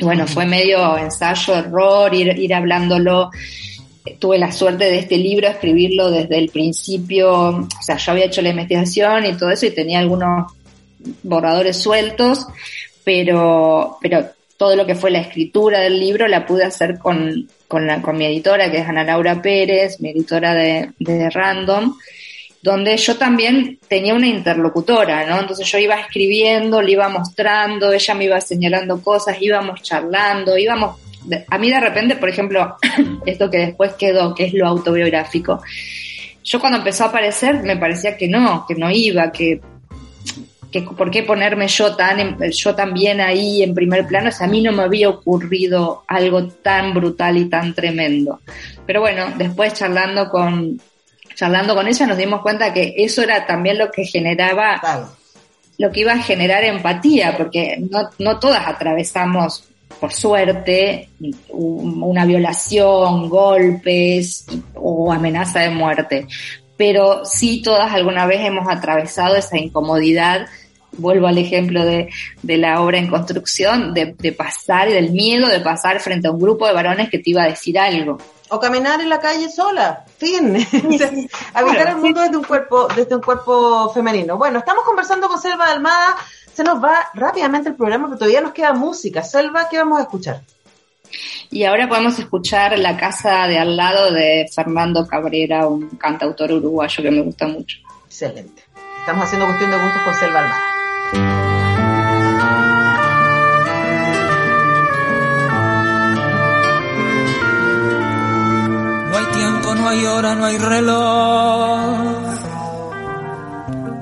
bueno, 0.00 0.26
fue 0.26 0.46
medio 0.46 0.96
ensayo, 0.98 1.54
error, 1.54 2.14
ir, 2.14 2.38
ir 2.38 2.54
hablándolo. 2.54 3.30
Tuve 4.18 4.38
la 4.38 4.52
suerte 4.52 4.84
de 4.84 4.98
este 4.98 5.16
libro 5.16 5.48
escribirlo 5.48 6.10
desde 6.10 6.38
el 6.38 6.50
principio, 6.50 7.30
o 7.48 7.68
sea, 7.80 7.96
yo 7.96 8.12
había 8.12 8.26
hecho 8.26 8.42
la 8.42 8.50
investigación 8.50 9.24
y 9.24 9.32
todo 9.32 9.50
eso 9.50 9.64
y 9.66 9.70
tenía 9.70 10.00
algunos 10.00 10.52
borradores 11.22 11.78
sueltos, 11.78 12.46
pero, 13.02 13.96
pero 14.02 14.26
todo 14.56 14.76
lo 14.76 14.86
que 14.86 14.94
fue 14.94 15.10
la 15.10 15.20
escritura 15.20 15.80
del 15.80 15.98
libro 15.98 16.28
la 16.28 16.46
pude 16.46 16.64
hacer 16.64 16.98
con, 16.98 17.48
con, 17.68 17.86
la, 17.86 18.00
con 18.02 18.16
mi 18.16 18.26
editora, 18.26 18.70
que 18.70 18.78
es 18.78 18.88
Ana 18.88 19.04
Laura 19.04 19.40
Pérez, 19.40 20.00
mi 20.00 20.10
editora 20.10 20.54
de, 20.54 20.92
de 20.98 21.30
Random, 21.30 21.94
donde 22.64 22.96
yo 22.96 23.18
también 23.18 23.78
tenía 23.88 24.14
una 24.14 24.26
interlocutora, 24.26 25.26
¿no? 25.26 25.38
Entonces 25.38 25.70
yo 25.70 25.76
iba 25.76 25.96
escribiendo, 26.00 26.80
le 26.80 26.92
iba 26.92 27.10
mostrando, 27.10 27.92
ella 27.92 28.14
me 28.14 28.24
iba 28.24 28.40
señalando 28.40 29.02
cosas, 29.02 29.36
íbamos 29.38 29.82
charlando, 29.82 30.56
íbamos... 30.56 30.96
A 31.50 31.58
mí 31.58 31.70
de 31.70 31.78
repente, 31.78 32.16
por 32.16 32.30
ejemplo, 32.30 32.78
esto 33.26 33.50
que 33.50 33.58
después 33.58 33.92
quedó, 33.98 34.34
que 34.34 34.46
es 34.46 34.54
lo 34.54 34.66
autobiográfico, 34.66 35.60
yo 36.42 36.58
cuando 36.58 36.78
empezó 36.78 37.04
a 37.04 37.08
aparecer 37.08 37.62
me 37.62 37.76
parecía 37.76 38.16
que 38.16 38.28
no, 38.28 38.64
que 38.66 38.76
no 38.76 38.90
iba, 38.90 39.30
que, 39.30 39.60
que 40.72 40.80
por 40.80 41.10
qué 41.10 41.22
ponerme 41.22 41.68
yo 41.68 41.94
tan 41.94 42.38
yo 42.50 42.74
también 42.74 43.20
ahí 43.20 43.62
en 43.62 43.74
primer 43.74 44.06
plano, 44.06 44.30
o 44.30 44.32
sea, 44.32 44.46
a 44.46 44.50
mí 44.50 44.62
no 44.62 44.72
me 44.72 44.84
había 44.84 45.10
ocurrido 45.10 46.04
algo 46.08 46.48
tan 46.48 46.94
brutal 46.94 47.36
y 47.36 47.44
tan 47.44 47.74
tremendo. 47.74 48.40
Pero 48.86 49.02
bueno, 49.02 49.34
después 49.36 49.74
charlando 49.74 50.30
con, 50.30 50.80
charlando 51.34 51.74
con 51.74 51.86
ella 51.86 52.06
nos 52.06 52.16
dimos 52.16 52.42
cuenta 52.42 52.72
que 52.72 52.94
eso 52.96 53.22
era 53.22 53.46
también 53.46 53.78
lo 53.78 53.90
que 53.90 54.04
generaba, 54.04 55.08
lo 55.78 55.90
que 55.90 56.00
iba 56.00 56.12
a 56.12 56.18
generar 56.18 56.64
empatía, 56.64 57.36
porque 57.36 57.76
no, 57.90 58.08
no 58.18 58.38
todas 58.38 58.66
atravesamos, 58.66 59.68
por 60.00 60.12
suerte, 60.12 61.08
una 61.48 62.24
violación, 62.24 63.28
golpes 63.28 64.46
o 64.74 65.12
amenaza 65.12 65.60
de 65.60 65.70
muerte, 65.70 66.26
pero 66.76 67.24
sí 67.24 67.62
todas 67.62 67.92
alguna 67.92 68.26
vez 68.26 68.40
hemos 68.40 68.68
atravesado 68.68 69.36
esa 69.36 69.58
incomodidad 69.58 70.46
vuelvo 70.96 71.26
al 71.26 71.38
ejemplo 71.38 71.84
de, 71.84 72.08
de, 72.42 72.56
la 72.56 72.80
obra 72.80 72.98
en 72.98 73.08
construcción, 73.08 73.92
de, 73.94 74.14
de 74.16 74.30
pasar, 74.30 74.88
del 74.88 75.10
miedo 75.10 75.48
de 75.48 75.58
pasar 75.58 75.98
frente 75.98 76.28
a 76.28 76.30
un 76.30 76.38
grupo 76.38 76.68
de 76.68 76.72
varones 76.72 77.10
que 77.10 77.18
te 77.18 77.30
iba 77.30 77.42
a 77.42 77.48
decir 77.48 77.76
algo 77.80 78.18
o 78.50 78.60
caminar 78.60 79.00
en 79.00 79.08
la 79.08 79.20
calle 79.20 79.48
sola, 79.48 80.04
fin, 80.18 80.56
habitar 81.54 81.88
el 81.88 81.96
mundo 81.96 82.20
desde 82.20 82.36
un 82.36 82.44
cuerpo, 82.44 82.88
desde 82.94 83.14
un 83.14 83.22
cuerpo 83.22 83.90
femenino. 83.92 84.36
Bueno, 84.36 84.58
estamos 84.58 84.84
conversando 84.84 85.28
con 85.28 85.40
Selva 85.40 85.70
Almada, 85.70 86.16
se 86.52 86.62
nos 86.62 86.82
va 86.82 87.08
rápidamente 87.14 87.70
el 87.70 87.74
programa, 87.74 88.06
pero 88.06 88.18
todavía 88.18 88.40
nos 88.40 88.52
queda 88.52 88.72
música. 88.72 89.22
Selva, 89.22 89.68
¿qué 89.68 89.78
vamos 89.78 89.98
a 89.98 90.02
escuchar? 90.02 90.42
Y 91.50 91.64
ahora 91.64 91.88
podemos 91.88 92.18
escuchar 92.18 92.76
La 92.78 92.96
casa 92.96 93.46
de 93.46 93.58
al 93.58 93.76
lado 93.76 94.12
de 94.12 94.46
Fernando 94.52 95.06
Cabrera, 95.06 95.66
un 95.66 95.90
cantautor 95.90 96.52
uruguayo 96.52 97.02
que 97.02 97.10
me 97.10 97.22
gusta 97.22 97.46
mucho. 97.46 97.78
Excelente. 98.06 98.64
Estamos 99.00 99.24
haciendo 99.24 99.46
cuestión 99.46 99.70
de 99.70 99.78
gustos 99.78 100.02
con 100.02 100.14
Selva 100.14 100.40
Almada. 100.40 101.53
No 109.84 109.90
hay 109.90 110.06
hora, 110.06 110.34
no 110.34 110.46
hay 110.46 110.56
reloj. 110.56 111.86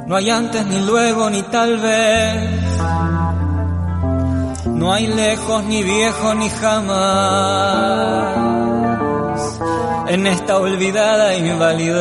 No 0.06 0.14
hay 0.14 0.30
antes 0.30 0.64
ni 0.66 0.80
luego 0.86 1.28
ni 1.28 1.42
tal 1.42 1.76
vez. 1.78 2.78
No 4.66 4.92
hay 4.92 5.08
lejos 5.08 5.64
ni 5.64 5.82
viejo 5.82 6.34
ni 6.34 6.48
jamás. 6.50 8.36
En 10.06 10.26
esta 10.28 10.58
olvidada 10.58 11.34
invalidez. 11.36 11.92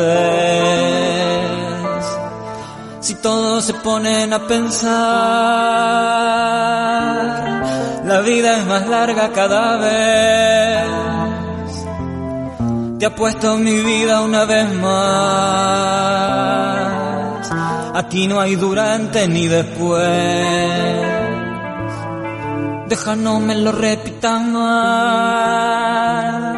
Si 3.00 3.16
todos 3.16 3.64
se 3.64 3.74
ponen 3.74 4.32
a 4.32 4.46
pensar, 4.46 4.92
la 8.04 8.20
vida 8.20 8.58
es 8.58 8.66
más 8.66 8.86
larga 8.86 9.32
cada 9.32 9.76
vez. 9.78 11.21
Te 13.02 13.06
apuesto 13.06 13.56
mi 13.56 13.80
vida 13.80 14.20
una 14.20 14.44
vez 14.44 14.72
más. 14.74 14.92
Aquí 17.96 18.28
no 18.28 18.40
hay 18.40 18.54
durante 18.54 19.26
ni 19.26 19.48
después. 19.48 20.06
Deja 22.86 23.16
no 23.16 23.40
me 23.40 23.56
lo 23.56 23.72
repitan 23.72 24.52
más. 24.52 26.56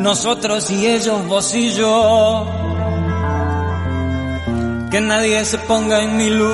Nosotros 0.00 0.68
y 0.72 0.88
ellos, 0.88 1.24
vos 1.28 1.54
y 1.54 1.74
yo. 1.74 2.44
Que 4.90 5.00
nadie 5.00 5.44
se 5.44 5.58
ponga 5.58 6.02
en 6.02 6.16
mi 6.16 6.28
lugar. 6.28 6.50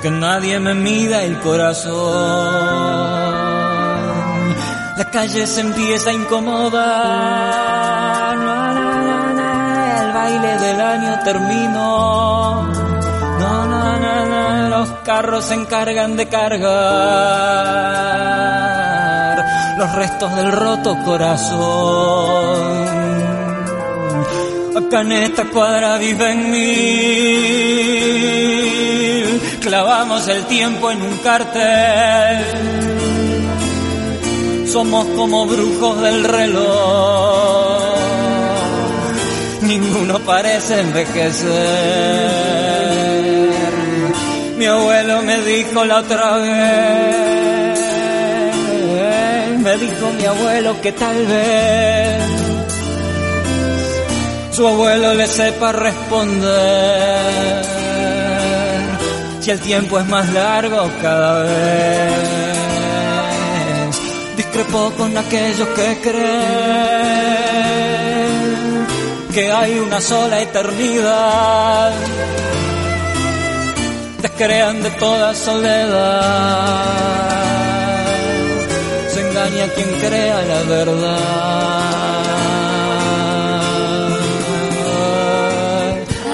Que 0.00 0.12
nadie 0.12 0.60
me 0.60 0.74
mida 0.74 1.24
el 1.24 1.40
corazón. 1.40 3.19
La 5.00 5.10
calle 5.10 5.46
se 5.46 5.62
empieza 5.62 6.10
a 6.10 6.12
incomodar. 6.12 6.74
Na, 8.36 8.74
na, 8.74 9.32
na, 9.32 10.02
El 10.02 10.12
baile 10.12 10.58
del 10.58 10.78
año 10.78 11.18
terminó. 11.24 12.70
Los 14.68 14.90
carros 15.02 15.46
se 15.46 15.54
encargan 15.54 16.18
de 16.18 16.28
cargar 16.28 16.66
los 19.78 19.90
restos 19.94 20.36
del 20.36 20.52
roto 20.52 20.98
corazón. 21.02 22.84
Acá 24.76 25.00
en 25.00 25.12
esta 25.12 25.46
cuadra 25.46 25.96
viven 25.96 26.50
mil, 26.50 26.60
clavamos 29.62 30.28
el 30.28 30.44
tiempo 30.44 30.90
en 30.90 31.00
un 31.00 31.16
cartel 31.18 33.19
somos 34.72 35.04
como 35.16 35.46
brujos 35.46 36.00
del 36.00 36.22
reloj. 36.22 37.82
Ninguno 39.62 40.18
parece 40.20 40.80
envejecer. 40.80 41.50
Mi 44.58 44.66
abuelo 44.66 45.22
me 45.22 45.38
dijo 45.42 45.84
la 45.84 45.98
otra 45.98 46.36
vez, 46.36 47.80
me 49.58 49.76
dijo 49.76 50.12
mi 50.18 50.24
abuelo 50.26 50.80
que 50.80 50.92
tal 50.92 51.26
vez 51.26 52.22
su 54.52 54.68
abuelo 54.68 55.14
le 55.14 55.26
sepa 55.26 55.72
responder. 55.72 57.64
Si 59.40 59.50
el 59.50 59.58
tiempo 59.60 59.98
es 59.98 60.06
más 60.06 60.32
largo 60.32 60.88
cada 61.00 61.42
vez 61.42 62.59
discrepo 64.50 64.90
con 64.98 65.16
aquellos 65.16 65.68
que 65.68 65.98
creen 66.02 66.16
que 69.32 69.52
hay 69.52 69.78
una 69.78 70.00
sola 70.00 70.40
eternidad. 70.40 71.92
Descrean 74.22 74.82
de 74.82 74.90
toda 74.90 75.32
soledad. 75.34 76.84
Se 79.14 79.20
engaña 79.20 79.68
quien 79.74 79.88
crea 80.00 80.42
la 80.42 80.62
verdad. 80.62 82.00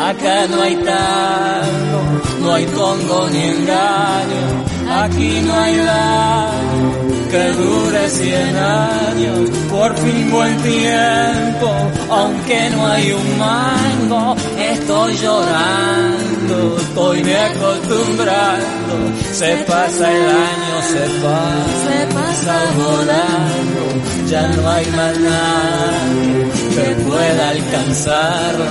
Acá 0.09 0.47
no 0.49 0.63
hay 0.63 0.77
tango, 0.77 2.01
no 2.41 2.55
hay 2.55 2.65
tongo 2.67 3.29
ni 3.31 3.43
engaño. 3.43 4.76
Aquí 5.05 5.41
no 5.45 5.55
hay 5.55 5.77
daño 5.77 7.07
que 7.31 7.53
dure 7.53 8.09
cien 8.09 8.57
años, 8.57 9.51
por 9.71 9.95
fin 9.97 10.31
buen 10.31 10.57
tiempo, 10.63 11.69
aunque 12.11 12.71
no 12.71 12.87
hay 12.87 13.13
un 13.13 13.39
mango, 13.39 14.37
estoy 14.59 15.17
llorando, 15.17 16.77
estoy 16.79 17.25
me 17.25 17.37
acostumbrando, 17.37 18.95
se 19.33 19.57
pasa 19.69 20.13
el 20.13 20.23
año, 20.23 20.77
se 20.93 21.05
pasa, 21.25 21.77
se 21.87 22.15
pasa 22.15 22.55
volando, 22.77 23.83
ya 24.29 24.49
no 24.49 24.71
hay 24.71 24.87
más 24.87 25.19
nadie 25.19 26.51
que 26.75 27.03
pueda 27.03 27.49
alcanzarlo, 27.51 28.67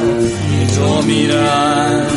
y 0.53 0.75
yo 0.75 1.01
mirando, 1.03 2.13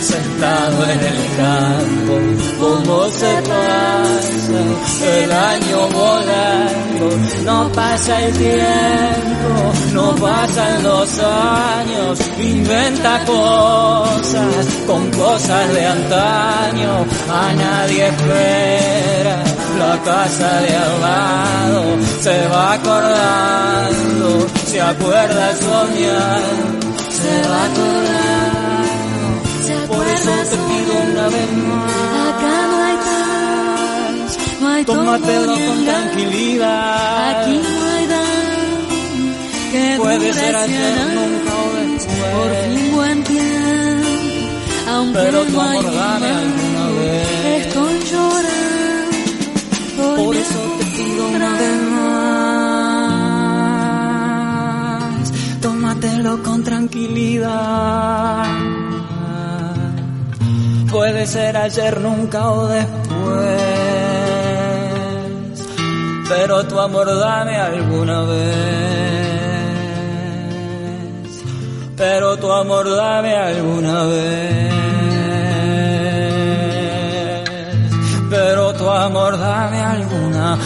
sentado 0.00 0.84
en 0.84 1.00
el 1.00 1.20
campo, 1.36 2.14
como 2.58 3.08
se 3.10 3.42
pasa 3.42 4.26
el 5.02 5.32
año 5.32 5.88
volando, 5.92 7.16
no 7.44 7.72
pasa 7.72 8.22
el 8.22 8.32
tiempo, 8.36 9.72
no 9.92 10.14
pasan 10.16 10.82
los 10.82 11.18
años, 11.18 12.18
inventa 12.38 13.24
cosas 13.24 14.66
con 14.86 15.10
cosas 15.10 15.72
de 15.72 15.86
antaño, 15.86 17.06
a 17.30 17.52
nadie 17.54 18.08
espera. 18.08 19.42
La 19.78 20.02
casa 20.02 20.60
de 20.62 20.74
al 20.74 21.00
lado 21.02 21.84
se 22.20 22.48
va 22.48 22.72
acordando, 22.72 24.46
se 24.66 24.80
acuerda 24.80 25.52
soñando, 25.56 26.86
se 27.10 27.48
va 27.48 27.64
acordando, 27.66 28.66
por 29.88 30.06
eso 30.06 30.30
te 30.50 30.56
pido 30.56 30.92
una 31.12 31.28
vez 31.28 31.52
más. 31.52 31.95
Tómatelo 34.86 35.54
con 35.66 35.84
tranquilidad. 35.84 37.40
Aquí 37.42 37.54
no 37.58 37.68
hay 37.90 38.06
daño 38.06 39.26
que 39.72 39.82
Puede 39.98 40.32
ser 40.32 40.54
ayer, 40.56 40.96
nunca 41.14 41.52
o 41.54 41.66
Por 41.66 41.86
después. 41.90 42.64
fin 42.64 42.92
buen 42.94 43.18
tiempo, 43.24 44.08
aunque 44.88 45.18
Pero 45.18 45.38
no 45.44 45.60
hay 45.60 45.76
alguna 45.78 46.84
vez. 47.00 47.26
Estoy 47.66 47.94
llorando, 48.12 50.06
Por 50.24 50.36
eso 50.36 50.60
te 50.78 50.84
pido 50.84 51.22
una 51.34 51.50
vez 51.58 51.76
más. 55.16 55.32
Tómatelo 55.60 56.32
con 56.44 56.62
tranquilidad. 56.62 58.46
Puede 60.92 61.26
ser 61.26 61.56
ayer, 61.56 62.00
nunca 62.00 62.50
o 62.52 62.68
después. 62.68 63.95
Pero 66.28 66.64
tu 66.66 66.78
amor 66.80 67.06
dame 67.06 67.56
alguna 67.56 68.22
vez. 68.22 69.46
Pero 71.96 72.36
tu 72.36 72.50
amor 72.52 72.84
dame 72.96 73.34
alguna 73.34 74.04
vez. 74.04 74.76
Pero 78.28 78.72
tu 78.74 78.90
amor 78.90 79.38
dame 79.38 79.80
alguna 79.80 80.58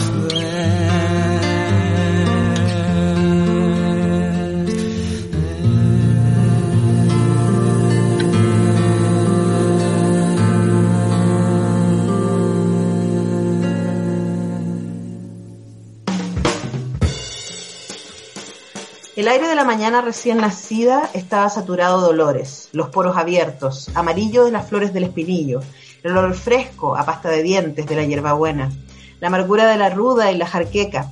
El 19.21 19.27
aire 19.27 19.47
de 19.47 19.53
la 19.53 19.63
mañana 19.63 20.01
recién 20.01 20.39
nacida 20.39 21.11
estaba 21.13 21.47
saturado 21.47 22.01
de 22.01 22.07
olores, 22.07 22.69
los 22.71 22.89
poros 22.89 23.17
abiertos, 23.17 23.91
amarillo 23.93 24.45
de 24.45 24.51
las 24.51 24.67
flores 24.67 24.93
del 24.93 25.03
espinillo, 25.03 25.61
el 26.01 26.17
olor 26.17 26.33
fresco 26.33 26.97
a 26.97 27.05
pasta 27.05 27.29
de 27.29 27.43
dientes 27.43 27.85
de 27.85 27.95
la 27.95 28.03
hierbabuena, 28.03 28.71
la 29.19 29.27
amargura 29.27 29.67
de 29.67 29.77
la 29.77 29.91
ruda 29.91 30.31
y 30.31 30.37
la 30.39 30.47
jarqueca, 30.47 31.11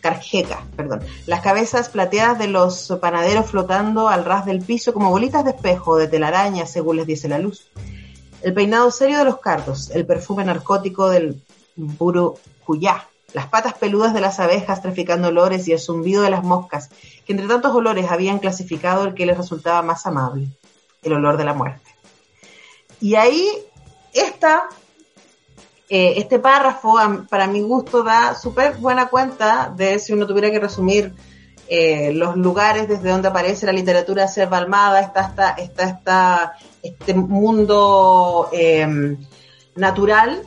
carjeca, 0.00 0.64
perdón, 0.74 1.02
las 1.26 1.42
cabezas 1.42 1.90
plateadas 1.90 2.38
de 2.38 2.46
los 2.46 2.90
panaderos 3.02 3.50
flotando 3.50 4.08
al 4.08 4.24
ras 4.24 4.46
del 4.46 4.62
piso 4.62 4.94
como 4.94 5.10
bolitas 5.10 5.44
de 5.44 5.50
espejo 5.50 5.98
de 5.98 6.08
telaraña, 6.08 6.64
según 6.64 6.96
les 6.96 7.06
dice 7.06 7.28
la 7.28 7.38
luz. 7.38 7.70
El 8.40 8.54
peinado 8.54 8.90
serio 8.90 9.18
de 9.18 9.26
los 9.26 9.40
cardos, 9.40 9.90
el 9.90 10.06
perfume 10.06 10.46
narcótico 10.46 11.10
del 11.10 11.42
burucuyá, 11.76 13.09
las 13.32 13.46
patas 13.46 13.74
peludas 13.74 14.14
de 14.14 14.20
las 14.20 14.40
abejas 14.40 14.82
traficando 14.82 15.28
olores 15.28 15.66
y 15.68 15.72
el 15.72 15.78
zumbido 15.78 16.22
de 16.22 16.30
las 16.30 16.44
moscas, 16.44 16.90
que 17.26 17.32
entre 17.32 17.46
tantos 17.46 17.74
olores 17.74 18.10
habían 18.10 18.38
clasificado 18.38 19.04
el 19.04 19.14
que 19.14 19.26
les 19.26 19.36
resultaba 19.36 19.82
más 19.82 20.06
amable, 20.06 20.48
el 21.02 21.12
olor 21.12 21.36
de 21.36 21.44
la 21.44 21.54
muerte. 21.54 21.90
Y 23.00 23.14
ahí 23.14 23.48
esta, 24.12 24.64
eh, 25.88 26.14
este 26.16 26.38
párrafo, 26.38 26.94
para 27.28 27.46
mi 27.46 27.62
gusto, 27.62 28.02
da 28.02 28.34
súper 28.34 28.76
buena 28.76 29.08
cuenta 29.08 29.72
de 29.74 29.98
si 29.98 30.12
uno 30.12 30.26
tuviera 30.26 30.50
que 30.50 30.60
resumir 30.60 31.14
eh, 31.68 32.12
los 32.12 32.36
lugares 32.36 32.88
desde 32.88 33.10
donde 33.10 33.28
aparece 33.28 33.64
la 33.64 33.72
literatura 33.72 34.22
de 34.22 34.28
Selva 34.28 34.58
Almada, 34.58 35.00
está, 35.00 35.28
está, 35.28 35.50
está, 35.50 35.84
está 35.84 36.52
este 36.82 37.14
mundo 37.14 38.48
eh, 38.52 39.16
natural, 39.76 40.42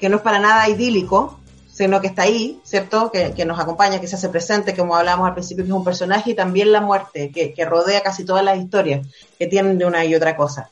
que 0.00 0.08
no 0.08 0.16
es 0.16 0.22
para 0.22 0.40
nada 0.40 0.68
idílico, 0.68 1.38
sino 1.78 2.00
que 2.00 2.08
está 2.08 2.22
ahí, 2.22 2.60
¿cierto? 2.64 3.12
Que, 3.12 3.34
que 3.34 3.44
nos 3.44 3.60
acompaña, 3.60 4.00
que 4.00 4.08
se 4.08 4.16
hace 4.16 4.28
presente, 4.28 4.74
como 4.74 4.96
hablábamos 4.96 5.28
al 5.28 5.34
principio, 5.34 5.62
que 5.62 5.70
es 5.70 5.76
un 5.76 5.84
personaje, 5.84 6.32
y 6.32 6.34
también 6.34 6.72
la 6.72 6.80
muerte, 6.80 7.30
que, 7.30 7.54
que 7.54 7.64
rodea 7.64 8.02
casi 8.02 8.24
todas 8.24 8.44
las 8.44 8.58
historias, 8.58 9.06
que 9.38 9.46
tienen 9.46 9.78
de 9.78 9.86
una 9.86 10.04
y 10.04 10.12
otra 10.12 10.34
cosa. 10.34 10.70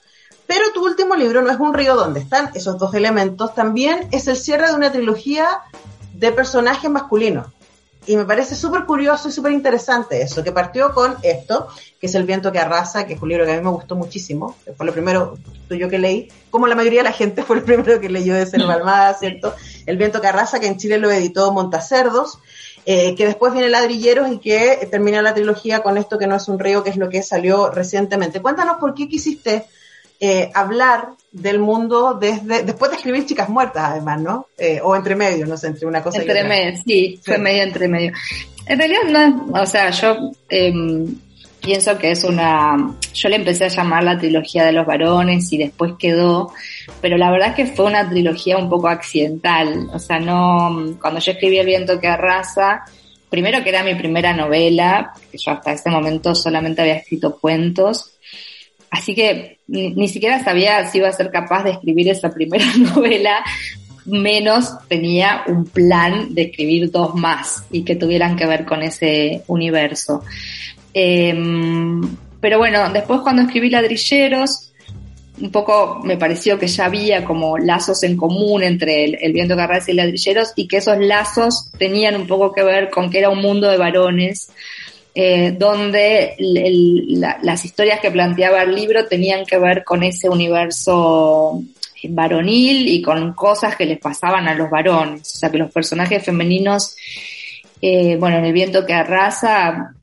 Pero 0.48 0.72
tu 0.74 0.84
último 0.84 1.14
libro 1.14 1.42
no 1.42 1.50
es 1.52 1.61
un 1.61 1.74
río 1.74 1.94
donde 1.94 2.18
están 2.18 2.50
esos 2.54 2.76
dos 2.80 2.92
elementos, 2.92 3.54
también 3.54 4.09
es 4.11 4.26
el 4.26 4.36
cierre 4.36 4.66
de 4.66 4.74
una 4.74 4.90
trilogía 4.90 5.61
de 6.12 6.32
personajes 6.32 6.90
masculinos. 6.90 7.46
Y 8.07 8.16
me 8.16 8.24
parece 8.24 8.54
súper 8.54 8.84
curioso 8.84 9.28
y 9.28 9.32
súper 9.32 9.52
interesante 9.52 10.22
eso, 10.22 10.44
que 10.44 10.52
partió 10.52 10.92
con 10.94 11.16
esto, 11.22 11.68
que 12.00 12.07
es 12.07 12.14
El 12.14 12.24
viento 12.24 12.52
que 12.52 12.59
arrasa, 12.61 13.07
que 13.07 13.14
es 13.14 13.22
un 13.22 13.28
libro 13.28 13.44
que 13.44 13.52
a 13.52 13.57
mí 13.57 13.62
me 13.62 13.70
gustó 13.70 13.96
muchísimo, 13.96 14.54
fue 14.76 14.86
lo 14.86 14.92
primero 14.92 15.38
tuyo 15.68 15.88
que 15.88 15.98
leí, 15.98 16.28
como 16.50 16.68
la 16.68 16.76
mayoría 16.76 17.00
de 17.00 17.04
la 17.04 17.12
gente 17.12 17.42
fue 17.46 17.57
el 17.57 17.62
primero 17.64 18.00
que 18.00 18.09
leyó 18.09 18.34
de 18.34 18.46
Selva 18.46 18.74
Almada, 18.74 19.14
¿cierto? 19.14 19.54
El 19.86 19.96
viento 19.96 20.20
que 20.20 20.28
arrasa, 20.28 20.61
que 20.61 20.66
en 20.66 20.76
Chile 20.76 20.98
lo 20.98 21.11
editó 21.11 21.52
Montacerdos, 21.52 22.38
eh, 22.84 23.16
que 23.16 23.26
después 23.26 23.52
viene 23.52 23.68
Ladrilleros 23.68 24.30
y 24.30 24.38
que 24.38 24.86
termina 24.88 25.20
la 25.20 25.34
trilogía 25.34 25.82
con 25.82 25.98
esto 25.98 26.18
que 26.18 26.28
no 26.28 26.36
es 26.36 26.46
un 26.46 26.61
río, 26.61 26.84
que 26.84 26.90
es 26.90 26.96
lo 26.96 27.09
que 27.09 27.22
salió 27.24 27.70
recientemente. 27.70 28.40
Cuéntanos 28.40 28.76
por 28.78 28.94
qué 28.94 29.09
quisiste 29.09 29.66
eh, 30.21 30.51
hablar 30.55 31.09
del 31.33 31.59
mundo 31.59 32.14
desde 32.21 32.62
después 32.62 32.91
de 32.91 32.97
escribir 32.97 33.27
Chicas 33.27 33.49
Muertas, 33.49 33.91
además, 33.91 34.21
¿no? 34.21 34.47
Eh, 34.57 34.81
o 34.83 34.97
entre 34.97 35.14
medio, 35.14 35.47
no 35.47 35.57
sé, 35.57 35.67
entre 35.69 35.87
una 35.87 36.03
cosa 36.03 36.19
y 36.19 36.21
Entre 36.23 36.41
otra. 36.41 36.49
medio, 36.49 36.81
sí, 36.87 37.21
fue 37.23 37.37
Sí. 37.37 37.41
medio 37.43 37.62
entre 37.62 37.89
medio. 37.89 38.12
En 38.67 38.79
realidad 38.79 39.03
no 39.09 39.21
es, 39.59 39.62
o 39.62 39.67
sea, 39.67 39.91
yo 39.91 40.17
em, 40.49 41.14
pienso 41.61 41.99
que 41.99 42.12
es 42.12 42.25
una, 42.25 42.95
yo 43.12 43.29
le 43.29 43.37
empecé 43.37 43.64
a 43.64 43.69
llamar 43.69 44.05
la 44.05 44.19
trilogía 44.19 44.64
de 44.64 44.73
los 44.73 44.87
varones 44.87 45.53
y 45.53 45.59
después 45.59 45.93
quedó, 45.99 46.53
pero 47.01 47.17
la 47.19 47.31
verdad 47.31 47.49
es 47.51 47.55
que 47.55 47.67
fue 47.67 47.85
una 47.87 48.09
trilogía 48.09 48.57
un 48.57 48.69
poco 48.69 48.89
accidental, 48.89 49.89
o 49.93 49.99
sea, 49.99 50.19
no, 50.19 50.97
cuando 51.01 51.21
yo 51.21 51.33
escribí 51.33 51.59
El 51.59 51.67
viento 51.67 52.01
que 52.01 52.07
arrasa, 52.09 52.85
primero 53.29 53.62
que 53.62 53.69
era 53.71 53.83
mi 53.83 53.95
primera 53.97 54.33
novela, 54.33 55.12
que 55.31 55.39
yo 55.39 55.51
hasta 55.53 55.73
ese 55.73 55.91
momento 55.91 56.35
solamente 56.35 56.83
había 56.83 56.95
escrito 56.97 57.37
cuentos, 57.39 58.12
Así 58.97 59.14
que 59.14 59.59
ni, 59.68 60.09
siquiera 60.09 60.42
sabía 60.42 60.88
si 60.88 60.99
iba 60.99 61.09
a 61.09 61.12
ser 61.12 61.30
capaz 61.30 61.64
de 61.64 61.72
escribir 61.72 62.09
esa 62.09 62.30
primera 62.30 62.64
novela, 62.78 63.44
menos 64.07 64.70
tenía 64.88 65.42
un 65.49 65.66
plan 65.66 66.34
de 66.34 66.42
escribir 66.42 66.90
dos 66.90 67.14
más 67.14 67.64
y 67.70 67.82
que 67.82 67.97
tuvieran 67.97 68.36
que 68.36 68.47
ver 68.47 68.64
con 68.64 68.82
ese 68.82 69.42
universo. 69.49 70.22
Em, 70.94 72.01
pero 72.40 72.59
bueno, 72.59 72.88
después 72.90 73.20
cuando 73.20 73.42
escribí 73.42 73.68
Ladrilleros, 73.68 74.72
un 75.40 75.51
poco 75.51 76.01
me 76.03 76.16
pareció 76.16 76.59
que 76.59 76.66
ya 76.66 76.86
había 76.86 77.22
como 77.22 77.59
lazos 77.59 78.03
en 78.03 78.16
común 78.16 78.62
entre 78.62 79.05
el, 79.05 79.18
el 79.20 79.34
viento 79.34 79.55
que 79.55 79.62
arrasa 79.62 79.90
y 79.90 79.94
ladrilleros 79.94 80.55
y 80.57 80.66
que 80.66 80.78
esos 80.78 80.97
lazos 80.99 81.70
tenían 81.78 82.16
un 82.16 82.26
poco 82.26 82.53
que 82.53 82.62
ver 82.62 82.88
con 82.88 83.11
que 83.11 83.18
era 83.18 83.28
un 83.28 83.42
mundo 83.42 83.68
de 83.68 83.76
varones 83.76 84.49
eh, 85.19 85.55
donde 85.59 86.35
el- 86.39 86.57
el- 86.59 87.21
la- 87.21 87.39
las 87.43 87.64
historias 87.64 88.01
que 88.01 88.11
planteaba 88.11 88.62
el 88.62 88.75
libro 88.75 89.07
tenían 89.07 89.47
que 89.47 89.57
ver 89.59 89.83
con 89.83 90.03
ese 90.03 90.29
universo 90.29 91.62
varonil 92.09 92.87
y 92.87 93.01
con 93.01 93.33
cosas 93.33 93.77
que 93.77 93.87
les 93.87 93.99
pasaban 93.99 94.47
a 94.47 94.55
los 94.55 94.69
varones. 94.69 95.23
O 95.23 95.39
sea, 95.39 95.51
que 95.51 95.57
los 95.57 95.73
personajes 95.73 96.23
femeninos, 96.23 96.97
eh, 97.81 98.17
bueno, 98.17 98.37
en 98.39 98.45
el 98.45 98.53
viento 98.53 98.85
que 98.85 98.93
arrasa, 98.93 99.95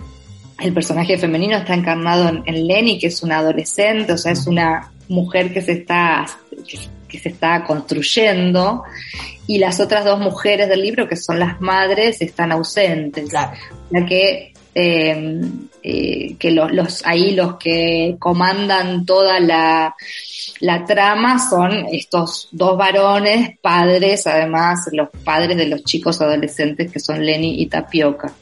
el 0.59 0.73
personaje 0.73 1.17
femenino 1.19 1.57
está 1.57 1.75
encarnado 1.75 2.29
en, 2.29 2.41
en 2.47 2.67
Lenny, 2.67 2.97
que 2.97 3.07
es 3.07 3.21
una 3.21 3.37
adolescente, 3.37 4.13
o 4.13 4.17
sea, 4.17 4.31
es 4.31 4.47
una 4.47 4.91
mujer 5.09 5.53
que 5.53 5.61
se 5.61 5.73
está, 5.73 6.25
que, 6.67 6.79
que 7.07 7.19
se 7.19 7.29
está 7.29 7.63
construyendo, 7.63 8.83
y 9.45 9.59
las 9.59 9.79
otras 9.79 10.05
dos 10.05 10.19
mujeres 10.19 10.69
del 10.69 10.81
libro, 10.81 11.07
que 11.07 11.17
son 11.17 11.37
las 11.37 11.61
madres, 11.61 12.21
están 12.21 12.51
ausentes 12.51 13.29
Claro. 13.29 13.51
que 14.07 14.52
eh, 14.75 15.41
eh, 15.83 16.35
que 16.39 16.51
los, 16.51 16.71
los 16.71 17.05
ahí 17.05 17.35
los 17.35 17.57
que 17.57 18.15
comandan 18.17 19.05
toda 19.05 19.39
la, 19.39 19.95
la 20.61 20.85
trama 20.85 21.37
son 21.37 21.87
estos 21.91 22.47
dos 22.51 22.77
varones, 22.77 23.57
padres, 23.61 24.25
además 24.27 24.87
los 24.91 25.09
padres 25.23 25.57
de 25.57 25.67
los 25.67 25.83
chicos 25.83 26.21
adolescentes 26.21 26.91
que 26.91 26.99
son 26.99 27.25
Lenny 27.25 27.61
y 27.61 27.67
Tapioca. 27.67 28.33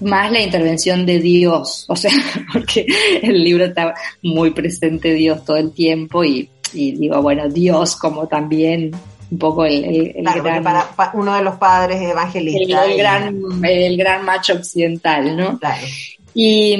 Más 0.00 0.30
la 0.30 0.40
intervención 0.40 1.04
de 1.04 1.18
Dios, 1.18 1.84
o 1.88 1.96
sea, 1.96 2.12
porque 2.52 2.86
el 3.22 3.42
libro 3.44 3.66
está 3.66 3.94
muy 4.22 4.52
presente 4.52 5.12
Dios 5.12 5.44
todo 5.44 5.56
el 5.56 5.72
tiempo 5.72 6.24
y 6.24 6.48
digo, 6.72 7.20
bueno, 7.22 7.48
Dios 7.48 7.96
como 7.96 8.26
también 8.26 8.92
un 9.30 9.38
poco 9.38 9.64
el, 9.66 9.84
el- 9.84 10.06
el 10.16 10.22
Claro, 10.22 10.38
porque 10.38 10.50
gran, 10.50 10.62
para, 10.64 10.88
pa- 10.90 11.10
uno 11.14 11.34
de 11.36 11.42
los 11.42 11.56
padres 11.56 12.00
es 12.00 12.34
el, 12.34 12.96
gran, 12.96 13.64
el 13.64 13.96
gran 13.96 14.24
macho 14.24 14.54
occidental, 14.54 15.36
¿no? 15.36 15.58
Claro. 15.58 15.86
Y, 16.34 16.76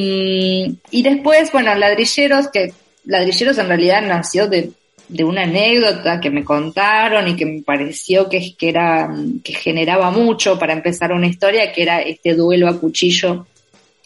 mm, 0.68 0.76
y 0.92 1.02
después, 1.02 1.50
bueno, 1.52 1.74
Ladrilleros, 1.74 2.48
que 2.48 2.72
Ladrilleros 3.04 3.58
en 3.58 3.68
realidad 3.68 4.02
nació 4.02 4.46
de, 4.46 4.70
de 5.08 5.24
una 5.24 5.42
anécdota 5.42 6.20
que 6.20 6.30
me 6.30 6.44
contaron 6.44 7.26
y 7.28 7.36
que 7.36 7.46
me 7.46 7.62
pareció 7.62 8.28
que, 8.28 8.54
que 8.56 8.68
era, 8.68 9.10
que 9.42 9.54
generaba 9.54 10.10
mucho 10.10 10.58
para 10.58 10.72
empezar 10.74 11.12
una 11.12 11.26
historia, 11.26 11.72
que 11.72 11.82
era 11.82 12.00
este 12.00 12.34
duelo 12.34 12.68
a 12.68 12.78
cuchillo 12.78 13.46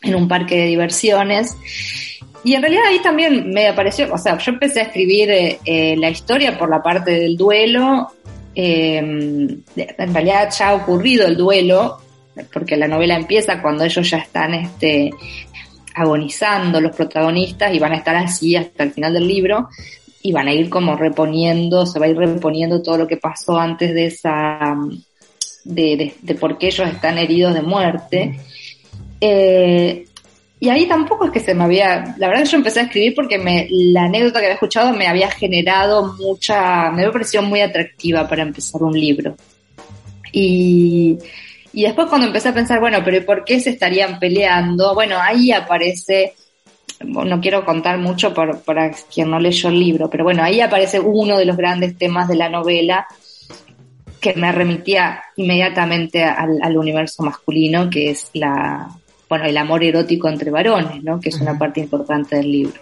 en 0.02 0.14
un 0.14 0.26
parque 0.28 0.56
de 0.56 0.66
diversiones. 0.66 1.56
Y 2.44 2.54
en 2.54 2.62
realidad 2.62 2.84
ahí 2.88 2.98
también 3.00 3.50
me 3.52 3.68
apareció, 3.68 4.12
o 4.12 4.18
sea, 4.18 4.36
yo 4.38 4.50
empecé 4.52 4.80
a 4.80 4.84
escribir 4.84 5.30
eh, 5.30 5.58
eh, 5.64 5.96
la 5.96 6.10
historia 6.10 6.58
por 6.58 6.68
la 6.70 6.82
parte 6.82 7.12
del 7.12 7.36
duelo. 7.36 8.10
Eh, 8.54 8.96
en 8.96 10.14
realidad 10.14 10.52
ya 10.56 10.70
ha 10.70 10.74
ocurrido 10.74 11.26
el 11.26 11.36
duelo, 11.36 11.98
porque 12.52 12.76
la 12.76 12.88
novela 12.88 13.16
empieza 13.16 13.60
cuando 13.60 13.84
ellos 13.84 14.08
ya 14.08 14.18
están 14.18 14.54
este, 14.54 15.10
agonizando 15.94 16.80
los 16.80 16.96
protagonistas 16.96 17.74
y 17.74 17.78
van 17.78 17.92
a 17.92 17.96
estar 17.96 18.16
así 18.16 18.56
hasta 18.56 18.84
el 18.84 18.92
final 18.92 19.12
del 19.12 19.26
libro 19.26 19.68
y 20.22 20.32
van 20.32 20.48
a 20.48 20.54
ir 20.54 20.70
como 20.70 20.96
reponiendo, 20.96 21.84
se 21.84 21.98
va 21.98 22.06
a 22.06 22.08
ir 22.08 22.16
reponiendo 22.16 22.80
todo 22.80 22.98
lo 22.98 23.06
que 23.06 23.16
pasó 23.16 23.58
antes 23.58 23.92
de 23.92 24.06
esa, 24.06 24.76
de, 25.64 25.96
de, 25.96 26.14
de 26.22 26.34
por 26.34 26.58
qué 26.58 26.68
ellos 26.68 26.88
están 26.88 27.18
heridos 27.18 27.54
de 27.54 27.62
muerte. 27.62 28.40
Eh, 29.20 30.06
y 30.62 30.68
ahí 30.68 30.86
tampoco 30.86 31.24
es 31.24 31.32
que 31.32 31.40
se 31.40 31.56
me 31.56 31.64
había, 31.64 32.14
la 32.18 32.28
verdad 32.28 32.44
que 32.44 32.50
yo 32.50 32.56
empecé 32.56 32.78
a 32.78 32.82
escribir 32.84 33.16
porque 33.16 33.36
me, 33.36 33.66
la 33.68 34.04
anécdota 34.04 34.38
que 34.38 34.46
había 34.46 34.54
escuchado 34.54 34.92
me 34.92 35.08
había 35.08 35.28
generado 35.28 36.14
mucha, 36.16 36.88
me 36.92 37.00
había 37.00 37.10
parecido 37.10 37.42
muy 37.42 37.60
atractiva 37.60 38.28
para 38.28 38.42
empezar 38.42 38.80
un 38.80 38.92
libro. 38.92 39.34
Y, 40.30 41.18
y 41.72 41.82
después 41.82 42.06
cuando 42.06 42.28
empecé 42.28 42.50
a 42.50 42.54
pensar, 42.54 42.78
bueno, 42.78 43.00
pero 43.04 43.16
¿y 43.16 43.22
por 43.22 43.42
qué 43.42 43.58
se 43.58 43.70
estarían 43.70 44.20
peleando? 44.20 44.94
Bueno, 44.94 45.16
ahí 45.20 45.50
aparece, 45.50 46.34
no 47.00 47.40
quiero 47.40 47.64
contar 47.64 47.98
mucho 47.98 48.32
por, 48.32 48.60
para 48.60 48.92
quien 49.12 49.30
no 49.30 49.40
leyó 49.40 49.68
el 49.68 49.80
libro, 49.80 50.08
pero 50.08 50.22
bueno, 50.22 50.44
ahí 50.44 50.60
aparece 50.60 51.00
uno 51.00 51.38
de 51.38 51.44
los 51.44 51.56
grandes 51.56 51.98
temas 51.98 52.28
de 52.28 52.36
la 52.36 52.48
novela 52.48 53.08
que 54.20 54.34
me 54.34 54.52
remitía 54.52 55.24
inmediatamente 55.34 56.22
al, 56.22 56.60
al 56.62 56.76
universo 56.76 57.24
masculino, 57.24 57.90
que 57.90 58.10
es 58.10 58.30
la, 58.34 58.88
bueno, 59.32 59.46
el 59.46 59.56
amor 59.56 59.82
erótico 59.82 60.28
entre 60.28 60.50
varones, 60.50 61.02
¿no? 61.02 61.18
Que 61.18 61.30
es 61.30 61.40
una 61.40 61.58
parte 61.58 61.80
importante 61.80 62.36
del 62.36 62.52
libro. 62.52 62.78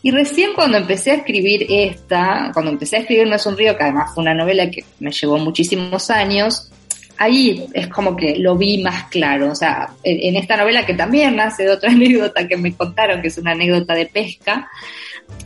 Y 0.00 0.12
recién 0.12 0.52
cuando 0.54 0.78
empecé 0.78 1.10
a 1.10 1.14
escribir 1.14 1.66
esta, 1.68 2.52
cuando 2.52 2.70
empecé 2.70 2.94
a 2.94 2.98
escribir 3.00 3.26
No 3.26 3.34
es 3.34 3.44
un 3.46 3.58
río, 3.58 3.76
que 3.76 3.82
además 3.82 4.12
fue 4.14 4.22
una 4.22 4.32
novela 4.32 4.70
que 4.70 4.84
me 5.00 5.10
llevó 5.10 5.38
muchísimos 5.38 6.08
años, 6.08 6.70
ahí 7.18 7.66
es 7.74 7.88
como 7.88 8.14
que 8.14 8.36
lo 8.38 8.56
vi 8.56 8.80
más 8.80 9.08
claro. 9.10 9.50
O 9.50 9.54
sea, 9.56 9.90
en, 10.04 10.36
esta 10.36 10.56
novela 10.56 10.86
que 10.86 10.94
también 10.94 11.34
nace 11.34 11.64
de 11.64 11.70
otra 11.70 11.90
anécdota 11.98 12.46
que 12.46 12.56
me 12.56 12.72
contaron, 12.72 13.20
que 13.20 13.26
es 13.26 13.38
una 13.38 13.50
anécdota 13.50 13.94
de 13.94 14.06
pesca, 14.06 14.70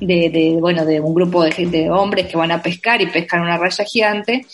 de, 0.03 0.29
de 0.29 0.59
bueno, 0.61 0.85
de 0.85 1.01
un 1.01 1.15
grupo 1.15 1.43
de, 1.43 1.51
gente, 1.51 1.79
de 1.79 1.91
hombres 1.91 2.27
que 2.27 2.37
van 2.37 2.53
a 2.53 2.61
pescar 2.61 3.01
y 3.01 3.07
pescan 3.07 3.41
una 3.41 3.57
raya 3.57 3.87
gigante. 3.87 4.45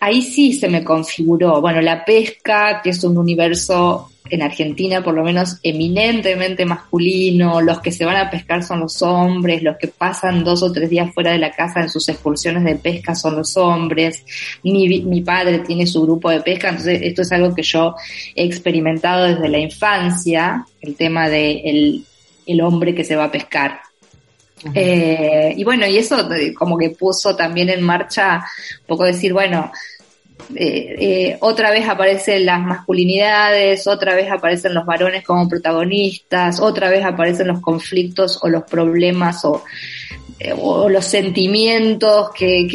ahí 0.00 0.22
sí 0.22 0.54
se 0.54 0.68
me 0.68 0.82
configuró, 0.82 1.60
bueno, 1.60 1.80
la 1.80 2.04
pesca, 2.04 2.80
que 2.82 2.90
es 2.90 3.04
un 3.04 3.16
universo 3.16 4.09
en 4.30 4.42
Argentina 4.42 5.02
por 5.02 5.14
lo 5.14 5.22
menos 5.22 5.58
eminentemente 5.62 6.64
masculino, 6.64 7.60
los 7.60 7.80
que 7.80 7.92
se 7.92 8.04
van 8.04 8.16
a 8.16 8.30
pescar 8.30 8.62
son 8.62 8.80
los 8.80 9.02
hombres, 9.02 9.62
los 9.62 9.76
que 9.76 9.88
pasan 9.88 10.44
dos 10.44 10.62
o 10.62 10.72
tres 10.72 10.88
días 10.88 11.12
fuera 11.12 11.32
de 11.32 11.38
la 11.38 11.50
casa 11.50 11.80
en 11.80 11.88
sus 11.88 12.08
excursiones 12.08 12.64
de 12.64 12.76
pesca 12.76 13.14
son 13.14 13.36
los 13.36 13.56
hombres, 13.56 14.24
mi, 14.62 15.02
mi 15.02 15.20
padre 15.20 15.60
tiene 15.60 15.86
su 15.86 16.02
grupo 16.02 16.30
de 16.30 16.40
pesca, 16.40 16.68
entonces 16.68 17.00
esto 17.02 17.22
es 17.22 17.32
algo 17.32 17.54
que 17.54 17.62
yo 17.62 17.94
he 18.34 18.44
experimentado 18.44 19.24
desde 19.24 19.48
la 19.48 19.58
infancia, 19.58 20.64
el 20.80 20.94
tema 20.94 21.28
de 21.28 21.60
el, 21.64 22.04
el 22.46 22.60
hombre 22.60 22.94
que 22.94 23.04
se 23.04 23.16
va 23.16 23.24
a 23.24 23.32
pescar. 23.32 23.80
Eh, 24.74 25.54
y 25.56 25.64
bueno, 25.64 25.86
y 25.86 25.96
eso 25.96 26.28
como 26.54 26.76
que 26.76 26.90
puso 26.90 27.34
también 27.34 27.70
en 27.70 27.82
marcha 27.82 28.44
un 28.80 28.86
poco 28.86 29.04
decir, 29.04 29.32
bueno, 29.32 29.72
eh, 30.54 30.96
eh, 30.98 31.38
otra 31.40 31.70
vez 31.70 31.88
aparecen 31.88 32.46
las 32.46 32.60
masculinidades, 32.60 33.86
otra 33.86 34.14
vez 34.14 34.30
aparecen 34.30 34.74
los 34.74 34.84
varones 34.84 35.24
como 35.24 35.48
protagonistas, 35.48 36.60
otra 36.60 36.90
vez 36.90 37.04
aparecen 37.04 37.48
los 37.48 37.60
conflictos 37.60 38.38
o 38.42 38.48
los 38.48 38.64
problemas 38.64 39.44
o, 39.44 39.64
eh, 40.38 40.54
los 40.54 41.04
sentimientos 41.04 42.30
que, 42.32 42.66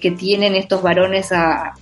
que 0.00 0.10
tienen 0.12 0.54
estos 0.54 0.82
varones 0.82 1.32
a, 1.32 1.74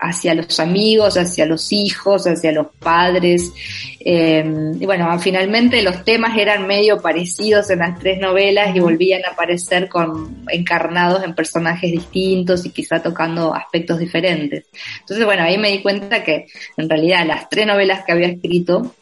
hacia 0.00 0.34
los 0.34 0.58
amigos, 0.60 1.16
hacia 1.16 1.46
los 1.46 1.72
hijos, 1.72 2.26
hacia 2.26 2.52
los 2.52 2.66
padres. 2.78 3.52
Eh, 4.00 4.44
y 4.78 4.84
bueno, 4.84 5.18
finalmente 5.18 5.82
los 5.82 6.04
temas 6.04 6.36
eran 6.36 6.66
medio 6.66 7.00
parecidos 7.00 7.70
en 7.70 7.78
las 7.78 7.98
tres 7.98 8.18
novelas 8.18 8.74
y 8.74 8.80
volvían 8.80 9.24
a 9.24 9.32
aparecer 9.32 9.88
con 9.88 10.44
encarnados 10.48 11.24
en 11.24 11.34
personajes 11.34 11.90
distintos 11.90 12.66
y 12.66 12.70
quizá 12.70 13.02
tocando 13.02 13.54
aspectos 13.54 13.98
diferentes. 13.98 14.66
Entonces, 15.00 15.24
bueno, 15.24 15.42
ahí 15.42 15.56
me 15.58 15.70
di 15.70 15.82
cuenta 15.82 16.22
que 16.22 16.46
en 16.76 16.88
realidad 16.88 17.26
las 17.26 17.48
tres 17.48 17.66
novelas 17.66 18.04
que 18.04 18.12
había 18.12 18.28
escrito 18.28 18.94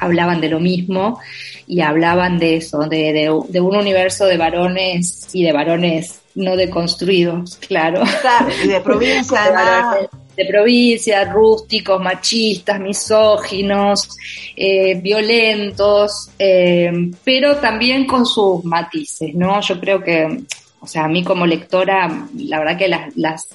hablaban 0.00 0.40
de 0.40 0.48
lo 0.48 0.60
mismo 0.60 1.20
y 1.66 1.80
hablaban 1.80 2.38
de 2.38 2.56
eso, 2.56 2.80
de, 2.80 3.12
de, 3.12 3.40
de 3.48 3.60
un 3.60 3.76
universo 3.76 4.26
de 4.26 4.36
varones 4.36 5.28
y 5.32 5.44
de 5.44 5.52
varones 5.52 6.20
no 6.34 6.54
deconstruidos, 6.56 7.56
claro. 7.56 8.02
Claro, 8.20 8.48
y 8.64 8.68
de 8.68 8.80
provincia 8.82 9.44
además. 9.44 9.96
De, 10.00 10.08
de 10.36 10.44
provincia, 10.44 11.24
rústicos, 11.24 12.00
machistas, 12.00 12.78
misóginos, 12.78 14.08
eh, 14.54 15.00
violentos, 15.00 16.30
eh, 16.38 16.92
pero 17.24 17.56
también 17.56 18.06
con 18.06 18.26
sus 18.26 18.62
matices, 18.64 19.34
¿no? 19.34 19.60
Yo 19.62 19.80
creo 19.80 20.02
que, 20.02 20.42
o 20.80 20.86
sea, 20.86 21.04
a 21.04 21.08
mí 21.08 21.24
como 21.24 21.46
lectora, 21.46 22.28
la 22.36 22.58
verdad 22.58 22.76
que 22.76 22.88
las, 22.88 23.16
las 23.16 23.48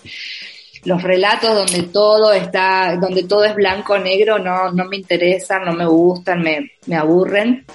los 0.84 1.02
relatos 1.04 1.56
donde 1.56 1.88
todo 1.90 2.34
está, 2.34 2.98
donde 3.00 3.24
todo 3.24 3.44
es 3.46 3.56
blanco 3.56 3.94
o 3.94 4.00
negro, 4.00 4.40
no, 4.40 4.72
no 4.72 4.86
me 4.86 4.98
interesan, 4.98 5.66
no 5.66 5.74
me 5.74 5.86
gustan, 5.86 6.42
me, 6.42 6.72
me 6.88 6.96
aburren. 6.96 7.66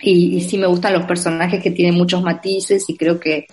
Y, 0.00 0.36
y 0.36 0.40
sí 0.42 0.58
me 0.58 0.66
gustan 0.66 0.92
los 0.92 1.06
personajes 1.06 1.62
que 1.62 1.70
tienen 1.70 1.94
muchos 1.94 2.22
matices 2.22 2.84
y 2.88 2.96
creo 2.96 3.18
que, 3.18 3.46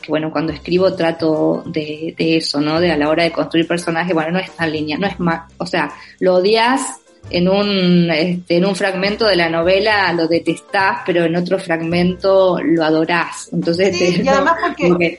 que 0.00 0.08
bueno, 0.08 0.30
cuando 0.30 0.52
escribo 0.52 0.94
trato 0.94 1.64
de, 1.66 2.14
de, 2.16 2.36
eso, 2.36 2.60
¿no? 2.60 2.80
De 2.80 2.92
a 2.92 2.96
la 2.96 3.08
hora 3.08 3.24
de 3.24 3.32
construir 3.32 3.66
personajes, 3.66 4.14
bueno, 4.14 4.30
no 4.30 4.38
es 4.38 4.54
tan 4.54 4.70
línea, 4.70 4.98
no 4.98 5.08
es 5.08 5.18
más, 5.18 5.50
o 5.58 5.66
sea, 5.66 5.92
lo 6.20 6.36
odias 6.36 7.00
en 7.30 7.48
un, 7.48 8.10
este, 8.10 8.56
en 8.56 8.66
un 8.66 8.76
fragmento 8.76 9.26
de 9.26 9.36
la 9.36 9.48
novela 9.48 10.12
lo 10.12 10.28
detestás, 10.28 11.00
pero 11.04 11.24
en 11.24 11.36
otro 11.36 11.58
fragmento 11.58 12.58
lo 12.62 12.84
adorás. 12.84 13.50
Entonces, 13.52 13.96
sí, 13.96 14.16
te, 14.18 14.22
y 14.22 14.28
además 14.28 14.56
porque, 14.62 14.88
porque, 14.88 15.18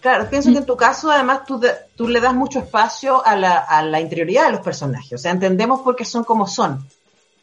claro, 0.00 0.28
pienso 0.28 0.50
que 0.50 0.58
en 0.58 0.66
tu 0.66 0.76
caso 0.76 1.10
además 1.10 1.44
tú, 1.46 1.60
tú 1.96 2.08
le 2.08 2.20
das 2.20 2.34
mucho 2.34 2.58
espacio 2.58 3.24
a 3.24 3.36
la, 3.36 3.58
a 3.58 3.82
la 3.82 4.00
interioridad 4.00 4.46
de 4.46 4.52
los 4.52 4.60
personajes, 4.60 5.12
o 5.12 5.18
sea, 5.18 5.32
entendemos 5.32 5.80
por 5.80 5.96
qué 5.96 6.04
son 6.04 6.24
como 6.24 6.46
son. 6.46 6.84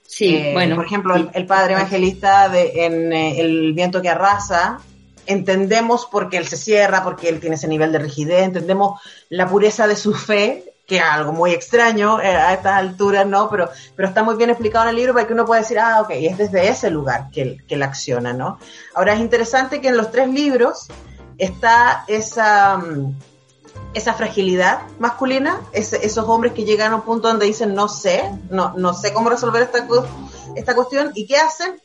Sí, 0.07 0.35
eh, 0.35 0.53
bueno. 0.53 0.75
Por 0.75 0.85
ejemplo, 0.85 1.15
el, 1.15 1.29
el 1.33 1.45
padre 1.45 1.73
evangelista 1.73 2.47
de, 2.47 2.85
en 2.85 3.11
eh, 3.11 3.41
El 3.41 3.73
viento 3.73 4.01
que 4.01 4.09
arrasa, 4.09 4.79
entendemos 5.25 6.05
por 6.05 6.29
qué 6.29 6.37
él 6.37 6.47
se 6.47 6.55
cierra, 6.55 7.03
porque 7.03 7.27
él 7.29 7.39
tiene 7.39 7.57
ese 7.57 7.67
nivel 7.67 7.91
de 7.91 7.99
rigidez, 7.99 8.43
entendemos 8.43 9.01
la 9.29 9.47
pureza 9.47 9.85
de 9.85 9.97
su 9.97 10.13
fe, 10.13 10.63
que 10.87 10.97
es 10.97 11.03
algo 11.03 11.33
muy 11.33 11.51
extraño 11.51 12.21
eh, 12.21 12.27
a 12.27 12.53
estas 12.53 12.75
alturas, 12.75 13.27
¿no? 13.27 13.49
Pero, 13.49 13.69
pero 13.95 14.07
está 14.07 14.23
muy 14.23 14.35
bien 14.35 14.49
explicado 14.49 14.85
en 14.85 14.91
el 14.91 14.95
libro 14.95 15.13
para 15.13 15.27
que 15.27 15.33
uno 15.33 15.45
pueda 15.45 15.59
decir, 15.59 15.77
ah, 15.77 16.01
ok, 16.01 16.11
es 16.11 16.37
desde 16.37 16.69
ese 16.69 16.89
lugar 16.89 17.29
que 17.29 17.41
él, 17.41 17.63
que 17.67 17.75
él 17.75 17.83
acciona, 17.83 18.31
¿no? 18.31 18.57
Ahora 18.95 19.13
es 19.13 19.19
interesante 19.19 19.81
que 19.81 19.89
en 19.89 19.97
los 19.97 20.09
tres 20.11 20.29
libros 20.29 20.87
está 21.37 22.03
esa, 22.07 22.81
esa 23.93 24.13
fragilidad 24.13 24.81
masculina, 24.99 25.61
esos 25.73 26.27
hombres 26.27 26.53
que 26.53 26.65
llegan 26.65 26.93
a 26.93 26.97
un 26.97 27.01
punto 27.01 27.27
donde 27.27 27.45
dicen, 27.45 27.73
no 27.73 27.87
sé, 27.87 28.23
no, 28.49 28.73
no 28.77 28.93
sé 28.93 29.13
cómo 29.13 29.29
resolver 29.29 29.63
esta, 29.63 29.87
esta 30.55 30.75
cuestión, 30.75 31.11
¿y 31.15 31.25
qué 31.25 31.37
hacen? 31.37 31.81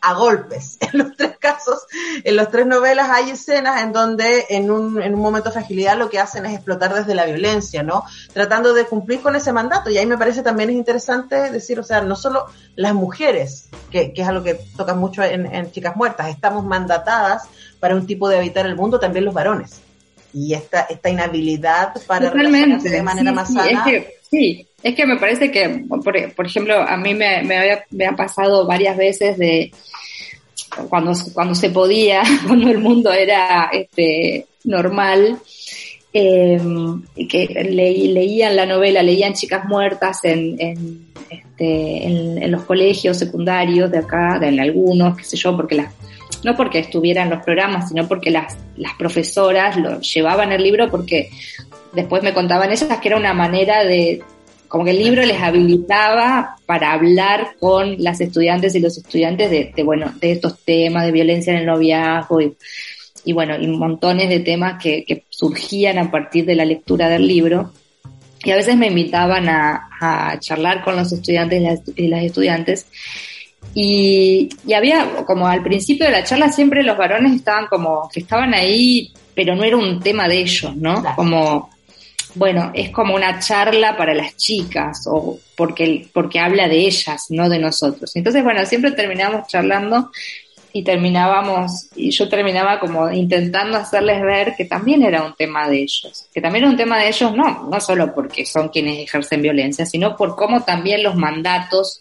A 0.00 0.14
golpes. 0.14 0.78
En 0.92 0.98
los 0.98 1.16
tres 1.16 1.36
casos, 1.38 1.86
en 2.24 2.36
las 2.36 2.50
tres 2.50 2.66
novelas 2.66 3.10
hay 3.10 3.30
escenas 3.30 3.82
en 3.82 3.92
donde 3.92 4.46
en 4.48 4.70
un, 4.70 5.02
en 5.02 5.14
un 5.14 5.20
momento 5.20 5.50
de 5.50 5.54
fragilidad 5.54 5.98
lo 5.98 6.08
que 6.08 6.18
hacen 6.18 6.46
es 6.46 6.54
explotar 6.54 6.94
desde 6.94 7.14
la 7.14 7.26
violencia, 7.26 7.82
¿no? 7.82 8.04
Tratando 8.32 8.72
de 8.72 8.84
cumplir 8.84 9.20
con 9.20 9.36
ese 9.36 9.52
mandato. 9.52 9.90
Y 9.90 9.98
ahí 9.98 10.06
me 10.06 10.16
parece 10.16 10.42
también 10.42 10.70
es 10.70 10.76
interesante 10.76 11.50
decir, 11.50 11.78
o 11.80 11.82
sea, 11.82 12.00
no 12.00 12.16
solo 12.16 12.46
las 12.76 12.94
mujeres, 12.94 13.68
que, 13.90 14.12
que 14.12 14.22
es 14.22 14.28
algo 14.28 14.42
que 14.42 14.54
toca 14.76 14.94
mucho 14.94 15.22
en, 15.22 15.46
en 15.46 15.70
Chicas 15.70 15.96
Muertas, 15.96 16.28
estamos 16.28 16.64
mandatadas 16.64 17.48
para 17.80 17.94
un 17.94 18.06
tipo 18.06 18.28
de 18.28 18.38
habitar 18.38 18.66
el 18.66 18.76
mundo, 18.76 18.98
también 18.98 19.24
los 19.24 19.34
varones. 19.34 19.80
Y 20.32 20.54
esta, 20.54 20.82
esta 20.82 21.08
inhabilidad 21.08 21.94
para 22.06 22.30
Totalmente. 22.30 22.90
de 22.90 23.02
manera 23.02 23.30
sí, 23.30 23.34
más 23.34 23.48
sí, 23.48 23.54
sana. 23.54 23.70
Es 23.70 23.84
que, 23.84 24.15
sí, 24.30 24.66
es 24.82 24.94
que 24.94 25.06
me 25.06 25.16
parece 25.16 25.50
que, 25.50 25.84
por, 25.88 26.02
por 26.02 26.46
ejemplo, 26.46 26.80
a 26.80 26.96
mí 26.96 27.14
me, 27.14 27.42
me, 27.42 27.56
había, 27.56 27.84
me 27.90 28.06
ha 28.06 28.12
pasado 28.12 28.66
varias 28.66 28.96
veces 28.96 29.38
de 29.38 29.72
cuando, 30.88 31.12
cuando 31.32 31.54
se 31.54 31.70
podía, 31.70 32.22
cuando 32.46 32.70
el 32.70 32.78
mundo 32.78 33.12
era 33.12 33.70
este, 33.72 34.46
normal, 34.64 35.38
eh, 36.12 36.60
que 37.28 37.46
leí, 37.68 38.08
leían 38.08 38.56
la 38.56 38.66
novela, 38.66 39.02
leían 39.02 39.34
Chicas 39.34 39.64
Muertas 39.66 40.24
en, 40.24 40.56
en, 40.58 41.06
este, 41.28 42.06
en, 42.06 42.42
en 42.42 42.50
los 42.50 42.64
colegios 42.64 43.18
secundarios 43.18 43.90
de 43.90 43.98
acá, 43.98 44.38
de 44.38 44.48
algunos, 44.60 45.16
qué 45.16 45.24
sé 45.24 45.36
yo, 45.36 45.56
porque 45.56 45.74
las 45.74 45.92
no 46.44 46.56
porque 46.56 46.78
estuvieran 46.78 47.30
los 47.30 47.42
programas, 47.42 47.88
sino 47.88 48.06
porque 48.06 48.30
las, 48.30 48.56
las 48.76 48.94
profesoras 48.94 49.76
lo 49.76 50.00
llevaban 50.00 50.52
el 50.52 50.62
libro 50.62 50.88
porque 50.90 51.30
después 51.92 52.22
me 52.22 52.34
contaban 52.34 52.70
ellas 52.70 52.98
que 53.00 53.08
era 53.08 53.16
una 53.16 53.34
manera 53.34 53.84
de, 53.84 54.22
como 54.68 54.84
que 54.84 54.90
el 54.90 54.98
libro 54.98 55.24
les 55.24 55.40
habilitaba 55.40 56.56
para 56.66 56.92
hablar 56.92 57.56
con 57.60 57.96
las 57.98 58.20
estudiantes 58.20 58.74
y 58.74 58.80
los 58.80 58.96
estudiantes 58.96 59.50
de, 59.50 59.72
de 59.74 59.82
bueno, 59.82 60.12
de 60.20 60.32
estos 60.32 60.64
temas 60.64 61.04
de 61.04 61.12
violencia 61.12 61.52
en 61.52 61.60
el 61.60 61.66
noviazgo 61.66 62.40
y, 62.40 62.56
y 63.24 63.32
bueno, 63.32 63.56
y 63.60 63.66
montones 63.68 64.28
de 64.28 64.40
temas 64.40 64.82
que, 64.82 65.04
que 65.04 65.24
surgían 65.28 65.98
a 65.98 66.10
partir 66.10 66.44
de 66.44 66.54
la 66.54 66.64
lectura 66.64 67.08
del 67.08 67.26
libro. 67.26 67.72
Y 68.44 68.50
a 68.50 68.56
veces 68.56 68.76
me 68.76 68.86
invitaban 68.86 69.48
a, 69.48 69.88
a 70.00 70.38
charlar 70.38 70.84
con 70.84 70.94
los 70.94 71.10
estudiantes 71.10 71.60
y 71.60 71.64
las, 71.64 71.80
y 71.96 72.06
las 72.08 72.22
estudiantes 72.22 72.86
y, 73.74 74.48
y, 74.66 74.72
había, 74.72 75.24
como 75.26 75.46
al 75.46 75.62
principio 75.62 76.06
de 76.06 76.12
la 76.12 76.24
charla, 76.24 76.50
siempre 76.50 76.82
los 76.82 76.96
varones 76.96 77.34
estaban 77.34 77.66
como, 77.66 78.08
que 78.12 78.20
estaban 78.20 78.54
ahí, 78.54 79.12
pero 79.34 79.54
no 79.54 79.64
era 79.64 79.76
un 79.76 80.00
tema 80.00 80.28
de 80.28 80.38
ellos, 80.38 80.74
¿no? 80.76 81.02
Como, 81.14 81.68
bueno, 82.36 82.70
es 82.74 82.90
como 82.90 83.14
una 83.14 83.38
charla 83.40 83.96
para 83.96 84.14
las 84.14 84.36
chicas, 84.36 85.06
o 85.06 85.38
porque, 85.56 86.06
porque 86.12 86.38
habla 86.38 86.68
de 86.68 86.78
ellas, 86.86 87.26
no 87.30 87.48
de 87.48 87.58
nosotros. 87.58 88.14
Entonces, 88.14 88.44
bueno, 88.44 88.64
siempre 88.66 88.92
terminábamos 88.92 89.48
charlando 89.48 90.10
y 90.72 90.84
terminábamos, 90.84 91.88
y 91.96 92.10
yo 92.10 92.28
terminaba 92.28 92.78
como 92.78 93.10
intentando 93.10 93.78
hacerles 93.78 94.20
ver 94.20 94.54
que 94.54 94.66
también 94.66 95.02
era 95.02 95.24
un 95.24 95.34
tema 95.34 95.68
de 95.68 95.78
ellos, 95.78 96.26
que 96.32 96.42
también 96.42 96.64
era 96.64 96.70
un 96.70 96.76
tema 96.76 96.98
de 96.98 97.08
ellos, 97.08 97.34
no, 97.34 97.68
no 97.70 97.80
solo 97.80 98.14
porque 98.14 98.44
son 98.44 98.68
quienes 98.68 98.98
ejercen 98.98 99.40
violencia, 99.40 99.86
sino 99.86 100.14
por 100.14 100.36
cómo 100.36 100.62
también 100.62 101.02
los 101.02 101.16
mandatos 101.16 101.98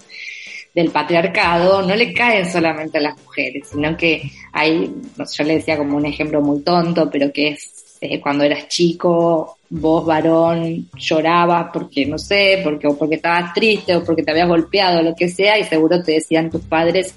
del 0.74 0.92
patriarcado 0.92 1.82
no 1.84 1.96
le 1.96 2.14
caen 2.14 2.52
solamente 2.52 2.98
a 2.98 3.02
las 3.02 3.18
mujeres, 3.18 3.70
sino 3.72 3.96
que 3.96 4.30
hay, 4.52 4.94
yo 5.18 5.44
le 5.46 5.56
decía 5.56 5.78
como 5.78 5.96
un 5.96 6.06
ejemplo 6.06 6.42
muy 6.42 6.62
tonto, 6.62 7.10
pero 7.10 7.32
que 7.32 7.52
es 7.52 7.75
eh, 8.12 8.22
cuando 8.22 8.44
eras 8.44 8.68
chico, 8.68 9.58
vos 9.70 10.06
varón 10.06 10.88
llorabas 10.98 11.68
porque 11.74 12.06
no 12.06 12.18
sé, 12.18 12.62
porque 12.64 12.88
o 12.88 12.98
porque 12.98 13.16
estabas 13.16 13.54
triste 13.54 13.96
o 13.96 14.04
porque 14.04 14.24
te 14.24 14.32
habías 14.32 14.48
golpeado 14.48 15.00
o 15.00 15.04
lo 15.04 15.16
que 15.16 15.30
sea, 15.30 15.58
y 15.58 15.64
seguro 15.64 16.02
te 16.04 16.14
decían 16.14 16.50
tus 16.50 16.62
padres 16.62 17.16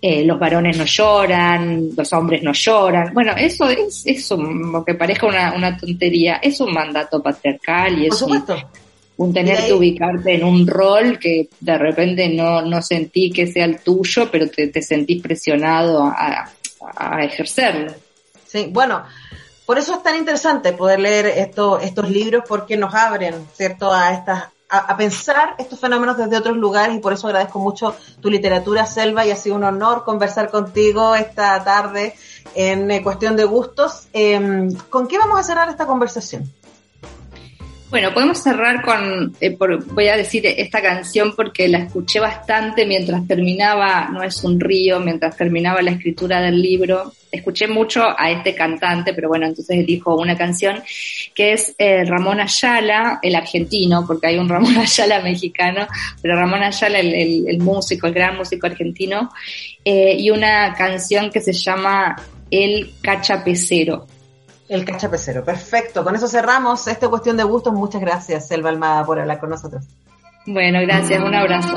eh, 0.00 0.24
los 0.24 0.38
varones 0.38 0.78
no 0.78 0.84
lloran, 0.84 1.90
los 1.96 2.12
hombres 2.12 2.40
no 2.40 2.52
lloran. 2.52 3.12
Bueno, 3.12 3.32
eso 3.36 3.68
es 3.68 4.04
eso, 4.06 4.36
aunque 4.36 4.94
parezca 4.94 5.26
una, 5.26 5.52
una 5.54 5.76
tontería, 5.76 6.36
es 6.36 6.60
un 6.60 6.72
mandato 6.72 7.20
patriarcal 7.20 7.98
y 7.98 8.06
es 8.06 8.22
un, 8.22 8.44
un, 9.16 9.34
tener 9.34 9.58
que 9.66 9.72
ubicarte 9.72 10.34
en 10.34 10.44
un 10.44 10.64
rol 10.68 11.18
que 11.18 11.48
de 11.58 11.78
repente 11.78 12.28
no, 12.28 12.62
no 12.62 12.80
sentí 12.80 13.32
que 13.32 13.48
sea 13.48 13.64
el 13.64 13.80
tuyo, 13.80 14.28
pero 14.30 14.48
te, 14.48 14.68
te 14.68 14.82
sentís 14.82 15.20
presionado 15.20 16.04
a, 16.04 16.48
a 16.96 17.24
ejercerlo. 17.24 17.92
Sí, 18.46 18.68
bueno, 18.70 19.02
Por 19.68 19.76
eso 19.76 19.92
es 19.92 20.02
tan 20.02 20.16
interesante 20.16 20.72
poder 20.72 20.98
leer 20.98 21.26
esto, 21.26 21.78
estos 21.78 22.08
libros 22.08 22.42
porque 22.48 22.78
nos 22.78 22.94
abren, 22.94 23.46
¿cierto?, 23.52 23.92
a 23.92 24.14
estas 24.14 24.44
a, 24.70 24.96
pensar 24.96 25.56
estos 25.58 25.78
fenómenos 25.78 26.16
desde 26.16 26.38
otros 26.38 26.56
lugares 26.56 26.96
y 26.96 27.00
por 27.00 27.12
eso 27.12 27.26
agradezco 27.26 27.58
mucho 27.58 27.94
tu 28.22 28.30
literatura, 28.30 28.86
Selva, 28.86 29.26
y 29.26 29.30
ha 29.30 29.36
sido 29.36 29.56
un 29.56 29.64
honor 29.64 30.04
conversar 30.04 30.50
contigo 30.50 31.14
esta 31.14 31.62
tarde 31.62 32.14
en 32.54 32.90
eh, 32.90 33.02
cuestión 33.02 33.36
de 33.36 33.44
gustos. 33.44 34.08
Em, 34.14 34.74
¿Con 34.88 35.06
qué 35.06 35.18
vamos 35.18 35.38
a 35.38 35.42
cerrar 35.42 35.68
esta 35.68 35.84
conversación? 35.84 36.50
Bueno, 37.90 38.12
podemos 38.12 38.36
cerrar 38.42 38.82
con, 38.82 39.34
eh, 39.40 39.52
por- 39.52 39.82
voy 39.94 40.08
a 40.08 40.16
decir 40.16 40.44
esta 40.44 40.82
canción 40.82 41.34
porque 41.34 41.68
la 41.68 41.78
escuché 41.78 42.20
bastante 42.20 42.84
mientras 42.84 43.26
terminaba 43.26 44.10
No 44.12 44.22
es 44.22 44.44
un 44.44 44.60
río, 44.60 45.00
mientras 45.00 45.36
terminaba 45.38 45.80
la 45.80 45.92
escritura 45.92 46.42
del 46.42 46.60
libro. 46.60 47.12
Escuché 47.32 47.66
mucho 47.66 48.04
a 48.18 48.30
este 48.30 48.54
cantante, 48.54 49.14
pero 49.14 49.28
bueno, 49.28 49.46
entonces 49.46 49.78
elijo 49.78 50.16
una 50.16 50.36
canción 50.36 50.82
que 51.34 51.54
es 51.54 51.74
eh, 51.78 52.04
Ramón 52.04 52.40
Ayala, 52.40 53.20
el 53.22 53.34
argentino, 53.34 54.04
porque 54.06 54.26
hay 54.28 54.38
un 54.38 54.50
Ramón 54.50 54.76
Ayala 54.78 55.20
mexicano, 55.20 55.86
pero 56.20 56.36
Ramón 56.36 56.62
Ayala, 56.62 56.98
el, 57.00 57.58
músico, 57.58 58.06
el 58.06 58.12
gran 58.12 58.36
músico 58.36 58.66
argentino, 58.66 59.30
eh, 59.82 60.14
y 60.18 60.28
una 60.30 60.74
canción 60.74 61.30
que 61.30 61.40
se 61.40 61.54
llama 61.54 62.16
El 62.50 62.90
Cachapecero. 63.02 64.06
El 64.68 64.84
cachapecero, 64.84 65.42
perfecto. 65.44 66.04
Con 66.04 66.14
eso 66.14 66.28
cerramos 66.28 66.86
esta 66.86 67.08
cuestión 67.08 67.36
de 67.36 67.44
gustos. 67.44 67.72
Muchas 67.72 68.00
gracias, 68.00 68.48
Selva 68.48 68.68
Almada, 68.68 69.04
por 69.04 69.18
hablar 69.18 69.40
con 69.40 69.50
nosotros. 69.50 69.84
Bueno, 70.46 70.80
gracias, 70.82 71.22
un 71.22 71.34
abrazo. 71.34 71.76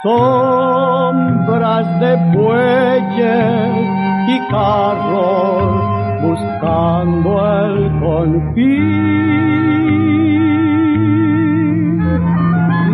Sombras 0.03 1.87
de 1.99 2.15
bueyes 2.37 3.73
y 4.27 4.39
carros 4.51 5.87
buscando 6.21 7.31
el 7.65 7.99
confín. 7.99 9.07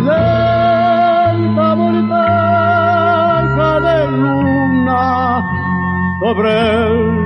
Lenta 0.06 1.76
de 3.82 3.98
luna 4.12 5.06
sobre 6.22 6.52
el 6.52 7.23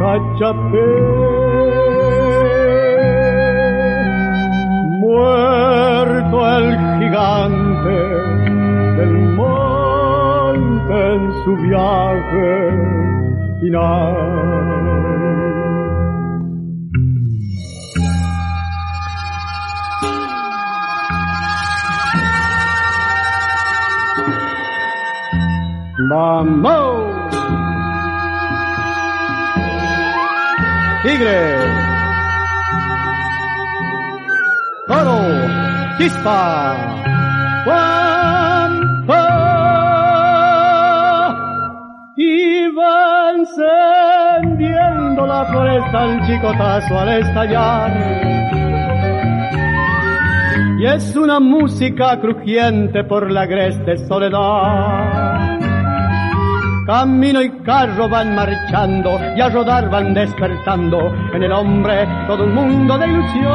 cachapé. 0.00 0.90
Muerto 5.00 6.36
el 6.56 6.66
gigante 6.98 7.98
del 8.96 9.14
monte 9.36 10.94
en 11.14 11.22
su 11.44 11.52
viaje 11.56 12.50
final. 13.60 14.40
¡Vamos! 26.08 26.99
¡Tigre! 31.20 31.52
¡Toro! 34.86 35.18
¡Chispa! 35.98 36.74
¡Guampa! 37.66 39.26
Y 42.16 42.68
va 42.74 43.32
encendiendo 43.36 45.26
la 45.26 45.44
floresta 45.44 46.04
el 46.06 46.22
chicotazo 46.26 46.98
al 46.98 47.08
estallar. 47.10 47.90
Y 50.78 50.86
es 50.86 51.14
una 51.16 51.38
música 51.38 52.18
crujiente 52.18 53.04
por 53.04 53.30
la 53.30 53.42
agreste 53.42 53.98
soledad. 54.08 55.19
Camino 56.90 57.40
y 57.40 57.50
carro 57.62 58.08
van 58.08 58.34
marchando 58.34 59.16
y 59.36 59.40
a 59.40 59.48
rodar 59.48 59.88
van 59.88 60.12
despertando 60.12 61.14
en 61.32 61.44
el 61.44 61.52
hombre 61.52 62.04
todo 62.26 62.42
un 62.42 62.52
mundo 62.52 62.98
de 62.98 63.06
ilusión. 63.06 63.46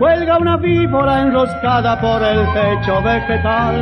Cuelga 0.00 0.38
una 0.38 0.56
víbora 0.56 1.22
enroscada 1.22 2.00
por 2.00 2.20
el 2.24 2.44
techo 2.52 3.00
vegetal. 3.02 3.76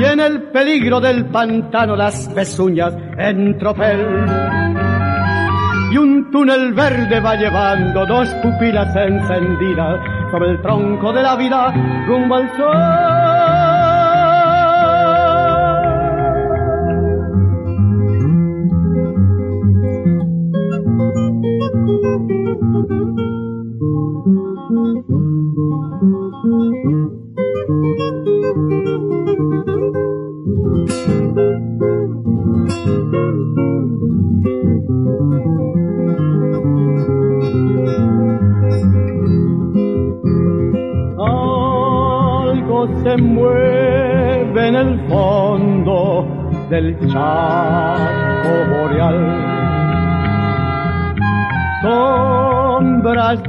Y 0.00 0.04
en 0.04 0.18
el 0.18 0.42
peligro 0.50 1.00
del 1.00 1.26
pantano 1.26 1.94
las 1.94 2.26
pezuñas 2.34 2.92
en 3.16 3.56
tropel. 3.58 4.26
Y 5.92 5.96
un 5.98 6.32
túnel 6.32 6.72
verde 6.74 7.20
va 7.20 7.36
llevando 7.36 8.04
dos 8.06 8.28
pupilas 8.42 8.92
encendidas 8.96 10.00
sobre 10.32 10.50
el 10.50 10.60
tronco 10.62 11.12
de 11.12 11.22
la 11.22 11.36
vida 11.36 11.72
rumbo 12.08 12.34
al 12.34 12.48
sol. 12.56 13.69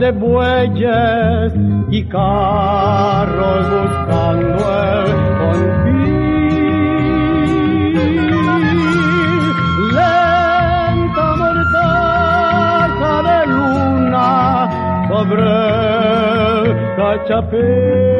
De 0.01 0.11
bueyes 0.11 1.53
y 1.91 2.03
carros 2.05 3.69
buscando 3.69 4.57
el 4.81 5.11
confín. 5.39 6.31
Lenta 9.93 11.27
mortaja 11.41 13.13
de 13.29 13.39
luna 13.53 14.29
sobre 15.07 15.43
el 16.57 16.65
cachapé. 16.95 18.10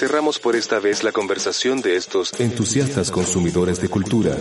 Cerramos 0.00 0.38
por 0.38 0.56
esta 0.56 0.80
vez 0.80 1.04
la 1.04 1.12
conversación 1.12 1.82
de 1.82 1.96
estos 1.96 2.32
entusiastas 2.40 3.10
consumidores 3.10 3.82
de 3.82 3.90
cultura. 3.90 4.34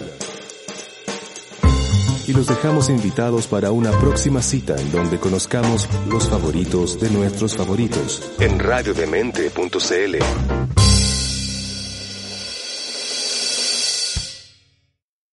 Y 2.27 2.31
los 2.31 2.47
dejamos 2.47 2.89
invitados 2.89 3.47
para 3.47 3.73
una 3.73 3.91
próxima 3.99 4.41
cita 4.41 4.79
en 4.79 4.89
donde 4.89 5.19
conozcamos 5.19 5.89
los 6.07 6.29
favoritos 6.29 7.01
de 7.01 7.09
nuestros 7.09 7.57
favoritos 7.57 8.31
en 8.39 8.57
radiodemente.cl. 8.57 10.58